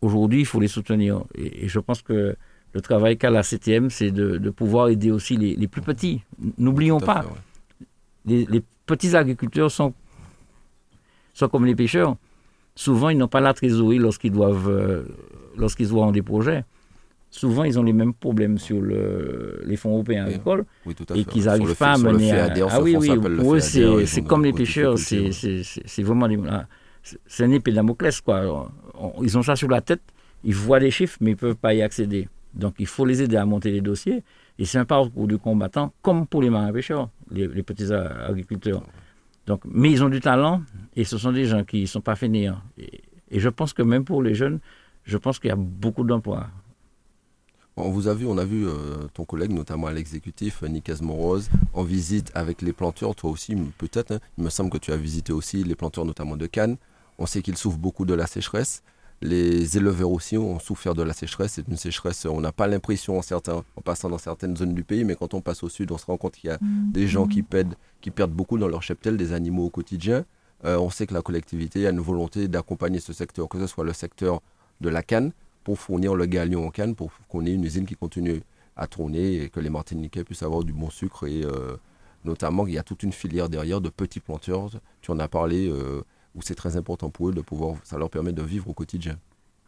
Aujourd'hui, 0.00 0.40
il 0.40 0.46
faut 0.46 0.60
les 0.60 0.68
soutenir. 0.68 1.22
Et, 1.34 1.68
je 1.68 1.78
pense 1.78 2.00
que 2.00 2.34
le 2.72 2.80
travail 2.80 3.18
qu'a 3.18 3.28
la 3.28 3.42
CTM, 3.42 3.90
c'est 3.90 4.10
de, 4.10 4.48
pouvoir 4.48 4.88
aider 4.88 5.10
aussi 5.10 5.36
les, 5.36 5.68
plus 5.68 5.82
petits. 5.82 6.22
N'oublions 6.56 7.00
pas, 7.00 7.26
les, 8.24 8.62
petits 8.86 9.14
agriculteurs 9.14 9.70
sont, 9.70 9.92
sont 11.34 11.48
comme 11.50 11.66
les 11.66 11.74
pêcheurs. 11.74 12.16
Souvent, 12.74 13.10
ils 13.10 13.18
n'ont 13.18 13.28
pas 13.28 13.40
la 13.40 13.52
trésorerie 13.52 13.98
lorsqu'ils 13.98 14.32
doivent, 14.32 14.70
euh, 14.70 15.02
lorsqu'ils 15.58 15.88
voient 15.88 16.10
des 16.12 16.22
projets 16.22 16.64
souvent 17.30 17.64
ils 17.64 17.78
ont 17.78 17.82
les 17.82 17.92
mêmes 17.92 18.12
problèmes 18.12 18.58
sur 18.58 18.80
le, 18.80 19.62
les 19.64 19.76
fonds 19.76 19.92
européens 19.92 20.26
agricoles 20.26 20.64
et 21.14 21.24
qu'ils 21.24 21.44
n'arrivent 21.44 21.76
pas 21.76 21.92
à 21.92 21.98
mener 21.98 22.32
à... 22.32 22.52
Ah 22.68 22.82
oui, 22.82 22.96
oui, 22.96 23.10
pour 23.38 23.54
eux 23.54 23.60
c'est 23.60 24.22
comme 24.22 24.44
les 24.44 24.52
pêcheurs, 24.52 24.98
c'est 24.98 26.02
vraiment... 26.02 26.28
C'est 27.26 27.44
un 27.44 27.50
épée 27.50 27.72
Damoclès, 27.72 28.20
quoi. 28.20 28.70
Ils 29.22 29.38
ont 29.38 29.42
ça 29.42 29.56
sur 29.56 29.68
la 29.68 29.80
tête, 29.80 30.02
ils 30.44 30.54
voient 30.54 30.80
des 30.80 30.90
chiffres, 30.90 31.16
mais 31.22 31.30
ils 31.30 31.34
ne 31.34 31.38
peuvent 31.38 31.56
pas 31.56 31.72
y 31.72 31.80
accéder. 31.80 32.28
Donc 32.52 32.74
il 32.78 32.86
faut 32.86 33.06
les 33.06 33.22
aider 33.22 33.36
à 33.36 33.46
monter 33.46 33.70
les 33.70 33.80
dossiers. 33.80 34.22
Et 34.58 34.66
c'est 34.66 34.76
un 34.76 34.84
parcours 34.84 35.26
du 35.26 35.38
combattant, 35.38 35.94
comme 36.02 36.26
pour 36.26 36.42
les 36.42 36.50
marins 36.50 36.72
pêcheurs, 36.72 37.08
les, 37.30 37.62
petits 37.62 37.90
agriculteurs. 37.90 38.82
Donc, 39.46 39.62
mais 39.64 39.90
ils 39.90 40.04
ont 40.04 40.10
du 40.10 40.20
talent 40.20 40.60
et 40.94 41.04
ce 41.04 41.16
sont 41.16 41.32
des 41.32 41.46
gens 41.46 41.64
qui 41.64 41.80
ne 41.82 41.86
sont 41.86 42.02
pas 42.02 42.14
fainéants. 42.14 42.60
Et, 42.76 43.00
et 43.30 43.40
je 43.40 43.48
pense 43.48 43.72
que 43.72 43.82
même 43.82 44.04
pour 44.04 44.22
les 44.22 44.34
jeunes, 44.34 44.58
je 45.04 45.16
pense 45.16 45.38
qu'il 45.38 45.48
y 45.48 45.52
a 45.52 45.56
beaucoup 45.56 46.04
d'emplois. 46.04 46.48
On 47.76 47.90
vous 47.90 48.08
a 48.08 48.14
vu, 48.14 48.26
on 48.26 48.36
a 48.36 48.44
vu 48.44 48.66
euh, 48.66 48.72
ton 49.14 49.24
collègue, 49.24 49.52
notamment 49.52 49.86
à 49.86 49.92
l'exécutif, 49.92 50.62
Nicolas 50.62 50.98
Morose, 51.02 51.48
en 51.72 51.82
visite 51.82 52.30
avec 52.34 52.62
les 52.62 52.72
planteurs, 52.72 53.14
toi 53.14 53.30
aussi 53.30 53.54
peut-être. 53.78 54.12
Hein. 54.12 54.20
il 54.38 54.44
me 54.44 54.50
semble 54.50 54.70
que 54.70 54.78
tu 54.78 54.92
as 54.92 54.96
visité 54.96 55.32
aussi 55.32 55.62
les 55.64 55.74
planteurs, 55.74 56.04
notamment 56.04 56.36
de 56.36 56.46
Cannes. 56.46 56.76
On 57.18 57.26
sait 57.26 57.42
qu'ils 57.42 57.56
souffrent 57.56 57.78
beaucoup 57.78 58.04
de 58.04 58.14
la 58.14 58.26
sécheresse. 58.26 58.82
Les 59.22 59.76
éleveurs 59.76 60.10
aussi 60.10 60.38
ont 60.38 60.58
souffert 60.58 60.94
de 60.94 61.02
la 61.02 61.12
sécheresse. 61.12 61.52
C'est 61.52 61.68
une 61.68 61.76
sécheresse, 61.76 62.24
on 62.24 62.40
n'a 62.40 62.52
pas 62.52 62.66
l'impression 62.66 63.18
en, 63.18 63.22
certains, 63.22 63.62
en 63.76 63.80
passant 63.82 64.08
dans 64.08 64.18
certaines 64.18 64.56
zones 64.56 64.74
du 64.74 64.82
pays, 64.82 65.04
mais 65.04 65.14
quand 65.14 65.34
on 65.34 65.40
passe 65.40 65.62
au 65.62 65.68
sud, 65.68 65.92
on 65.92 65.98
se 65.98 66.06
rend 66.06 66.16
compte 66.16 66.34
qu'il 66.34 66.48
y 66.48 66.52
a 66.52 66.58
mmh. 66.60 66.92
des 66.92 67.06
gens 67.06 67.26
qui 67.26 67.42
perdent, 67.42 67.74
qui 68.00 68.10
perdent 68.10 68.32
beaucoup 68.32 68.58
dans 68.58 68.68
leur 68.68 68.82
cheptel 68.82 69.16
des 69.16 69.32
animaux 69.32 69.66
au 69.66 69.70
quotidien. 69.70 70.24
Euh, 70.64 70.78
on 70.78 70.90
sait 70.90 71.06
que 71.06 71.14
la 71.14 71.22
collectivité 71.22 71.86
a 71.86 71.90
une 71.90 72.00
volonté 72.00 72.48
d'accompagner 72.48 73.00
ce 73.00 73.12
secteur, 73.12 73.48
que 73.48 73.58
ce 73.58 73.66
soit 73.66 73.84
le 73.84 73.92
secteur 73.92 74.40
de 74.80 74.88
la 74.88 75.02
canne, 75.02 75.32
pour 75.64 75.78
fournir 75.78 76.14
le 76.14 76.26
galion 76.26 76.66
en 76.66 76.70
canne, 76.70 76.94
pour 76.94 77.10
qu'on 77.28 77.46
ait 77.46 77.52
une 77.54 77.64
usine 77.64 77.86
qui 77.86 77.94
continue 77.94 78.42
à 78.76 78.86
tourner 78.86 79.42
et 79.42 79.48
que 79.50 79.60
les 79.60 79.70
Martiniquais 79.70 80.24
puissent 80.24 80.42
avoir 80.42 80.64
du 80.64 80.72
bon 80.72 80.90
sucre 80.90 81.26
et, 81.26 81.44
euh, 81.44 81.76
Notamment, 82.24 82.66
il 82.66 82.74
y 82.74 82.78
a 82.78 82.82
toute 82.82 83.02
une 83.02 83.12
filière 83.12 83.48
derrière 83.48 83.80
de 83.80 83.88
petits 83.88 84.20
planteurs. 84.20 84.70
Tu 85.00 85.10
en 85.10 85.18
as 85.18 85.28
parlé, 85.28 85.68
euh, 85.68 86.02
où 86.34 86.42
c'est 86.42 86.54
très 86.54 86.76
important 86.76 87.10
pour 87.10 87.30
eux 87.30 87.32
de 87.32 87.40
pouvoir, 87.40 87.76
ça 87.82 87.96
leur 87.96 88.10
permet 88.10 88.32
de 88.32 88.42
vivre 88.42 88.68
au 88.68 88.74
quotidien. 88.74 89.18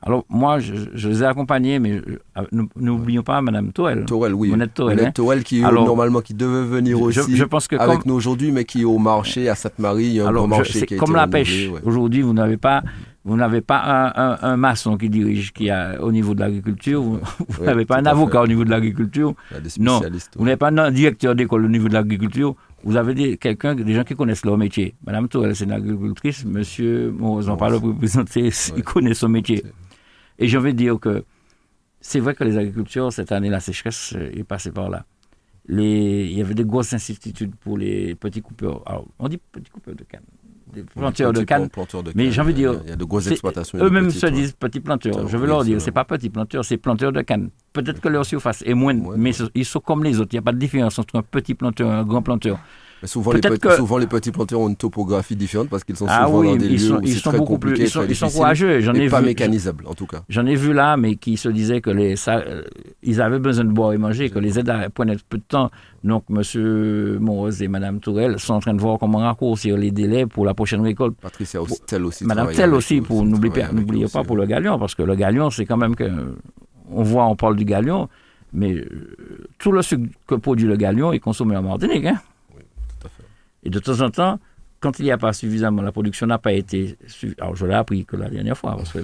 Alors, 0.05 0.25
moi, 0.29 0.59
je, 0.59 0.75
je 0.95 1.09
les 1.09 1.23
ai 1.23 1.27
accompagnés, 1.27 1.79
mais 1.79 1.93
euh, 1.93 2.43
nous- 2.51 2.69
n'oublions 2.75 3.23
pas 3.23 3.41
Madame 3.41 3.71
Toel. 3.73 4.05
Torel, 4.05 4.35
oui. 4.35 4.51
Monette 4.51 4.75
Toel, 4.75 4.97
Monette 4.97 5.09
hein. 5.09 5.13
Toel 5.13 5.45
qui, 5.45 5.63
Alors, 5.63 5.87
normalement, 5.87 6.21
qui 6.21 6.35
devait 6.35 6.65
venir 6.67 6.99
Je, 6.99 7.21
aussi 7.21 7.37
je 7.37 7.45
pense 7.45 7.69
que 7.69 7.77
avec 7.77 8.01
comme, 8.01 8.11
nous 8.11 8.15
aujourd'hui, 8.15 8.51
mais 8.51 8.65
qui 8.65 8.81
est 8.83 8.85
au 8.85 8.99
marché 8.99 9.49
à 9.49 9.55
Sainte-Marie. 9.55 10.05
Il 10.07 10.13
y 10.15 10.21
a 10.21 10.25
un 10.25 10.29
alors, 10.29 10.49
grand 10.49 10.57
je- 10.57 10.61
marché 10.63 10.79
c'est 10.81 10.87
qui 10.87 10.95
a 10.95 10.99
comme 10.99 11.11
été 11.11 11.17
la 11.21 11.27
pêche. 11.29 11.69
ouais. 11.73 11.81
Aujourd'hui, 11.85 12.23
vous 12.23 12.33
n'avez 12.33 12.57
pas, 12.57 12.83
vous 13.25 13.37
n'avez 13.37 13.61
pas 13.61 13.81
un, 14.17 14.33
un- 14.33 14.39
un 14.43 14.57
maçon 14.57 14.97
qui 14.97 15.09
dirige, 15.09 15.53
qui 15.53 15.71
a 15.71 16.03
au 16.03 16.11
niveau 16.11 16.35
de 16.35 16.41
l'agriculture. 16.41 17.01
Vous, 17.01 17.19
vous 17.49 17.61
Ouais, 17.61 17.67
n'avez 17.67 17.85
pas 17.85 17.99
un 17.99 18.03
fait. 18.03 18.09
avocat 18.09 18.43
au 18.43 18.47
niveau 18.49 18.65
de 18.65 18.71
l'agriculture. 18.71 19.35
Non. 19.79 20.01
Vous 20.37 20.45
n'avez 20.45 20.57
pas 20.57 20.69
un 20.71 20.91
directeur 20.91 21.37
d'école 21.37 21.65
au 21.65 21.69
niveau 21.69 21.87
de 21.89 21.95
l'agriculture. 21.95 22.57
Vous 22.85 22.97
avez 22.97 23.15
des, 23.15 23.37
quelqu'un, 23.37 23.77
des 23.77 23.95
gens 23.95 24.03
qui 24.03 24.17
connaissent 24.17 24.45
leur 24.45 24.59
métier. 24.59 24.97
Madame 25.07 25.29
Tourelle, 25.29 25.55
c'est 25.55 25.63
une 25.67 25.71
agricultrice. 25.71 26.45
Monsieur, 26.45 27.15
bon, 27.17 27.41
on 27.49 27.57
pas 27.57 27.71
le 27.71 27.77
représenter, 27.77 28.51
il 28.77 28.83
connaît 28.83 29.15
son 29.15 29.29
métier. 29.29 29.63
Et 30.43 30.49
je 30.49 30.59
vais 30.59 30.73
dire 30.73 30.99
que 30.99 31.25
c'est 32.01 32.19
vrai 32.21 32.35
que 32.35 32.43
les 32.45 32.57
agriculteurs, 32.59 33.13
cette 33.13 33.31
année, 33.33 33.49
la 33.49 33.61
sécheresse 33.61 34.15
est 34.19 34.45
passée 34.45 34.73
par 34.73 34.91
là. 34.91 35.05
Les, 35.69 36.25
il 36.27 36.37
y 36.37 36.41
avait 36.41 36.55
des 36.55 36.65
grosses 36.65 36.93
incertitudes 36.93 37.55
pour 37.55 37.79
les 37.79 38.17
petits 38.17 38.43
coupeurs. 38.43 38.83
Alors, 38.87 39.07
on 39.21 39.29
dit 39.29 39.39
petits 39.39 39.71
coupeurs 39.71 39.95
de 39.95 40.03
canne. 40.03 40.23
Des 40.73 40.83
planteurs 40.83 41.33
de 41.33 41.43
canne. 41.45 41.69
planteurs 41.69 42.03
de 42.03 42.13
Mais 42.17 42.33
j'ai 42.33 42.41
envie 42.41 42.55
de 42.55 42.59
dire, 42.59 42.81
Il 42.85 42.91
y 42.91 42.93
a 42.93 42.97
de 42.97 43.05
grosses 43.05 43.29
exploitations. 43.29 43.79
Eux-mêmes 43.79 44.11
se 44.11 44.27
ouais. 44.27 44.33
disent 44.33 44.53
petits 44.53 44.81
planteurs. 44.81 45.29
Je 45.29 45.37
oui, 45.37 45.47
leur 45.47 45.63
dire, 45.65 45.81
c'est 45.81 45.93
pas 45.93 46.05
petits 46.05 46.31
planteurs, 46.31 46.65
c'est 46.65 46.79
planteurs 46.79 47.13
de 47.13 47.21
canne. 47.21 47.51
Peut-être 47.73 48.01
que 48.01 48.09
leur 48.09 48.25
surface 48.27 48.63
est 48.67 48.75
moindre, 48.75 49.11
Ouais. 49.11 49.17
mais 49.19 49.33
ils 49.55 49.65
sont 49.65 49.81
comme 49.81 50.03
les 50.03 50.19
autres. 50.19 50.31
Il 50.33 50.37
n'y 50.37 50.41
a 50.41 50.43
pas 50.43 50.53
de 50.53 50.59
différence 50.59 50.99
entre 50.99 51.17
un 51.17 51.23
petit 51.23 51.55
planteur 51.55 51.89
et 51.89 51.95
un 51.95 52.05
grand 52.05 52.23
planteur. 52.23 52.59
Mais 53.03 53.09
souvent, 53.09 53.33
les 53.33 53.41
petits, 53.41 53.59
que- 53.59 53.75
souvent, 53.77 53.99
les 53.99 54.07
petits 54.07 54.31
planteurs 54.31 54.61
ont 54.61 54.69
une 54.69 54.77
topographie 54.77 55.35
différente 55.35 55.69
parce 55.69 55.83
qu'ils 55.83 55.97
sont 55.97 56.07
Ah 56.09 56.25
souvent 56.27 56.39
oui, 56.39 56.49
dans 56.51 56.57
des 56.57 56.67
ils 56.67 56.73
lieux 56.73 56.79
sont, 56.79 56.95
où 56.97 57.01
ils 57.03 57.15
sont 57.17 57.31
très 57.31 57.39
beaucoup 57.39 57.59
plus, 57.59 57.77
ils 57.79 57.89
sont, 57.89 58.05
ils 58.09 58.15
sont 58.15 58.29
courageux. 58.31 58.79
J'en 58.81 58.95
ai 58.95 59.09
pas 59.09 59.19
vu, 59.21 59.27
mécanisable, 59.27 59.85
en 59.89 59.95
tout 59.95 60.07
cas. 60.07 60.23
J'en 60.29 60.47
ai 60.47 60.55
vu 60.55 60.73
là, 60.73 60.97
mais 60.97 61.17
qui 61.17 61.37
se 61.37 61.49
disaient 61.49 61.81
que 61.81 61.91
les, 61.91 62.15
ça, 62.15 62.37
euh, 62.39 62.63
ils 63.03 63.21
avaient 63.21 63.41
besoin 63.41 63.65
de 63.65 63.71
boire 63.73 63.93
et 63.93 63.99
manger, 63.99 64.31
que 64.31 64.39
les 64.39 64.59
aides 64.59 64.69
à- 64.71 64.89
prenaient 64.89 65.17
peu 65.29 65.39
de 65.39 65.43
temps. 65.43 65.71
Donc, 66.05 66.25
M. 66.31 67.19
Morose 67.21 67.61
et 67.63 67.69
Mme 67.69 67.99
Tourelle 68.01 68.39
sont 68.39 68.55
en 68.55 68.61
train 68.61 68.75
de 68.75 68.81
voir 68.81 68.99
comment 68.99 69.19
raccourcir 69.19 69.77
les 69.77 69.91
délais 69.91 70.27
pour 70.27 70.45
la 70.45 70.55
prochaine 70.55 70.81
récolte. 70.83 71.17
Patricia 71.21 71.61
aussi, 71.61 71.81
Tell 71.87 72.05
aussi. 72.05 72.25
Madame 72.25 72.47
travaille 72.47 72.57
Tell 72.57 72.75
aussi, 72.75 73.01
pour 73.01 73.25
n'oubliez 73.25 74.07
pas 74.07 74.23
pour 74.25 74.37
le 74.37 74.47
galion, 74.47 74.79
parce 74.79 74.95
que 74.95 75.03
le 75.03 75.15
galion, 75.17 75.51
c'est 75.51 75.67
quand 75.67 75.77
même 75.77 75.97
que. 75.97 76.05
On 76.91 77.03
voit, 77.03 77.25
on 77.27 77.35
parle 77.37 77.57
du 77.57 77.65
galion, 77.65 78.09
mais 78.53 78.75
euh, 78.75 78.87
tout 79.59 79.73
le 79.73 79.81
sucre 79.83 80.05
que 80.27 80.35
produit 80.35 80.67
le 80.67 80.77
galion 80.77 81.13
est 81.13 81.21
consommé 81.21 81.57
en 81.57 81.63
Martinique. 81.63 82.05
Hein? 82.05 82.21
Et 83.63 83.71
de 83.71 83.79
temps 83.79 84.01
en 84.01 84.11
temps, 84.11 84.39
quand 84.81 84.99
il 84.99 85.05
n'y 85.05 85.11
a 85.13 85.19
pas 85.19 85.33
suffisamment, 85.33 85.83
la 85.83 85.93
production 85.93 86.27
n'a 86.27 86.39
pas 86.39 86.53
été. 86.53 86.97
Alors, 87.39 87.55
je 87.55 87.67
l'ai 87.67 87.75
appris 87.75 88.05
que 88.05 88.17
la 88.17 88.29
dernière 88.29 88.59
fois, 88.59 88.77
parce 88.77 88.93
que 88.93 88.99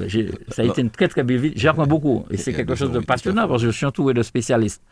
ça 0.49 0.63
a 0.63 0.65
été 0.65 0.81
une 0.81 0.91
très 0.91 1.07
très 1.09 1.23
belle 1.23 1.39
vie. 1.39 1.53
J'apprends 1.55 1.87
beaucoup. 1.87 2.25
Et 2.31 2.37
c'est 2.37 2.51
Il 2.51 2.55
y 2.55 2.57
a 2.57 2.59
quelque 2.59 2.75
chose 2.75 2.91
de 2.91 2.99
passionnant, 3.07 3.47
parce 3.49 3.63
que 3.63 3.69
je 3.71 3.77
suis 3.77 3.87
entouré 3.87 4.15
de 4.15 4.23
spécialistes. 4.23 4.83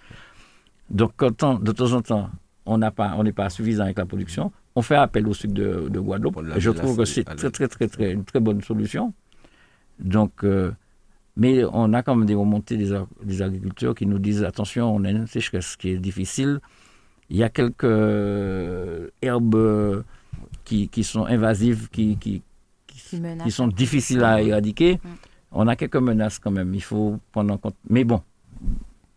Donc, 0.88 1.12
quand 1.16 1.42
on- 1.42 1.58
de 1.58 1.72
temps 1.72 1.92
en 1.92 2.02
temps, 2.02 2.30
on 2.64 2.78
n'a 2.78 2.92
pas, 2.92 3.14
on 3.18 3.24
n'est 3.24 3.32
pas 3.32 3.50
suffisant 3.50 3.82
avec 3.84 3.98
la 3.98 4.06
production, 4.06 4.52
on 4.76 4.82
fait 4.82 4.94
appel 4.94 5.26
au 5.26 5.34
sucre 5.34 5.54
de, 5.54 5.88
de 5.88 5.98
Guadeloupe. 6.00 6.36
Et 6.56 6.60
je 6.60 6.70
trouve 6.70 6.96
que 6.98 7.04
c'est- 7.04 7.24
c'est 7.28 7.50
très, 7.50 7.50
très, 7.50 7.68
très, 7.68 7.88
très, 7.88 8.12
une 8.12 8.24
très 8.24 8.38
bonne 8.40 8.62
solution. 8.62 9.12
Donc, 9.98 10.44
euh, 10.44 10.70
mais 11.36 11.64
on 11.72 11.92
a 11.94 12.02
quand 12.04 12.14
même 12.14 12.26
des 12.26 12.34
remontées 12.34 12.76
des, 12.76 12.96
des 13.24 13.42
agriculteurs 13.42 13.94
qui 13.94 14.06
nous 14.06 14.18
disent 14.20 14.44
attention, 14.44 14.94
on 14.94 15.04
a 15.04 15.10
une 15.10 15.26
sécheresse 15.26 15.74
qui 15.76 15.90
est 15.90 15.98
difficile. 15.98 16.60
Il 17.30 17.36
y 17.36 17.42
a 17.42 17.48
quelques 17.48 17.84
euh, 17.84 19.08
herbes 19.22 19.54
euh, 19.56 20.02
qui, 20.64 20.88
qui 20.88 21.04
sont 21.04 21.24
invasives, 21.26 21.88
qui, 21.90 22.16
qui, 22.16 22.42
qui, 22.86 22.96
Qui 23.00 23.20
menacent 23.20 23.44
qui 23.44 23.50
sont 23.50 23.68
difficiles 23.68 24.22
à 24.24 24.40
éradiquer. 24.42 24.94
Mm. 25.02 25.08
On 25.52 25.68
a 25.68 25.76
quelques 25.76 25.96
menaces 25.96 26.38
quand 26.38 26.50
même, 26.50 26.74
il 26.74 26.82
faut 26.82 27.18
prendre 27.32 27.52
en 27.54 27.58
compte. 27.58 27.76
Mais 27.88 28.04
bon, 28.04 28.20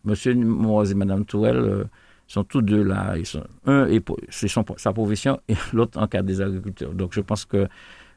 Monsieur 0.04 0.34
Moroz 0.34 0.90
et 0.90 0.94
Madame 0.94 1.24
Tourelle 1.24 1.56
euh, 1.58 1.84
sont 2.26 2.44
tous 2.44 2.62
deux 2.62 2.82
là. 2.82 3.16
Ils 3.18 3.26
sont, 3.26 3.44
un, 3.66 3.86
est 3.86 4.04
c'est 4.28 4.48
son- 4.48 4.64
sa 4.76 4.92
profession 4.92 5.38
et 5.48 5.54
l'autre 5.72 6.00
encadre 6.00 6.26
des 6.26 6.40
agriculteurs. 6.40 6.92
Donc 6.94 7.12
je 7.12 7.20
pense 7.20 7.44
que 7.44 7.68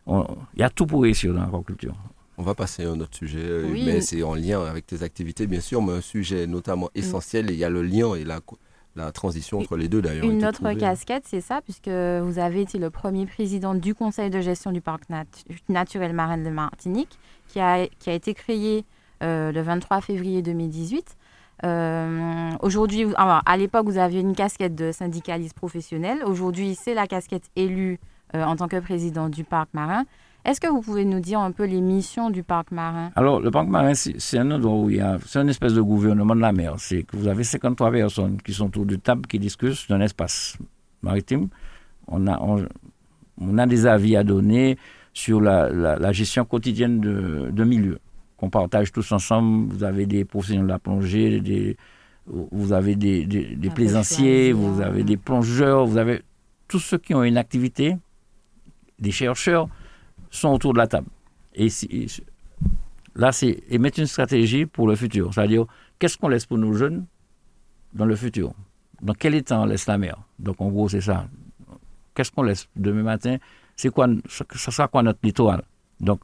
on- 0.06 0.26
il 0.56 0.62
y 0.62 0.64
a 0.64 0.70
tout 0.70 0.86
pour 0.86 1.04
réussir 1.04 1.34
dans 1.34 1.42
l'agriculture. 1.42 1.96
On 2.38 2.44
va 2.44 2.56
passer 2.56 2.84
à 2.86 2.90
un 2.90 3.00
autre 3.00 3.16
sujet, 3.16 3.62
Oui. 3.64 3.84
mais 3.86 4.02
c'est 4.02 4.24
en 4.24 4.34
lien 4.34 4.64
avec 4.66 4.88
tes 4.88 5.04
activités, 5.04 5.46
bien 5.46 5.60
sûr, 5.60 5.84
mais 5.84 5.94
un 5.94 6.02
sujet 6.02 6.48
notamment 6.48 6.90
essentiel, 6.96 7.52
et 7.52 7.54
il 7.54 7.60
y 7.60 7.64
a 7.64 7.70
le 7.70 7.84
lien 7.84 8.16
et 8.16 8.24
la, 8.24 8.40
la 8.96 9.12
transition 9.12 9.60
entre 9.60 9.76
les 9.78 9.88
deux 9.88 10.02
d'ailleurs. 10.02 10.26
Une 10.26 10.44
autre 10.46 10.60
trouvée. 10.60 10.78
casquette, 10.78 11.24
c'est 11.26 11.42
ça, 11.42 11.62
puisque 11.62 11.88
vous 11.90 12.40
avez 12.40 12.62
été 12.62 12.78
le 12.78 12.90
premier 12.90 13.26
président 13.26 13.74
du 13.76 13.96
conseil 13.96 14.30
de 14.30 14.40
gestion 14.42 14.72
du 14.72 14.82
parc 14.82 15.10
nat- 15.10 15.26
naturel 15.70 16.14
marin 16.14 16.38
de 16.38 16.50
Martinique, 16.50 17.18
qui 17.48 17.60
a, 17.60 17.88
qui 18.00 18.10
a 18.10 18.14
été 18.14 18.34
créé 18.34 18.86
euh, 19.24 19.52
le 19.52 19.62
23 19.62 20.02
février 20.02 20.42
2018. 20.42 21.18
Euh, 21.66 22.52
Aujourd'hui, 22.62 23.06
alors, 23.16 23.42
à 23.46 23.58
l'époque, 23.58 23.86
vous 23.86 23.98
aviez 23.98 24.20
une 24.20 24.36
casquette 24.36 24.76
de 24.76 24.92
syndicaliste 24.92 25.56
professionnel. 25.56 26.20
Aujourd'hui, 26.26 26.76
c'est 26.76 26.94
la 26.94 27.08
casquette 27.08 27.50
élue 27.56 28.00
euh, 28.36 28.44
en 28.44 28.56
tant 28.56 28.68
que 28.68 28.80
président 28.80 29.30
du 29.30 29.44
parc 29.44 29.70
marin. 29.74 30.04
Est-ce 30.46 30.60
que 30.60 30.68
vous 30.68 30.82
pouvez 30.82 31.06
nous 31.06 31.22
dire 31.22 31.40
un 31.40 31.52
peu 31.52 31.64
les 31.66 31.80
missions 31.80 32.30
du 32.30 32.44
parc 32.44 32.72
marin? 32.72 33.12
Alors, 33.16 33.40
le 33.40 33.50
parc 33.50 33.68
marin, 33.70 33.94
c'est 33.94 34.38
un 34.38 34.52
endroit 34.52 34.76
où 34.78 34.90
il 34.90 34.98
y 34.98 35.00
a. 35.00 35.18
C'est 35.26 35.40
une 35.40 35.48
espèce 35.50 35.74
de 35.74 35.82
gouvernement 35.82 36.36
de 36.36 36.42
la 36.42 36.52
mer. 36.52 36.76
C'est 36.80 37.04
que 37.04 37.16
vous 37.16 37.28
avez 37.28 37.44
53 37.46 37.92
personnes 37.92 38.42
qui 38.42 38.54
sont 38.54 38.66
autour 38.68 38.86
de 38.86 38.98
table 38.98 39.26
qui 39.28 39.40
discutent 39.40 39.88
d'un 39.88 40.02
espace 40.02 40.58
maritime. 41.02 41.48
On 42.08 42.28
a, 42.28 42.38
on, 42.42 42.66
on 43.40 43.58
a 43.58 43.66
des 43.66 43.86
avis 43.86 44.18
à 44.18 44.24
donner 44.26 44.78
sur 45.14 45.40
la, 45.40 45.70
la- 45.70 45.96
la 45.98 46.12
gestion 46.12 46.44
quotidienne 46.44 47.00
de, 47.00 47.50
de 47.52 47.64
milieu 47.64 48.00
qu'on 48.36 48.50
partage 48.50 48.92
tous 48.92 49.10
ensemble. 49.14 49.72
Vous 49.74 49.84
avez 49.86 50.06
des 50.06 50.26
professionnels 50.26 50.66
de 50.66 50.70
la 50.72 50.80
plongée, 50.80 51.40
des, 51.40 51.78
vous 52.28 52.74
avez 52.74 52.96
des, 52.98 53.26
des, 53.26 53.56
des 53.56 53.68
La 53.70 53.74
plaisanciers, 53.74 54.52
vous 54.52 54.82
avez 54.82 55.04
des 55.06 55.16
plongeurs, 55.16 55.86
vous 55.86 55.98
avez 55.98 56.22
tous 56.68 56.80
ceux 56.80 56.98
qui 56.98 57.14
ont 57.14 57.24
une 57.24 57.38
activité, 57.38 57.96
des 59.00 59.12
chercheurs, 59.12 59.70
sont 60.38 60.50
autour 60.50 60.74
de 60.74 60.80
la 60.80 60.88
table. 60.88 61.08
Et 61.56 61.70
si- 61.70 62.08
là, 63.16 63.32
c'est 63.32 63.64
et 63.70 63.78
mettre 63.78 64.00
une 64.00 64.08
stratégie 64.08 64.66
pour 64.66 64.88
le 64.88 64.96
futur. 64.96 65.34
C'est-à-dire, 65.34 65.66
qu'est-ce 66.00 66.18
qu'on 66.18 66.30
laisse 66.30 66.46
pour 66.46 66.58
nos 66.58 66.74
jeunes 66.74 67.06
dans 67.94 68.06
le 68.06 68.16
futur? 68.16 68.54
Dans 69.02 69.14
quel 69.14 69.36
état 69.36 69.60
on 69.60 69.66
laisse 69.66 69.86
la 69.88 69.98
mer 69.98 70.18
Donc, 70.40 70.60
en 70.62 70.70
gros, 70.70 70.90
c'est 70.90 71.02
ça. 71.02 71.28
Qu'est-ce 72.16 72.32
qu'on 72.32 72.44
laisse 72.44 72.68
demain 72.76 73.04
matin? 73.04 73.38
C'est 73.76 73.90
quoi 73.90 74.08
Ça 74.30 74.46
ça 74.56 74.72
sera 74.72 74.88
quoi 74.88 75.04
notre 75.04 75.20
littoral? 75.24 75.64
Donc, 76.00 76.20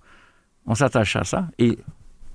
on 0.65 0.75
s'attache 0.75 1.15
à 1.15 1.23
ça. 1.23 1.47
Et 1.57 1.77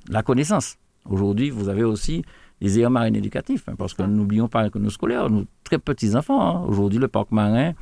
la 0.08 0.22
connaissance. 0.22 0.76
Aujourd'hui, 1.04 1.50
vous 1.50 1.68
avez 1.68 1.84
aussi 1.84 2.24
les 2.60 2.78
aires 2.78 2.90
marines 2.90 3.16
éducatifs, 3.16 3.68
hein, 3.68 3.74
parce 3.76 3.94
que 3.94 4.02
Ah. 4.02 4.06
n'oublions 4.06 4.48
pas 4.48 4.70
que 4.70 4.78
nos 4.78 4.90
scolaires, 4.90 5.28
nos 5.30 5.44
très 5.64 5.78
petits 5.78 6.14
enfants, 6.16 6.40
hein, 6.40 6.64
aujourd'hui, 6.66 6.98
le 6.98 7.08
parc 7.08 7.30
marin 7.30 7.72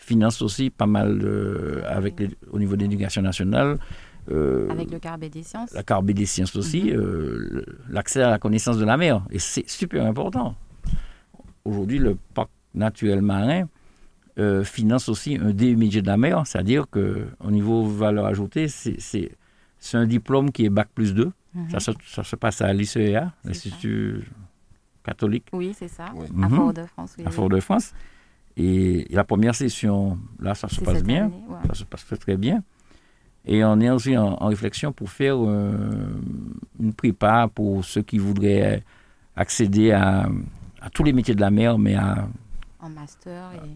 finance 0.00 0.40
aussi 0.42 0.70
pas 0.70 0.86
mal 0.86 1.18
de- 1.18 1.82
avec 1.86 2.18
les- 2.18 2.30
au 2.50 2.58
niveau 2.58 2.74
de 2.76 2.82
l'éducation 2.82 3.22
nationale. 3.22 3.78
euh, 4.30 4.68
avec 4.70 4.90
le 4.92 4.98
Carbet 4.98 5.28
des 5.30 5.42
sciences 5.42 5.72
la 5.72 5.82
carbée 5.82 6.12
des 6.14 6.26
sciences 6.26 6.54
aussi, 6.54 6.82
Mhm. 6.92 7.00
euh, 7.00 7.64
l'accès 7.88 8.22
à 8.22 8.30
la 8.30 8.38
connaissance 8.38 8.76
de 8.78 8.84
la 8.84 8.96
mer. 8.96 9.24
Et 9.30 9.38
c'est 9.40 9.68
super 9.68 10.04
important. 10.06 10.54
Aujourd'hui, 11.64 11.98
le 11.98 12.16
parc 12.34 12.50
naturel 12.74 13.22
marin 13.22 13.64
euh, 14.38 14.62
finance 14.62 15.08
aussi 15.08 15.36
un 15.36 15.50
DMG 15.52 16.00
de 16.02 16.06
la 16.06 16.16
mer, 16.16 16.46
c'est-à-dire 16.46 16.84
qu'au 16.88 17.50
niveau 17.50 17.84
valeur 17.84 18.26
ajoutée, 18.26 18.68
c'est- 18.68 19.30
un 19.94 20.06
diplôme 20.06 20.52
qui 20.52 20.64
est 20.66 20.70
Bac 20.70 20.88
plus 20.94 21.12
2. 21.14 21.32
Mhm. 21.54 21.70
ça, 21.70 21.80
se, 21.80 21.90
ça 22.06 22.22
se 22.22 22.36
passe 22.36 22.60
à 22.62 22.72
l'ICEA, 22.72 23.32
l'Institut 23.44 24.22
catholique 25.02 25.46
Oui, 25.52 25.74
c'est 25.76 25.88
ça. 25.88 26.04
Oui. 26.14 26.26
À 26.28 26.48
Mhm. 26.48 26.56
Fort-de-France. 26.56 27.14
oui, 27.18 27.24
à. 27.26 27.30
Fort-de-France. 27.30 27.92
Et 28.62 29.06
la 29.10 29.24
première 29.24 29.54
session, 29.54 30.18
là, 30.38 30.54
ça 30.54 30.68
se 30.68 30.80
passe 30.80 31.02
bien. 31.02 31.24
année, 31.24 31.34
ouais. 31.48 31.66
Ça 31.68 31.74
se 31.74 31.84
passe 31.84 32.04
très, 32.04 32.16
très 32.18 32.36
bien. 32.36 32.62
Et 33.46 33.64
on 33.64 33.80
est 33.80 33.88
aussi 33.88 34.14
en, 34.18 34.34
en 34.38 34.48
réflexion 34.48 34.92
pour 34.92 35.08
faire 35.08 35.36
euh, 35.38 35.72
une 36.78 36.92
prépa 36.92 37.48
pour 37.54 37.82
ceux 37.84 38.02
qui 38.02 38.18
voudraient 38.18 38.82
accéder 39.34 39.92
à, 39.92 40.28
à 40.82 40.90
tous 40.90 41.04
les 41.04 41.14
métiers 41.14 41.34
de 41.34 41.40
la 41.40 41.50
mer, 41.50 41.78
mais 41.78 41.94
à, 41.94 42.28
En 42.80 42.90
master. 42.90 43.50
Et... 43.54 43.68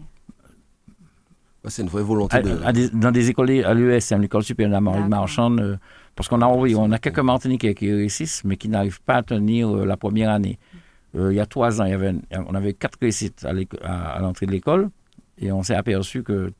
Ouais, 1.63 1.71
C'est 1.71 1.81
une 1.81 1.87
vraie 1.87 2.03
volonté 2.03 2.37
à- 2.37 2.41
de. 2.43 2.59
à 2.63 2.71
des- 2.71 2.89
dans 2.89 3.11
des 3.11 3.29
écoles, 3.31 3.49
à 3.65 3.73
l'ESM, 3.73 4.21
l'école 4.21 4.43
supérieure 4.43 4.79
de 4.81 4.85
la 4.85 5.07
marchande, 5.07 5.59
euh, 5.61 5.77
parce 6.15 6.29
qu'on 6.29 6.41
a, 6.41 6.47
oui, 6.47 6.75
on 6.75 6.91
a 6.91 6.99
quelques 6.99 7.19
Martiniquais 7.19 7.73
qui 7.73 7.91
réussissent, 7.91 8.43
mais 8.45 8.57
qui 8.57 8.69
n'arrivent 8.69 9.01
pas 9.01 9.15
à 9.15 9.23
tenir 9.23 9.67
euh, 9.75 9.85
la 9.85 9.97
première 9.97 10.29
année. 10.29 10.59
Euh, 11.15 11.31
il 11.31 11.35
y 11.35 11.39
a 11.39 11.45
trois 11.45 11.81
ans, 11.81 11.85
il 11.85 11.91
y 11.91 11.93
avait, 11.93 12.13
on 12.47 12.53
avait 12.55 12.73
quatre 12.73 12.97
réussites 13.01 13.45
à, 13.45 14.19
l'entrée 14.19 14.45
de 14.45 14.51
l'école, 14.51 14.89
et 15.37 15.51
on 15.51 15.63
s'est 15.63 15.75
aperçu 15.75 16.23
que 16.23 16.51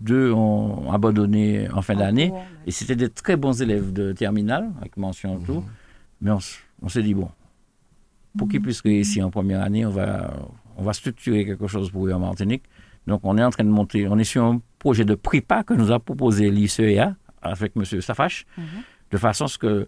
deux 0.00 0.32
ont 0.32 0.90
abandonné 0.92 1.68
en 1.70 1.82
fin 1.82 1.94
d'année. 1.94 2.32
Et 2.66 2.70
c'était 2.70 2.96
des 2.96 3.08
très 3.08 3.36
bons 3.36 3.60
élèves 3.62 3.92
de 3.92 4.12
terminale, 4.12 4.70
avec 4.80 4.96
mention 4.96 5.38
et 5.38 5.44
tout. 5.44 5.54
Mhm. 5.54 5.64
Mais 6.22 6.30
on, 6.30 6.38
on 6.82 6.88
s'est 6.88 7.02
dit, 7.02 7.14
bon, 7.14 7.28
pour 8.36 8.48
qu'ils 8.48 8.60
puissent 8.62 8.80
réussir 8.80 9.26
en 9.26 9.30
première 9.30 9.62
année, 9.62 9.86
on 9.86 9.90
va, 9.90 10.34
on 10.76 10.82
va 10.82 10.92
structurer 10.92 11.44
quelque 11.44 11.66
chose 11.66 11.90
pour 11.90 12.06
eux 12.06 12.12
en 12.12 12.18
Martinique. 12.18 12.64
Donc, 13.06 13.20
on 13.22 13.38
est 13.38 13.44
en 13.44 13.50
train 13.50 13.64
de 13.64 13.68
monter, 13.70 14.08
on 14.08 14.18
est 14.18 14.24
sur 14.24 14.44
un 14.44 14.60
projet 14.78 15.04
de 15.04 15.14
prépa 15.14 15.62
que 15.62 15.74
nous 15.74 15.92
a 15.92 16.00
proposé 16.00 16.50
l'ICEA 16.50 17.14
avec 17.42 17.72
M. 17.76 17.84
Safache, 18.00 18.46
Mhm. 18.58 18.64
de 19.12 19.18
façon 19.18 19.44
à 19.44 19.48
ce 19.48 19.58
que 19.58 19.86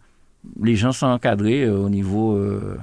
les 0.63 0.77
gens 0.77 0.93
sont 0.93 1.07
encadrés 1.07 1.65
euh, 1.65 1.79
au 1.79 1.89
niveau 1.89 2.37
euh, 2.37 2.79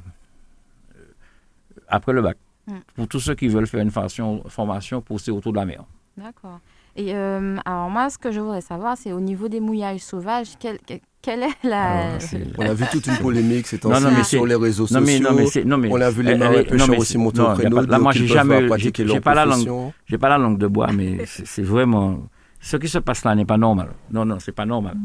après 1.87 2.13
le 2.13 2.21
bac. 2.21 2.37
Mm. 2.67 2.73
Pour 2.95 3.07
tous 3.07 3.19
ceux 3.19 3.35
qui 3.35 3.47
veulent 3.47 3.67
faire 3.67 3.81
une 3.81 3.91
formation, 3.91 4.43
formation 4.47 5.01
poussée 5.01 5.31
autour 5.31 5.51
de 5.53 5.57
la 5.57 5.65
mer. 5.65 5.83
D'accord. 6.17 6.59
Et 6.95 7.13
euh, 7.13 7.57
alors 7.65 7.89
moi, 7.89 8.09
ce 8.09 8.17
que 8.17 8.31
je 8.31 8.39
voudrais 8.39 8.61
savoir, 8.61 8.95
c'est 8.97 9.11
au 9.11 9.19
niveau 9.19 9.49
des 9.49 9.59
mouillages 9.59 9.99
sauvages, 9.99 10.53
quelle, 10.57 10.79
que- 10.79 10.93
quelle 11.21 11.43
est 11.43 11.63
la... 11.63 11.83
Alors, 12.07 12.15
c'est- 12.21 12.47
On 12.57 12.61
a 12.65 12.73
vu 12.73 12.85
toute 12.89 13.05
une 13.07 13.17
polémique 13.17 13.67
ces 13.67 13.77
temps-ci 13.79 14.23
sur 14.23 14.45
les 14.45 14.55
réseaux 14.55 14.87
Non 14.91 15.01
mais, 15.01 15.17
sociaux. 15.17 15.29
non, 15.29 15.35
mais 15.35 15.63
non, 15.65 15.77
mais 15.77 15.89
On 15.91 15.99
a 16.01 16.09
vu 16.09 16.23
les 16.23 16.35
marins 16.35 16.63
pêcheurs 16.63 16.77
non, 16.77 16.87
mais 16.87 16.97
aussi 16.97 17.13
c'est- 17.13 17.17
monter 17.17 17.41
au 17.41 17.53
créneau. 17.53 17.81
Là, 17.81 17.99
moi, 17.99 18.13
j'ai 18.13 18.27
jamais, 18.27 18.67
j'ai 18.77 19.19
pas 19.19 19.35
la 19.35 19.45
langue, 19.45 19.91
pas 20.19 20.29
la 20.29 20.37
langue 20.37 20.57
de 20.57 20.67
bois, 20.67 20.91
mais 20.93 21.25
c'est 21.25 21.63
vraiment, 21.63 22.19
ce 22.61 22.77
qui 22.77 22.87
se 22.87 22.99
passe 22.99 23.23
là 23.25 23.35
n'est 23.35 23.45
pas 23.45 23.57
normal. 23.57 23.89
Non, 24.09 24.23
non, 24.25 24.39
c'est 24.39 24.53
pas 24.53 24.65
normal. 24.65 24.95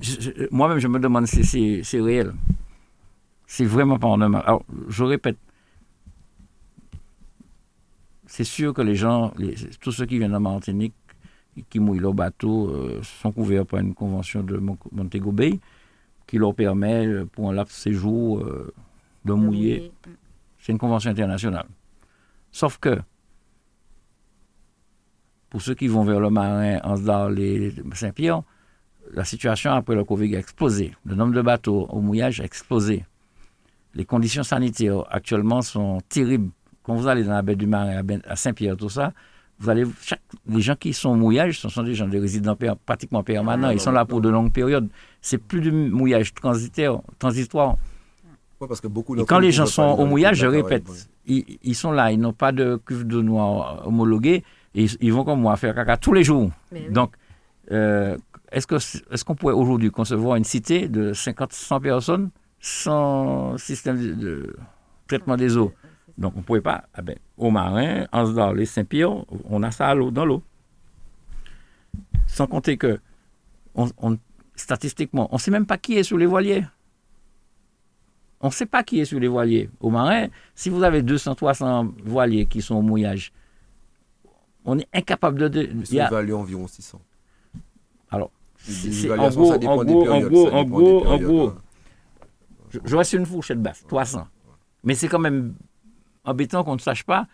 Je- 0.00 0.48
Moi-même, 0.50 0.78
je 0.78 0.88
me 0.88 0.98
demande 0.98 1.26
si 1.26 1.44
c'est 1.44 1.80
c'est 1.82 2.00
réel. 2.00 2.32
C'est 3.46 3.64
vraiment 3.64 3.98
pas 3.98 4.16
normal. 4.16 4.42
Alors, 4.46 4.64
je 4.88 5.04
répète, 5.04 5.36
c'est 8.26 8.44
sûr 8.44 8.72
que 8.74 8.82
les 8.82 8.94
gens, 8.94 9.32
les- 9.38 9.54
tous 9.80 9.92
ceux 9.92 10.06
qui 10.06 10.18
viennent 10.18 10.32
de 10.32 10.38
Martinique, 10.38 10.94
qui 11.70 11.78
mouillent 11.78 12.00
leur 12.00 12.14
bateau, 12.14 12.68
euh, 12.70 13.00
sont 13.02 13.30
couverts 13.30 13.66
par 13.66 13.80
une 13.80 13.94
convention 13.94 14.42
de 14.42 14.56
Mon- 14.56 14.78
Montego 14.90 15.30
Bay 15.30 15.60
qui 16.26 16.38
leur 16.38 16.54
permet, 16.54 17.06
euh, 17.06 17.26
pour 17.26 17.50
un 17.50 17.52
laps 17.52 17.72
de 17.76 17.80
séjour, 17.80 18.40
euh, 18.40 18.72
de 19.24 19.32
mouiller. 19.34 19.92
C'est 20.58 20.72
une 20.72 20.78
convention 20.78 21.10
internationale. 21.10 21.66
Sauf 22.50 22.78
que, 22.78 22.98
pour 25.50 25.60
ceux 25.62 25.74
qui 25.74 25.86
vont 25.86 26.02
vers 26.04 26.18
le 26.18 26.30
marin, 26.30 26.80
Ansdal 26.82 27.38
et 27.38 27.72
Saint-Pierre, 27.94 28.42
la 29.12 29.24
situation 29.24 29.70
après 29.72 29.94
le 29.94 30.02
Covid 30.02 30.34
a 30.34 30.38
explosé. 30.38 30.92
Le 31.04 31.14
nombre 31.14 31.34
de 31.34 31.42
bateaux 31.42 31.86
au 31.90 32.00
mouillage 32.00 32.40
a 32.40 32.44
explosé. 32.44 33.04
Les 33.94 34.04
conditions 34.04 34.42
sanitaires 34.42 35.04
actuellement 35.10 35.62
sont 35.62 36.00
terribles. 36.08 36.50
Quand 36.82 36.94
vous 36.94 37.06
allez 37.06 37.22
dans 37.24 37.32
la 37.32 37.42
baie 37.42 37.56
du 37.56 37.66
Marin, 37.66 37.96
à 37.98 38.02
Ben- 38.02 38.20
à 38.28 38.36
Saint-Pierre, 38.36 38.76
tout 38.76 38.88
ça, 38.88 39.12
vous 39.58 39.70
allez, 39.70 39.84
chaque, 40.02 40.20
les 40.48 40.60
gens 40.60 40.74
qui 40.74 40.92
sont 40.92 41.10
au 41.10 41.14
mouillage, 41.14 41.60
ce 41.60 41.68
sont 41.68 41.82
des 41.84 41.94
gens, 41.94 42.08
des 42.08 42.18
résidents 42.18 42.56
per- 42.56 42.72
pratiquement 42.84 43.22
permanents. 43.22 43.68
Ils 43.70 43.80
sont 43.80 43.92
là 43.92 44.04
pour 44.04 44.20
de 44.20 44.28
longues 44.28 44.52
périodes. 44.52 44.88
C'est 45.20 45.38
plus 45.38 45.60
du 45.60 45.70
mouillage 45.70 46.34
transitaire, 46.34 46.98
transitoire. 47.18 47.76
Ouais, 48.60 48.66
parce 48.68 48.80
que 48.80 48.88
beaucoup 48.88 49.14
Et 49.16 49.24
quand 49.24 49.38
les 49.38 49.52
gens 49.52 49.66
sont 49.66 49.82
au 49.82 50.06
mouillage, 50.06 50.36
je 50.38 50.46
répète, 50.64 50.84
ils, 51.26 51.58
ils 51.62 51.74
sont 51.74 51.92
là, 51.92 52.10
ils 52.12 52.18
n'ont 52.20 52.32
pas 52.32 52.52
de 52.52 52.80
cuve 52.84 53.06
de 53.06 53.20
noix 53.22 53.86
homologuée, 53.86 54.42
et 54.74 54.84
ils, 54.84 54.90
ils 55.00 55.12
vont 55.12 55.24
comme 55.24 55.40
moi 55.40 55.56
faire 55.56 55.74
caca 55.74 55.96
tous 55.96 56.12
les 56.12 56.24
jours. 56.24 56.50
Mais 56.72 56.84
oui. 56.88 56.92
Donc, 56.92 57.12
euh, 57.70 58.16
est-ce 58.52 59.24
qu'on 59.24 59.34
pourrait 59.34 59.54
aujourd'hui 59.54 59.90
concevoir 59.90 60.36
une 60.36 60.44
cité 60.44 60.88
de 60.88 61.12
50-100 61.12 61.80
personnes? 61.80 62.30
Sans 62.68 63.58
système 63.58 64.00
de, 64.00 64.14
de 64.14 64.56
traitement 65.06 65.36
des 65.36 65.54
eaux 65.58 65.70
Donc, 66.16 66.32
on 66.34 66.38
ne 66.38 66.42
pouvait 66.44 66.62
pas. 66.62 66.84
Ah 66.94 67.02
ben, 67.02 67.16
au 67.36 67.50
marin, 67.50 68.06
en 68.10 68.24
les 68.54 68.64
Saint-Pierre, 68.64 69.10
on 69.50 69.62
a 69.62 69.70
ça 69.70 69.88
à 69.88 69.94
l'eau, 69.94 70.10
dans 70.10 70.24
l'eau. 70.24 70.42
Sans 72.26 72.46
compter 72.46 72.78
que, 72.78 72.98
on, 73.74 73.90
on- 73.98 74.16
statistiquement, 74.56 75.28
on 75.30 75.34
ne 75.34 75.40
sait 75.40 75.50
même 75.50 75.66
pas 75.66 75.76
qui 75.76 75.98
est 75.98 76.04
sur 76.04 76.16
les 76.16 76.24
voiliers. 76.24 76.64
On 78.40 78.46
ne 78.46 78.52
sait 78.52 78.64
pas 78.66 78.82
qui 78.82 78.98
est 79.00 79.04
sur 79.04 79.20
les 79.20 79.28
voiliers. 79.28 79.68
Au 79.80 79.90
marin, 79.90 80.28
si 80.54 80.70
vous 80.70 80.82
avez 80.84 81.02
200, 81.02 81.34
300 81.34 81.88
voiliers 82.04 82.46
qui 82.46 82.62
sont 82.62 82.76
au 82.76 82.82
mouillage, 82.82 83.30
on 84.64 84.78
est 84.78 84.88
incapable 84.94 85.38
de... 85.38 85.48
de- 85.48 85.66
sont 85.84 85.96
y 85.96 86.00
a- 86.00 86.08
évalués 86.08 86.32
environ 86.32 86.66
600. 86.66 86.98
alors, 88.10 88.30
en 89.20 89.28
gros, 89.28 89.52
ça 89.52 89.58
dépend 89.58 89.76
en 89.80 89.84
des 89.84 89.92
gros, 89.92 90.08
en 90.10 90.20
gros, 90.22 90.48
ça 90.48 90.54
en 90.56 90.64
gros, 90.64 90.80
des 90.80 91.06
en 91.06 91.18
périodes, 91.18 91.22
gros, 91.30 91.48
hein. 91.48 91.56
Je, 92.84 92.96
reste 92.96 93.12
une 93.12 93.26
fourchette 93.26 93.60
basse, 93.62 93.84
300. 93.88 94.26
Mais 94.84 94.94
c'est 94.94 95.08
quand 95.08 95.18
même 95.18 95.54
embêtant 96.24 96.64
qu'on 96.64 96.74
ne 96.74 96.80
sache 96.80 97.04
pas 97.04 97.26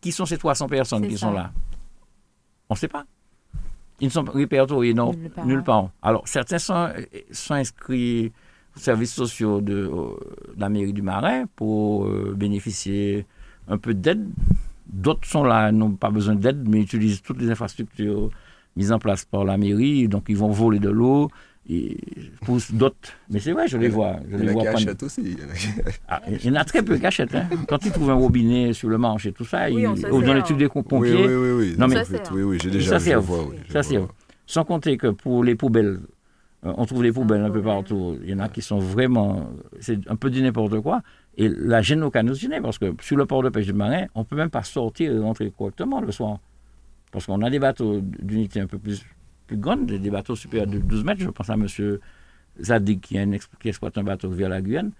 qui 0.00 0.12
sont 0.12 0.26
ces 0.26 0.38
300 0.38 0.68
personnes 0.68 1.06
qui 1.06 1.14
ça. 1.14 1.26
sont 1.26 1.32
là. 1.32 1.52
On 2.68 2.74
ne 2.74 2.78
sait 2.78 2.88
pas. 2.88 3.04
Ils 4.00 4.06
ne 4.06 4.10
sont 4.12 4.24
répertoriés 4.24 4.92
non, 4.94 5.12
Nulle 5.12 5.30
part. 5.30 5.46
nulle 5.46 5.62
part. 5.62 5.90
Alors, 6.02 6.28
certains 6.28 6.58
sont, 6.58 6.90
sont 7.30 7.54
inscrits 7.54 8.32
aux 8.76 8.80
services 8.80 9.14
sociaux 9.14 9.60
de, 9.60 9.74
euh, 9.74 10.54
de 10.54 10.60
la 10.60 10.68
mairie 10.68 10.92
du 10.92 11.00
Marin 11.02 11.46
pour 11.56 12.04
euh, 12.06 12.34
bénéficier 12.36 13.26
un 13.68 13.78
peu 13.78 13.94
d'aide. 13.94 14.28
D'autres 14.86 15.26
sont 15.26 15.44
là, 15.44 15.72
n'ont 15.72 15.92
pas 15.92 16.10
besoin 16.10 16.34
d'aide, 16.34 16.68
mais 16.68 16.80
utilisent 16.82 17.22
toutes 17.22 17.40
les 17.40 17.50
infrastructures 17.50 18.30
mises 18.76 18.92
en 18.92 18.98
place 18.98 19.24
par 19.24 19.44
la 19.44 19.56
mairie. 19.56 20.08
Donc, 20.08 20.26
ils 20.28 20.36
vont 20.36 20.50
voler 20.50 20.78
de 20.78 20.90
l'eau. 20.90 21.30
Et 21.68 21.96
poussent 22.44 22.70
d'autres. 22.72 22.96
Mais 23.28 23.40
c'est 23.40 23.50
vrai, 23.50 23.66
je 23.66 23.76
les 23.76 23.88
vois. 23.88 24.18
Je 24.30 24.36
Il 24.36 24.42
y 24.44 24.46
les 24.46 24.48
en 24.48 24.50
a 24.50 24.52
vois 24.52 24.64
prendre- 24.72 25.02
aussi. 25.04 25.36
ah, 26.08 26.22
il 26.28 26.44
y 26.44 26.50
en 26.50 26.54
a 26.54 26.64
très 26.64 26.82
peu 26.82 26.96
qui 26.96 27.04
achètent. 27.06 27.34
hein. 27.34 27.48
Quand 27.68 27.84
ils 27.84 27.90
trouvent 27.90 28.10
un 28.10 28.14
robinet 28.14 28.72
sur 28.72 28.88
le 28.88 28.98
manche 28.98 29.26
et 29.26 29.32
tout 29.32 29.44
ça, 29.44 29.66
Oui, 29.70 29.82
ils- 29.82 29.86
ou 29.88 30.20
dans 30.20 30.26
sert. 30.26 30.34
les 30.34 30.42
trucs 30.42 30.58
des 30.58 30.66
Oui, 30.72 30.82
pompiers, 30.88 31.26
oui, 31.26 31.34
oui, 31.34 31.52
oui. 31.58 31.74
Non, 31.76 31.88
mais- 31.88 31.96
Ça, 31.96 32.04
fait- 32.04 32.30
Oui, 32.32 32.42
oui, 32.44 32.58
j'ai 32.62 32.70
déjà 32.70 32.92
Ça 32.92 33.00
sert. 33.04 33.20
vois, 33.20 33.42
oui, 33.44 33.56
je 33.66 33.72
Ça 33.72 33.80
vois. 33.80 33.82
sert. 33.82 34.08
sans 34.46 34.64
compter 34.64 34.96
que 34.96 35.08
pour 35.08 35.42
les 35.42 35.56
poubelles, 35.56 35.98
euh, 36.64 36.72
on 36.76 36.86
trouve 36.86 37.02
des 37.02 37.10
poubelles 37.10 37.42
un 37.42 37.50
peu 37.50 37.60
partout. 37.62 38.16
Il 38.22 38.30
y 38.30 38.34
en 38.34 38.38
a 38.38 38.48
qui 38.48 38.62
sont 38.62 38.78
vraiment. 38.78 39.50
C'est 39.80 39.98
un 40.08 40.14
peu 40.14 40.30
du 40.30 40.40
n'importe 40.42 40.80
quoi. 40.80 41.02
Et 41.36 41.48
la 41.48 41.82
gêne 41.82 42.04
au 42.04 42.10
parce 42.12 42.78
que 42.78 42.94
sur 43.00 43.16
le 43.16 43.26
port 43.26 43.42
de 43.42 43.48
pêche 43.48 43.66
du 43.66 43.72
marin, 43.72 44.04
on 44.14 44.20
ne 44.20 44.24
peut 44.24 44.36
même 44.36 44.50
pas 44.50 44.62
sortir 44.62 45.10
et 45.12 45.18
rentrer 45.18 45.52
correctement 45.58 46.00
le 46.00 46.12
soir. 46.12 46.38
Parce 47.10 47.26
qu'on 47.26 47.42
a 47.42 47.50
des 47.50 47.58
bateaux 47.58 48.00
d'unité 48.00 48.60
un 48.60 48.66
peu 48.68 48.78
plus, 48.78 49.02
plus 49.46 49.56
grande, 49.56 49.86
des 49.86 50.10
bateaux 50.10 50.36
supérieurs 50.36 50.66
de 50.68 50.78
12 50.78 51.04
mètres. 51.04 51.20
Je 51.22 51.30
pense 51.30 51.48
à 51.50 51.54
M. 51.54 51.66
Zadig 52.60 53.00
qui, 53.00 53.18
a 53.18 53.22
exploite 53.64 53.98
un 53.98 54.02
bateau 54.02 54.30
vers 54.30 54.48
la 54.48 54.60
Guyane. 54.62 54.90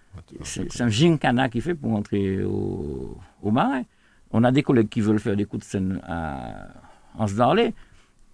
C'est 0.42 0.80
un 0.80 0.88
gincana 0.88 1.49
qu'il 1.49 1.62
fait 1.62 1.74
pour 1.74 1.92
entrer 1.92 2.42
au, 2.44 3.16
au 3.42 3.51
marin. 3.51 3.82
On 4.30 4.44
a 4.44 4.53
des 4.53 4.62
collègues 4.62 4.88
qui 4.88 5.01
veulent 5.01 5.20
faire 5.20 5.36
des 5.36 5.44
coups 5.47 5.64
de 5.64 5.70
scène 5.70 6.01
à, 6.07 6.66
en 7.16 7.26
se 7.26 7.34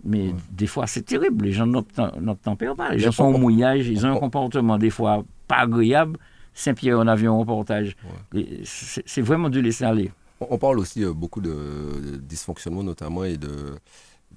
mais 0.04 0.34
des 0.50 0.66
fois 0.66 0.88
c'est 0.88 1.02
terrible. 1.02 1.44
Les 1.44 1.52
gens 1.52 1.66
n'obtem- 1.66 2.18
n'obtempèrent 2.20 2.74
pas. 2.74 2.90
Les 2.90 2.98
gens 2.98 3.12
sont 3.12 3.24
on- 3.24 3.34
au 3.34 3.38
mouillage, 3.38 3.86
ils 3.88 4.04
ont 4.04 4.10
un 4.10 4.14
on- 4.14 4.18
comportement 4.18 4.76
des 4.76 4.90
fois 4.90 5.24
pas 5.46 5.58
agréable. 5.58 6.18
Saint-Pierre 6.54 6.98
en 6.98 7.06
avion 7.06 7.40
au 7.40 7.44
portage. 7.44 7.96
Et 8.34 8.60
C'est 8.64 9.02
c'est 9.06 9.22
vraiment 9.22 9.48
de 9.48 9.60
laisser 9.60 9.84
aller. 9.84 10.10
On 10.40 10.48
on 10.50 10.58
parle 10.58 10.80
aussi 10.80 11.04
euh, 11.04 11.12
beaucoup 11.14 11.40
de 11.40 12.18
dysfonctionnement 12.20 12.82
notamment 12.82 13.22
et 13.24 13.36
de, 13.36 13.76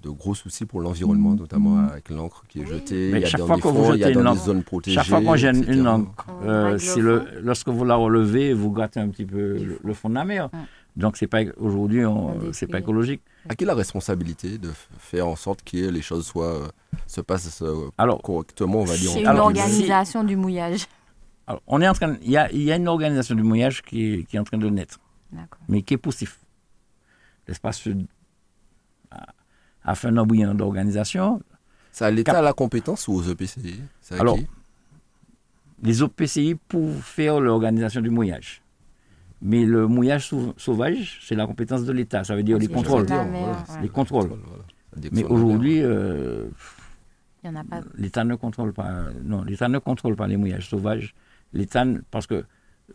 de 0.05 0.09
gros 0.11 0.35
soucis 0.35 0.65
pour 0.65 0.81
l'environnement, 0.81 1.33
notamment 1.33 1.79
avec 1.79 2.09
l'encre 2.09 2.43
qui 2.47 2.61
est 2.61 2.65
jetée. 2.65 3.09
Mais 3.11 3.19
il 3.19 3.21
y 3.23 3.25
a 3.25 3.29
chaque 3.29 3.39
dans 3.39 3.47
fois 3.47 3.55
que 3.57 3.61
fonds, 3.61 3.91
jetez 3.91 4.11
une 4.13 4.19
encre- 4.27 4.45
zones 4.45 4.63
protégées. 4.63 4.95
Chaque 4.95 5.07
fois 5.07 5.21
qu'on 5.21 5.35
gêne 5.35 5.57
etc. 5.57 5.73
une 5.73 5.87
encre, 5.87 6.25
euh, 6.43 6.77
le 6.97 7.41
lorsque 7.41 7.69
vous 7.69 7.83
la 7.83 7.95
relevez, 7.95 8.53
vous 8.53 8.71
grattez 8.71 8.99
un 8.99 9.09
petit 9.09 9.25
peu 9.25 9.57
le, 9.57 9.79
le 9.83 9.93
fond 9.93 10.09
de 10.09 10.15
la 10.15 10.25
mer. 10.25 10.49
Mm. 10.53 10.57
Donc 10.97 11.17
c'est 11.17 11.27
pas 11.27 11.39
aujourd'hui, 11.57 12.03
c'est 12.53 12.67
pas 12.67 12.79
écologique. 12.79 13.21
À 13.49 13.55
qui 13.55 13.65
la 13.65 13.73
responsabilité 13.75 14.57
de 14.57 14.69
faire 14.97 15.27
en 15.27 15.35
sorte 15.35 15.61
que 15.63 15.89
les 15.89 16.01
choses 16.01 16.25
soient, 16.25 16.55
euh, 16.55 16.67
se 17.05 17.19
passent 17.21 17.61
euh, 17.63 17.89
Alors, 17.97 18.21
correctement, 18.21 18.81
on 18.81 18.85
va 18.85 18.95
dire 18.95 19.11
C'est 19.11 19.21
une 19.21 19.27
organisation 19.27 20.23
du 20.23 20.37
mouillage. 20.37 20.87
alors, 21.47 21.61
on 21.67 21.81
est 21.81 21.87
en 21.87 21.93
train, 21.93 22.15
il 22.21 22.31
y 22.31 22.37
a, 22.37 22.49
il 22.51 22.61
y 22.63 22.71
a 22.71 22.77
une 22.77 22.87
organisation 22.87 23.35
du 23.35 23.43
mouillage 23.43 23.81
qui 23.81 24.13
est, 24.13 24.23
qui 24.23 24.37
est 24.37 24.39
en 24.39 24.45
train 24.45 24.57
de 24.57 24.69
naître. 24.69 24.99
Mais 25.67 25.81
qui 25.81 25.95
est 25.95 25.97
poussif. 25.97 26.39
L'espace 27.47 27.77
sud 27.77 28.07
a, 29.86 29.91
a 29.91 29.95
fait 29.95 30.07
un 30.07 30.17
embryon 30.17 30.53
d'organisation. 30.55 31.41
C'est 31.91 32.05
à 32.05 32.11
l'État 32.11 32.33
Cap- 32.33 32.43
la 32.43 32.53
compétence 32.53 33.07
ou 33.07 33.13
aux 33.13 33.23
EPCI 33.23 33.79
Alors, 34.19 34.36
qui? 34.38 34.47
Les 35.83 36.01
OPCI 36.01 36.55
pour 36.67 36.91
faire 37.03 37.39
l'organisation 37.39 38.01
du 38.01 38.09
mouillage. 38.09 38.61
Mais 39.41 39.65
le 39.65 39.88
mouillage 39.88 40.27
sau- 40.29 40.53
sauvage, 40.57 41.19
c'est 41.23 41.36
la 41.36 41.45
compétence 41.45 41.83
de 41.86 41.91
l'État. 41.91 42.23
Ça 42.23 42.36
veut 42.36 42.43
dire 42.43 42.57
les 42.57 42.67
contrôles. 42.67 43.01
la 43.01 43.05
Dire, 43.23 43.25
mer, 43.31 43.41
voilà, 43.43 43.57
ouais. 43.57 43.63
c'est 43.67 43.81
Les 43.81 43.89
contrôles. 43.89 44.27
voilà. 44.27 44.63
Mais 45.11 45.23
aujourd'hui, 45.25 45.81
euh, 45.83 46.45
l'État 47.97 48.23
ne 48.23 48.36
contrôle 48.36 48.73
pas. 48.73 49.03
Non, 49.23 49.43
l'État 49.43 49.67
ne 49.67 49.77
contrôle 49.79 50.15
pas 50.15 50.27
les 50.27 50.38
mouillages 50.38 50.69
sauvages. 50.69 51.13
L'État, 51.53 51.83
parce 52.11 52.27
que 52.27 52.45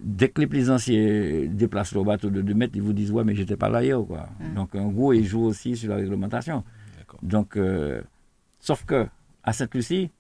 dès 0.00 0.28
que 0.30 0.40
les 0.40 0.46
plaisanciers 0.46 1.46
déplacent 1.48 1.92
leur 1.94 2.04
bateau 2.04 2.30
de 2.30 2.40
2 2.42 2.54
mètres, 2.54 2.72
ils 2.74 2.82
vous 2.82 2.92
disent 2.94 3.12
ouais, 3.12 3.22
mais 3.24 3.34
j'étais 3.34 3.56
pas 3.56 3.68
là 3.68 3.84
hier, 3.84 4.00
quoi. 4.06 4.28
Mm. 4.40 4.54
Donc 4.54 4.74
en 4.74 4.88
gros, 4.88 5.12
ils 5.12 5.26
jouent 5.26 5.44
aussi 5.44 5.76
sur 5.76 5.90
la 5.90 5.96
réglementation. 5.96 6.64
Donc, 7.22 7.56
euh, 7.56 8.02
sauf 8.58 8.84
que 8.84 9.06
à 9.44 9.52
Sainte-Lucie, 9.52 10.10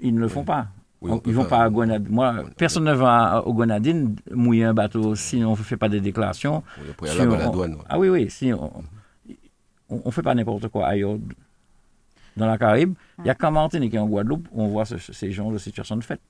ils 0.00 0.14
ne 0.14 0.20
le 0.20 0.28
font 0.28 0.44
pas. 0.44 0.68
Oui, 1.00 1.10
on 1.12 1.20
ils 1.26 1.34
vont 1.34 1.44
pas 1.44 1.62
à 1.62 1.70
Grenadine. 1.70 2.08
Moi, 2.12 2.34
on- 2.44 2.50
personne 2.56 2.84
ne 2.84 2.92
va 2.92 3.42
aux 3.46 3.54
Grenadines 3.54 4.16
mouiller 4.32 4.64
un 4.64 4.74
bateau 4.74 5.14
si 5.14 5.44
on 5.44 5.50
ne 5.52 5.56
fait 5.56 5.76
pas 5.76 5.88
des 5.88 6.00
déclarations. 6.00 6.62
Si 7.12 7.18
à 7.20 7.24
la 7.38 7.44
douane. 7.52 7.74
ouais. 7.74 7.84
Ah 7.88 7.98
oui, 7.98 8.08
oui. 8.08 8.30
Si 8.30 8.52
on 8.52 8.82
ne 10.04 10.10
fait 10.10 10.22
pas 10.22 10.34
n'importe 10.34 10.68
quoi 10.68 10.86
ailleurs 10.88 11.16
dans 12.36 12.46
la 12.46 12.58
Caraïbe, 12.58 12.94
il 13.20 13.26
y 13.26 13.30
a 13.30 13.34
qu'en 13.34 13.50
Martinique 13.50 13.94
et 13.94 13.98
en 13.98 14.06
Guadeloupe 14.06 14.48
où 14.52 14.62
on 14.62 14.68
voit 14.68 14.84
ce- 14.84 14.98
ces 14.98 15.30
genres 15.32 15.52
de 15.52 15.58
situations 15.58 15.96
de 15.96 16.04
fait. 16.04 16.20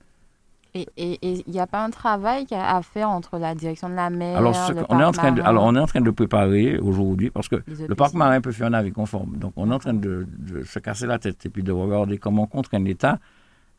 Et 0.75 0.87
il 1.23 1.43
n'y 1.51 1.59
a 1.61 1.67
pas 1.67 1.83
un 1.85 1.91
travail 1.91 2.47
à 2.53 2.81
faire 2.83 3.09
entre 3.11 3.39
la 3.39 3.55
direction 3.55 3.89
de 3.89 3.95
la 3.95 4.11
mer, 4.11 4.37
alors, 4.37 4.53
le 4.71 4.77
on 4.91 5.01
est 5.01 5.05
en 5.05 5.13
parc 5.13 5.15
train 5.15 5.33
de, 5.33 5.41
alors, 5.43 5.65
on 5.65 5.75
est 5.75 5.81
en 5.81 5.87
train 5.87 6.01
de 6.03 6.11
préparer 6.11 6.79
aujourd'hui, 6.79 7.31
parce 7.31 7.49
que 7.49 7.57
le 7.89 7.95
parc 7.95 8.15
marin 8.15 8.41
peut 8.41 8.53
faire 8.53 8.69
un 8.69 8.75
avis 8.75 8.93
conforme. 8.93 9.37
Donc, 9.39 9.53
on 9.57 9.71
est 9.71 9.75
en 9.75 9.79
train 9.79 9.95
de, 9.95 10.27
de 10.39 10.63
se 10.65 10.79
casser 10.79 11.07
la 11.07 11.19
tête 11.19 11.45
et 11.47 11.49
puis 11.49 11.63
de 11.63 11.73
regarder 11.73 12.19
comment 12.19 12.47
contraindre 12.47 12.87
l'État 12.87 13.19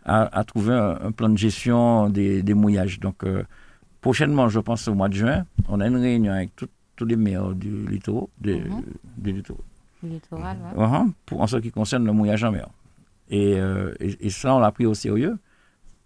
à, 0.03 0.23
à 0.37 0.43
trouver 0.43 0.73
un, 0.73 0.97
un 1.07 1.11
plan 1.11 1.29
de 1.29 1.37
gestion 1.37 2.09
des, 2.09 2.41
des 2.41 2.53
mouillages. 2.55 2.99
Donc, 2.99 3.23
euh, 3.23 3.43
prochainement, 4.01 4.49
je 4.49 4.59
pense 4.59 4.87
au 4.87 4.95
mois 4.95 5.09
de 5.09 5.13
juin, 5.13 5.45
on 5.67 5.79
a 5.81 5.87
une 5.87 5.97
réunion 5.97 6.33
avec 6.33 6.55
tout- 6.55 6.67
tous 6.95 7.05
les 7.05 7.15
maires 7.15 7.49
du 7.51 7.85
littoral, 7.87 8.27
Mhm. 8.43 8.83
Le 10.01 10.09
littoral, 10.09 10.57
ouais. 10.75 10.83
Uhum, 10.83 11.13
pour, 11.25 11.41
en 11.41 11.47
ce 11.47 11.57
qui 11.57 11.71
concerne 11.71 12.05
le 12.05 12.13
mouillage 12.13 12.43
en 12.43 12.51
mer. 12.51 12.67
Et, 13.29 13.55
euh, 13.59 13.93
et, 13.99 14.27
et 14.27 14.29
ça, 14.29 14.55
on 14.55 14.59
l'a 14.59 14.71
pris 14.71 14.85
au 14.85 14.93
sérieux 14.93 15.37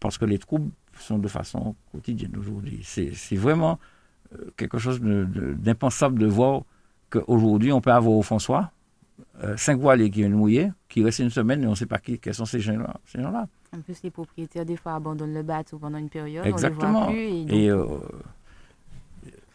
parce 0.03 0.17
que 0.17 0.25
les 0.25 0.37
troubles 0.37 0.69
sont 0.99 1.17
de 1.17 1.29
façon 1.29 1.75
quotidienne 1.93 2.35
aujourd'hui. 2.37 2.81
C'est 2.83 3.37
vraiment 3.37 3.79
euh, 4.33 4.51
quelque 4.57 4.77
chose 4.77 4.99
de- 4.99 5.55
d'impensable 5.57 6.19
de, 6.19 6.27
voir 6.27 6.63
qu'aujourd'hui, 7.09 7.71
on 7.71 7.79
peut 7.79 7.93
avoir 7.93 8.13
au 8.13 8.21
François 8.21 8.71
euh, 9.41 9.55
cinq 9.55 9.79
voiliers 9.79 10.09
qui 10.11 10.19
viennent 10.19 10.33
mouiller, 10.33 10.71
qui 10.89 11.01
restent 11.05 11.19
une 11.19 11.29
semaine 11.29 11.63
et 11.63 11.67
on 11.67 11.71
ne 11.71 11.75
sait 11.75 11.85
pas 11.85 11.99
qui, 11.99 12.19
quels 12.19 12.33
sont 12.33 12.43
ces 12.43 12.59
gens-là. 12.59 12.99
Ces. 13.05 13.19
En 13.23 13.81
plus, 13.81 14.03
les 14.03 14.11
propriétaires, 14.11 14.65
des 14.65 14.75
fois, 14.75 14.95
abandonnent 14.95 15.33
le 15.33 15.41
bateau 15.41 15.79
pendant 15.79 15.97
une 15.97 16.09
période. 16.09 16.45
Exactement. 16.45 17.07
On 17.07 17.11
les 17.13 17.31
voit 17.41 17.45
plus. 17.45 17.45
Et, 17.45 17.45
donc, 17.45 17.53
Et 17.53 17.69
euh, 17.69 17.85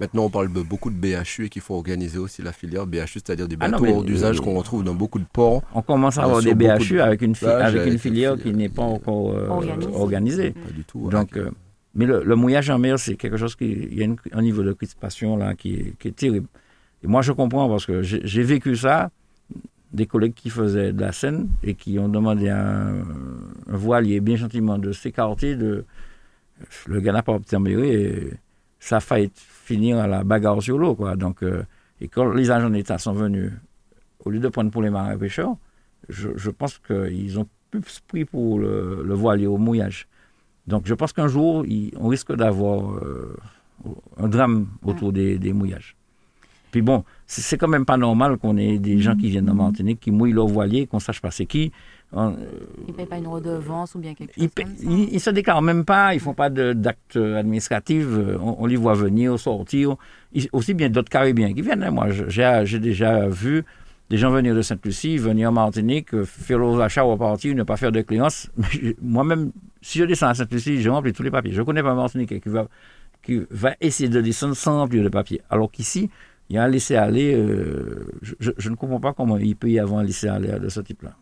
Maintenant, 0.00 0.24
on 0.26 0.30
parle 0.30 0.52
de 0.52 0.62
beaucoup 0.62 0.90
de 0.90 0.96
BHU 0.96 1.46
et 1.46 1.48
qu'il 1.48 1.60
faut 1.62 1.74
organiser 1.74 2.18
aussi 2.18 2.40
la 2.42 2.52
filière 2.52 2.86
BHU, 2.86 3.06
c'est-à-dire 3.14 3.48
des 3.48 3.56
Ah 3.58 3.68
non, 3.68 3.78
bateaux 3.80 3.94
hors 3.96 4.04
d'usage 4.04 4.40
qu'on 4.40 4.54
retrouve 4.54 4.84
dans 4.84 4.94
beaucoup 4.94 5.18
de 5.18 5.24
ports. 5.32 5.62
on 5.74 5.82
commence 5.82 6.18
à 6.18 6.20
Bien 6.22 6.28
avoir 6.28 6.42
des 6.42 6.54
BHU 6.54 6.94
de 6.94 7.00
avec 7.00 7.22
une, 7.22 7.34
fi- 7.34 7.46
avec 7.46 7.84
une 7.86 7.98
filière 7.98 8.34
une 8.34 8.40
qui 8.40 8.52
n'est 8.52 8.68
pas 8.68 8.82
encore 8.82 9.32
euh, 9.32 9.48
Organisée. 9.48 9.90
organisée. 9.94 10.50
Pas 10.52 10.70
du 10.70 10.84
tout. 10.84 11.08
Donc, 11.10 11.30
Ah, 11.34 11.38
euh, 11.38 11.50
mais 11.94 12.06
le, 12.06 12.22
le 12.22 12.36
mouillage 12.36 12.70
en 12.70 12.78
mer, 12.78 12.96
c'est 12.98 13.16
quelque 13.16 13.36
chose 13.36 13.56
qui, 13.56 13.66
il 13.66 13.98
y 13.98 14.02
a 14.02 14.04
une- 14.04 14.16
un 14.32 14.42
niveau 14.42 14.62
de 14.62 14.72
crispation 14.72 15.36
là 15.36 15.54
qui 15.54 15.74
est, 15.74 15.98
qui 15.98 16.08
est 16.08 16.16
terrible. 16.16 16.46
Et 17.02 17.06
moi, 17.08 17.22
je 17.22 17.32
comprends 17.32 17.68
parce 17.68 17.84
que 17.86 18.02
j'ai 18.02 18.42
vécu 18.42 18.76
ça, 18.76 19.10
des 19.92 20.06
collègues 20.06 20.34
qui 20.34 20.50
faisaient 20.50 20.92
de 20.92 21.00
la 21.00 21.12
scène 21.12 21.48
et 21.64 21.74
qui 21.74 21.98
ont 21.98 22.08
demandé 22.08 22.50
à 22.50 22.60
un, 22.88 22.98
un 23.00 23.76
voilier 23.76 24.20
bien 24.20 24.36
gentiment 24.36 24.78
de 24.78 24.92
s'écarter. 24.92 25.56
De, 25.56 25.84
le 26.86 27.00
gars 27.00 27.12
n'a 27.12 27.22
pas 27.22 27.32
obtenu 27.32 27.84
et 27.86 28.32
ça 28.80 28.96
a 28.98 29.00
failli 29.00 29.30
finir 29.68 29.98
à 29.98 30.06
la 30.06 30.24
bagarre 30.24 30.62
sur 30.62 30.78
l'eau. 30.78 30.94
Quoi. 30.94 31.16
Donc, 31.16 31.42
euh, 31.42 31.64
et 32.00 32.08
quand 32.08 32.32
les 32.32 32.50
agents 32.50 32.70
d'État 32.70 32.98
sont 32.98 33.12
venus, 33.12 33.52
au 34.24 34.30
lieu 34.30 34.40
de 34.40 34.48
prendre 34.48 34.70
pour 34.70 34.82
les 34.82 34.90
marins 34.90 35.16
pêcheurs, 35.16 35.54
je, 36.08 36.28
je 36.36 36.50
pense 36.50 36.78
qu'ils 36.78 37.38
ont 37.38 37.46
plus 37.70 38.00
pris 38.06 38.24
pour 38.24 38.58
le, 38.58 39.14
voilier 39.14 39.46
au 39.46 39.58
mouillage. 39.58 40.08
Donc 40.66 40.82
je 40.86 40.94
pense 40.94 41.12
qu'un 41.12 41.28
jour, 41.28 41.64
on 41.96 42.08
risque 42.08 42.34
d'avoir 42.34 42.92
euh, 42.92 43.36
un 44.16 44.28
drame 44.28 44.68
autour 44.82 45.12
des, 45.12 45.38
des 45.38 45.52
mouillages. 45.52 45.96
Puis 46.70 46.82
bon, 46.82 47.04
c'est 47.26 47.56
quand 47.56 47.68
même 47.68 47.86
pas 47.86 47.96
normal 47.96 48.36
qu'on 48.38 48.56
ait 48.56 48.78
des 48.78 48.98
gens 48.98 49.16
qui 49.16 49.28
viennent 49.30 49.48
en 49.50 49.54
Martinique, 49.54 50.00
qui 50.00 50.10
mouillent 50.10 50.32
leur 50.32 50.46
voilier, 50.46 50.86
qu'on 50.86 51.00
sache 51.00 51.20
pas 51.20 51.30
c'est 51.30 51.46
qui. 51.46 51.72
On- 52.12 52.34
Ils 52.86 52.88
ne 52.88 52.92
payent 52.96 53.06
pas 53.06 53.18
une 53.18 53.26
redevance 53.26 53.94
ou 53.94 53.98
bien 53.98 54.14
quelque 54.14 54.32
chose 54.34 54.42
ils, 54.44 54.48
paient- 54.48 54.64
comme 54.64 54.76
ça. 54.76 54.84
ils, 54.84 55.12
ils 55.14 55.20
se 55.20 55.28
déclarent 55.30 55.60
même 55.60 55.84
pas, 55.84 56.14
ils 56.14 56.20
font 56.20 56.32
pas 56.32 56.48
d'actes 56.48 57.16
administratifs, 57.16 58.06
euh, 58.08 58.38
on, 58.40 58.56
on 58.60 58.66
les 58.66 58.76
voit 58.76 58.94
venir, 58.94 59.38
sortir. 59.38 59.96
Ils- 60.32 60.48
aussi 60.52 60.72
bien 60.74 60.88
d'autres 60.88 61.10
Caribéens 61.10 61.52
qui 61.52 61.60
viennent. 61.62 61.82
hein. 61.82 61.90
Moi, 61.90 62.06
j'ai 62.28 62.78
déjà 62.78 63.28
vu 63.28 63.62
des 64.08 64.16
gens 64.16 64.30
venir 64.30 64.54
de 64.54 64.62
Sainte-Lucie, 64.62 65.18
venir 65.18 65.50
en 65.50 65.52
Martinique, 65.52 66.14
euh, 66.14 66.24
faire 66.24 66.58
leurs 66.58 66.80
achats, 66.80 67.02
repartir, 67.02 67.54
ne 67.54 67.62
pas 67.62 67.76
faire 67.76 67.92
de 67.92 68.00
créances. 68.00 68.48
Moi-même, 69.02 69.52
si 69.82 69.98
je 69.98 70.04
descends 70.04 70.28
à 70.28 70.34
Sainte-Lucie, 70.34 70.80
je 70.80 70.88
remplis 70.88 71.12
tous 71.12 71.22
les 71.22 71.30
papiers. 71.30 71.52
Je 71.52 71.60
connais 71.60 71.82
pas 71.82 71.90
un 71.90 71.94
Martiniquais 71.94 72.40
qui 72.40 72.48
va, 72.48 72.68
qui 73.22 73.42
va 73.50 73.74
essayer 73.82 74.08
de 74.08 74.22
descendre 74.22 74.56
sans 74.56 74.78
remplir 74.78 75.04
de 75.04 75.10
papiers. 75.10 75.42
Alors 75.50 75.70
qu'ici, 75.70 76.08
il 76.48 76.56
y 76.56 76.58
a 76.58 76.62
un 76.64 76.68
laisser-aller. 76.68 77.34
euh, 77.34 78.06
je, 78.22 78.32
je- 78.40 78.52
je 78.56 78.70
ne 78.70 78.76
comprends 78.76 79.00
pas 79.00 79.12
comment 79.12 79.36
il 79.36 79.54
peut 79.56 79.68
y 79.68 79.78
avoir 79.78 80.00
un 80.00 80.04
laisser-aller 80.04 80.58
de 80.58 80.70
ce 80.70 80.80
type-là. 80.80 81.14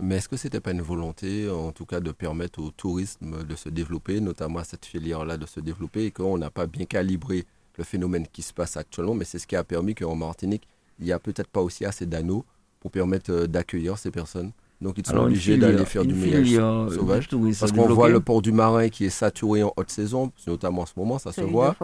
Mais 0.00 0.16
est-ce 0.16 0.28
que 0.28 0.36
c'était 0.36 0.60
pas 0.60 0.72
une 0.72 0.82
volonté, 0.82 1.48
en 1.50 1.72
tout 1.72 1.84
cas, 1.86 2.00
de 2.00 2.10
permettre 2.12 2.60
au 2.62 2.70
tourisme 2.70 3.44
de 3.44 3.54
se 3.56 3.68
développer, 3.68 4.20
notamment 4.20 4.58
à 4.60 4.64
cette 4.64 4.84
filière-là 4.86 5.36
de 5.36 5.46
se 5.46 5.60
développer, 5.60 6.06
et 6.06 6.10
qu'on 6.10 6.38
n'a 6.38 6.50
pas 6.50 6.66
bien 6.66 6.84
calibré 6.86 7.44
le 7.78 7.84
phénomène 7.84 8.26
qui 8.32 8.42
se 8.42 8.52
passe 8.52 8.76
actuellement, 8.76 9.14
mais 9.14 9.24
c'est 9.24 9.38
ce 9.38 9.46
qui 9.46 9.56
a 9.56 9.64
permis 9.64 9.94
qu'en 9.94 10.14
Martinique, 10.14 10.66
il 10.98 11.06
n'y 11.06 11.12
a 11.12 11.18
peut-être 11.18 11.48
pas 11.48 11.60
aussi 11.62 11.84
assez 11.84 12.06
d'anneaux 12.06 12.44
pour 12.80 12.90
permettre 12.90 13.30
euh, 13.32 13.46
d'accueillir 13.46 13.96
ces 13.98 14.10
personnes? 14.10 14.52
Donc 14.80 14.98
ils 14.98 15.06
sont 15.06 15.12
Alors, 15.12 15.26
obligés 15.26 15.56
d'aller 15.56 15.84
faire 15.84 16.04
du 16.04 16.12
filière 16.12 16.86
de 16.86 16.94
sauvage. 16.94 17.28
tourisme 17.28 17.60
Parce 17.60 17.70
qu'on 17.70 17.86
voit 17.94 18.08
le 18.08 18.18
port 18.18 18.42
du 18.42 18.50
Marin 18.50 18.88
qui 18.88 19.04
est 19.04 19.10
saturé 19.10 19.62
en 19.62 19.72
haute 19.76 19.90
saison, 19.90 20.32
notamment 20.48 20.82
en 20.82 20.86
ce 20.86 20.94
moment, 20.96 21.18
ça 21.20 21.30
se 21.30 21.40
de 21.40 21.46
voit. 21.46 21.76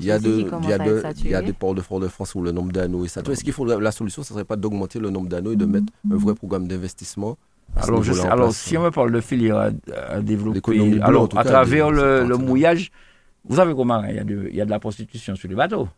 Il 0.00 0.06
y 0.06 0.10
a, 0.10 0.18
de- 0.18 0.48
il 0.62 0.68
y 0.70 0.72
a 0.72 0.78
de- 0.78 1.02
il 1.22 1.30
y 1.30 1.34
a 1.34 1.42
des 1.42 1.52
ports 1.52 1.74
de 1.74 1.82
Fort-de-France 1.82 2.34
où 2.34 2.40
le 2.40 2.52
nombre 2.52 2.72
d'anneaux 2.72 3.04
est 3.04 3.08
saturé. 3.08 3.34
Est-ce 3.34 3.44
qu'il 3.44 3.52
faut 3.52 3.66
la, 3.66 3.78
la 3.78 3.92
solution, 3.92 4.22
ce 4.22 4.32
ne 4.32 4.36
serait 4.36 4.44
pas 4.46 4.56
d'augmenter 4.56 4.98
le 4.98 5.10
nombre 5.10 5.28
d'anneaux 5.28 5.52
et 5.52 5.56
de 5.56 5.66
mettre 5.66 5.92
un 6.10 6.16
vrai 6.16 6.34
programme 6.34 6.66
d'investissement 6.66 7.36
ce 7.36 7.55
Alors, 7.74 8.02
je 8.02 8.12
sais- 8.12 8.20
alors 8.26 8.36
place, 8.48 8.56
si 8.56 8.76
hein. 8.76 8.80
on 8.80 8.84
me 8.84 8.90
parle 8.90 9.12
de 9.12 9.20
filière 9.20 9.56
à, 9.56 9.68
à 10.08 10.20
développer, 10.20 11.00
alors 11.02 11.24
à 11.36 11.42
cas, 11.42 11.44
travers 11.44 11.90
le, 11.90 12.24
mouillage, 12.36 12.90
vous 13.44 13.56
savez 13.56 13.74
comment 13.74 14.02
il 14.04 14.14
y, 14.16 14.18
a 14.18 14.24
de, 14.24 14.46
il 14.50 14.56
y 14.56 14.60
a 14.60 14.64
de 14.64 14.70
la 14.70 14.78
prostitution 14.80 15.34
sur 15.36 15.48
les 15.48 15.54
bateaux. 15.54 15.88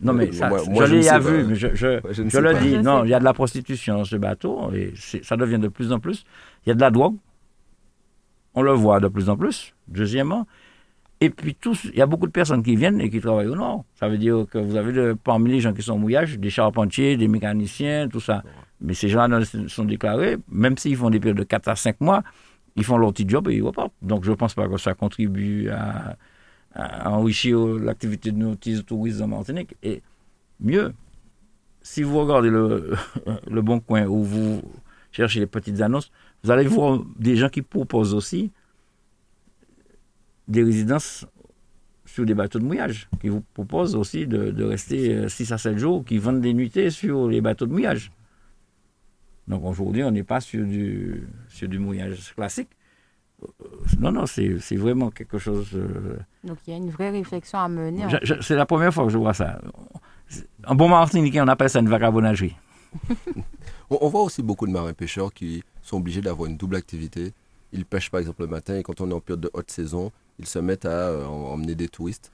Non, 0.00 0.12
mais 0.12 0.28
Euh, 0.28 0.32
ça, 0.32 0.48
moi- 0.48 0.60
moi, 0.68 0.86
je 0.86 0.94
l'ai 0.94 1.18
vu, 1.18 1.44
mais 1.48 1.54
je, 1.56 1.74
je, 1.74 1.86
Ouais, 1.86 2.00
je 2.12 2.22
ne 2.22 2.28
je 2.28 2.36
sais 2.36 2.40
le 2.40 2.52
pas. 2.52 2.58
dis, 2.60 2.74
Je 2.74 2.80
non, 2.80 3.02
il 3.04 3.10
y 3.10 3.14
a 3.14 3.18
de 3.18 3.24
la 3.24 3.32
prostitution 3.34 4.04
sur 4.04 4.06
ce 4.06 4.16
bateau 4.16 4.70
et 4.72 4.92
ça 5.22 5.36
devient 5.36 5.58
de 5.58 5.66
plus 5.66 5.90
en 5.92 5.98
plus. 5.98 6.24
Il 6.64 6.68
y 6.68 6.72
a 6.72 6.76
de 6.76 6.80
la 6.80 6.90
drogue, 6.92 7.16
on 8.54 8.62
le 8.62 8.70
voit 8.72 9.00
de 9.00 9.08
plus 9.08 9.28
en 9.28 9.36
plus, 9.36 9.74
deuxièmement. 9.88 10.46
Et 11.20 11.30
puis, 11.30 11.56
tous, 11.56 11.86
il 11.92 11.96
y 11.98 12.02
a 12.02 12.06
beaucoup 12.06 12.28
de 12.28 12.32
personnes 12.32 12.62
qui 12.62 12.76
viennent 12.76 13.00
et 13.00 13.10
qui 13.10 13.20
travaillent 13.20 13.48
au 13.48 13.56
nord. 13.56 13.84
Ça 13.98 14.08
veut 14.08 14.18
dire 14.18 14.46
que 14.48 14.58
vous 14.58 14.76
avez 14.76 14.92
de- 14.92 15.16
parmi 15.24 15.50
les 15.50 15.58
gens 15.60 15.72
qui 15.72 15.82
sont 15.82 15.94
au 15.94 15.98
mouillage, 15.98 16.38
des 16.38 16.50
charpentiers, 16.50 17.16
des 17.16 17.26
mécaniciens, 17.26 18.06
tout 18.08 18.20
ça. 18.20 18.44
Mais 18.80 18.94
ces 18.94 19.08
gens-là 19.08 19.40
sont 19.66 19.84
déclarés, 19.84 20.36
même 20.48 20.78
s'ils 20.78 20.96
font 20.96 21.10
des 21.10 21.18
périodes 21.18 21.38
de 21.38 21.44
4 21.44 21.68
à 21.68 21.76
5 21.76 22.00
mois, 22.00 22.22
ils 22.76 22.84
font 22.84 22.96
leur 22.96 23.12
petit 23.12 23.28
job 23.28 23.48
et 23.48 23.56
ils 23.56 23.62
repartent. 23.62 23.92
Donc, 24.02 24.24
je 24.24 24.30
ne 24.30 24.36
pense 24.36 24.54
pas 24.54 24.68
que 24.68 24.76
ça 24.76 24.94
contribue 24.94 25.68
à, 25.70 26.16
enrichir 27.04 27.58
l'activité 27.58 28.30
de 28.30 28.36
nos 28.36 28.54
petits 28.54 28.84
touristes 28.84 29.20
en 29.20 29.26
Martinique. 29.26 29.74
Et 29.82 30.00
mieux, 30.60 30.92
si 31.82 32.04
vous 32.04 32.20
regardez 32.20 32.50
le, 32.50 32.96
bon 33.50 33.80
coin 33.80 34.06
où 34.06 34.22
vous 34.22 34.62
cherchez 35.10 35.40
les 35.40 35.46
petites 35.46 35.80
annonces, 35.80 36.12
vous 36.44 36.52
allez 36.52 36.66
voir 36.66 37.00
des 37.18 37.34
gens 37.34 37.48
qui 37.48 37.62
proposent 37.62 38.14
aussi 38.14 38.52
des 40.46 40.62
résidences 40.62 41.26
sur 42.06 42.24
des 42.24 42.34
bateaux 42.34 42.60
de 42.60 42.64
mouillage, 42.64 43.08
qui 43.20 43.28
vous 43.28 43.42
proposent 43.54 43.96
aussi 43.96 44.26
de, 44.26 44.62
rester 44.62 45.28
6 45.28 45.52
à 45.52 45.58
7 45.58 45.78
jours, 45.78 46.04
qui 46.04 46.18
vendent 46.18 46.40
des 46.40 46.54
nuitées 46.54 46.90
sur 46.90 47.28
les 47.28 47.40
bateaux 47.40 47.66
de 47.66 47.72
mouillage. 47.72 48.12
Donc 49.48 49.64
aujourd'hui, 49.64 50.04
on 50.04 50.10
n'est 50.10 50.22
pas 50.24 50.40
sur 50.40 50.64
du, 50.64 51.26
sur 51.48 51.68
du 51.68 51.78
mouillage 51.78 52.34
classique. 52.34 52.68
Euh, 53.42 53.46
Non, 53.98 54.12
non, 54.12 54.26
c'est 54.26 54.58
c'est 54.60 54.76
vraiment 54.76 55.10
quelque 55.10 55.38
chose... 55.38 55.70
euh, 55.74 56.18
Donc 56.44 56.58
il 56.66 56.70
y 56.72 56.74
a 56.74 56.76
une 56.76 56.90
vraie 56.90 57.10
réflexion 57.10 57.58
à 57.58 57.68
mener. 57.68 58.04
en 58.04 58.08
c'est 58.42 58.54
la 58.56 58.66
première 58.66 58.92
fois 58.92 59.04
que 59.04 59.10
je 59.10 59.18
vois 59.18 59.34
ça. 59.34 59.60
En 60.66 60.74
bon 60.74 60.88
martiniquais, 60.88 61.40
on 61.40 61.48
appelle 61.48 61.70
ça 61.70 61.78
une 61.80 61.88
vagabondagerie. 61.88 62.56
On, 63.90 63.98
on 64.02 64.08
voit 64.08 64.22
aussi 64.22 64.42
beaucoup 64.42 64.66
de 64.66 64.72
marins-pêcheurs 64.72 65.32
qui 65.32 65.62
sont 65.82 65.96
obligés 65.96 66.20
d'avoir 66.20 66.48
une 66.50 66.56
double 66.58 66.76
activité. 66.76 67.32
Ils 67.72 67.86
pêchent 67.86 68.10
par 68.10 68.20
exemple 68.20 68.42
le 68.42 68.46
matin 68.48 68.76
et 68.76 68.82
quand 68.82 69.00
on 69.00 69.10
est 69.10 69.14
en 69.14 69.20
période 69.20 69.40
de 69.40 69.50
haute 69.54 69.70
saison, 69.70 70.12
ils 70.38 70.46
se 70.46 70.58
mettent 70.58 70.84
à 70.84 70.90
euh, 71.08 71.24
en- 71.26 71.52
emmener 71.54 71.74
des 71.74 71.88
touristes. 71.88 72.30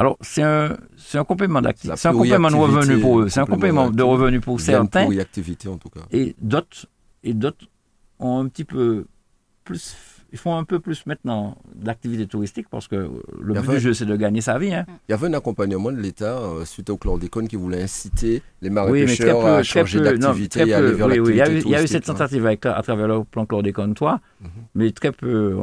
Alors, 0.00 0.16
c'est 0.20 0.42
un, 0.42 0.76
c'est 0.96 1.18
un 1.18 1.24
complément 1.24 1.60
d'activité. 1.60 1.96
C'est 1.98 2.06
un 2.08 2.12
complément 2.12 2.50
de 2.50 2.54
revenu 2.56 3.00
pour 3.00 3.20
eux. 3.20 3.28
C'est 3.28 3.40
un 3.40 3.46
complément 3.46 3.90
de 3.90 4.02
revenu 4.02 4.38
pour 4.40 4.60
certains. 4.60 5.04
pluriactivité 5.06 5.68
en 5.68 5.76
tout 5.76 5.88
cas. 5.90 6.02
Et 6.12 6.36
d'autres, 6.40 6.86
et 7.24 7.34
d'autres 7.34 7.66
ont 8.20 8.38
un 8.38 8.46
petit 8.48 8.64
peu 8.64 9.06
plus, 9.64 9.96
ils 10.32 10.38
font 10.38 10.54
un 10.56 10.62
peu 10.62 10.78
plus 10.78 11.04
maintenant 11.06 11.56
d'activité 11.74 12.26
touristique 12.28 12.68
parce 12.70 12.86
que 12.86 13.10
le 13.40 13.54
but 13.60 13.70
du 13.70 13.80
jeu, 13.80 13.92
c'est 13.92 14.06
de 14.06 14.14
gagner 14.14 14.40
sa 14.40 14.56
vie. 14.56 14.72
hein. 14.72 14.86
Il 15.08 15.12
y 15.12 15.14
avait 15.14 15.26
un 15.26 15.34
accompagnement 15.34 15.90
de 15.90 15.96
l'État 15.98 16.38
euh, 16.38 16.64
suite 16.64 16.90
au 16.90 16.96
chlordécone 16.96 17.48
qui 17.48 17.56
voulait 17.56 17.82
inciter 17.82 18.40
les 18.62 18.68
Oui, 18.70 19.04
mais 19.04 19.16
très 19.16 19.26
marins-pêcheurs 19.34 19.40
peu, 19.40 19.46
à 19.48 19.62
changer 19.64 20.00
d'activité 20.00 20.60
et 20.68 20.74
aller 20.74 20.92
vers 20.92 21.08
oui, 21.08 21.18
oui, 21.18 21.30
il 21.32 21.36
y 21.38 21.42
a 21.42 21.50
eu- 21.50 21.58
il 21.64 21.70
y 21.70 21.74
a 21.74 21.82
eu 21.82 21.88
cette 21.88 22.08
hein. 22.08 22.12
tentative 22.12 22.46
avec, 22.46 22.64
à 22.66 22.80
travers 22.82 23.08
le 23.08 23.24
plan 23.24 23.46
chlordécone 23.46 23.94
3, 23.94 24.20
Mhm. 24.40 24.48
mais 24.76 24.92
très 24.92 25.10
peu 25.10 25.56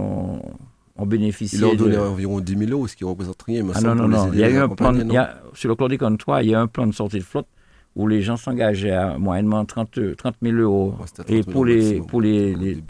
ont 0.97 1.05
bénéficié. 1.05 1.57
Ils 1.57 1.61
leur 1.61 1.71
de- 1.73 1.77
donnaient 1.77 1.97
environ 1.97 2.39
10 2.39 2.57
000 2.57 2.71
euros, 2.71 2.87
ce 2.87 2.95
qui 2.95 3.03
représente 3.03 3.41
rien, 3.43 3.65
Ah 3.73 3.81
non, 3.81 3.95
non, 3.95 4.07
non. 4.07 4.31
Il 4.33 4.39
y 4.39 4.43
a 4.43 4.49
eu 4.49 4.57
un 4.57 4.69
plan, 4.69 4.93
il 4.93 5.11
y 5.11 5.17
a- 5.17 5.41
sur 5.53 5.69
le 5.69 5.75
chlordécone 5.75 6.17
3, 6.17 6.43
il 6.43 6.49
y 6.51 6.55
a 6.55 6.61
un 6.61 6.67
plan 6.67 6.87
de 6.87 6.93
sortie 6.93 7.19
de 7.19 7.23
flotte 7.23 7.47
où 7.95 8.07
les 8.07 8.21
gens 8.21 8.37
s'engageaient 8.37 8.91
à 8.91 9.17
moyennement 9.17 9.63
30, 9.65 10.15
30 10.17 10.35
000 10.41 10.57
euros. 10.57 10.95
Ouais, 10.99 11.05
c'était 11.07 11.23
30 11.23 11.29
Et 11.31 11.41
000 11.43 11.51
pour 11.51 11.65
les, 11.65 11.75
maximum, 11.77 12.07
pour 12.07 12.21
les, 12.21 12.55
les- 12.55 12.83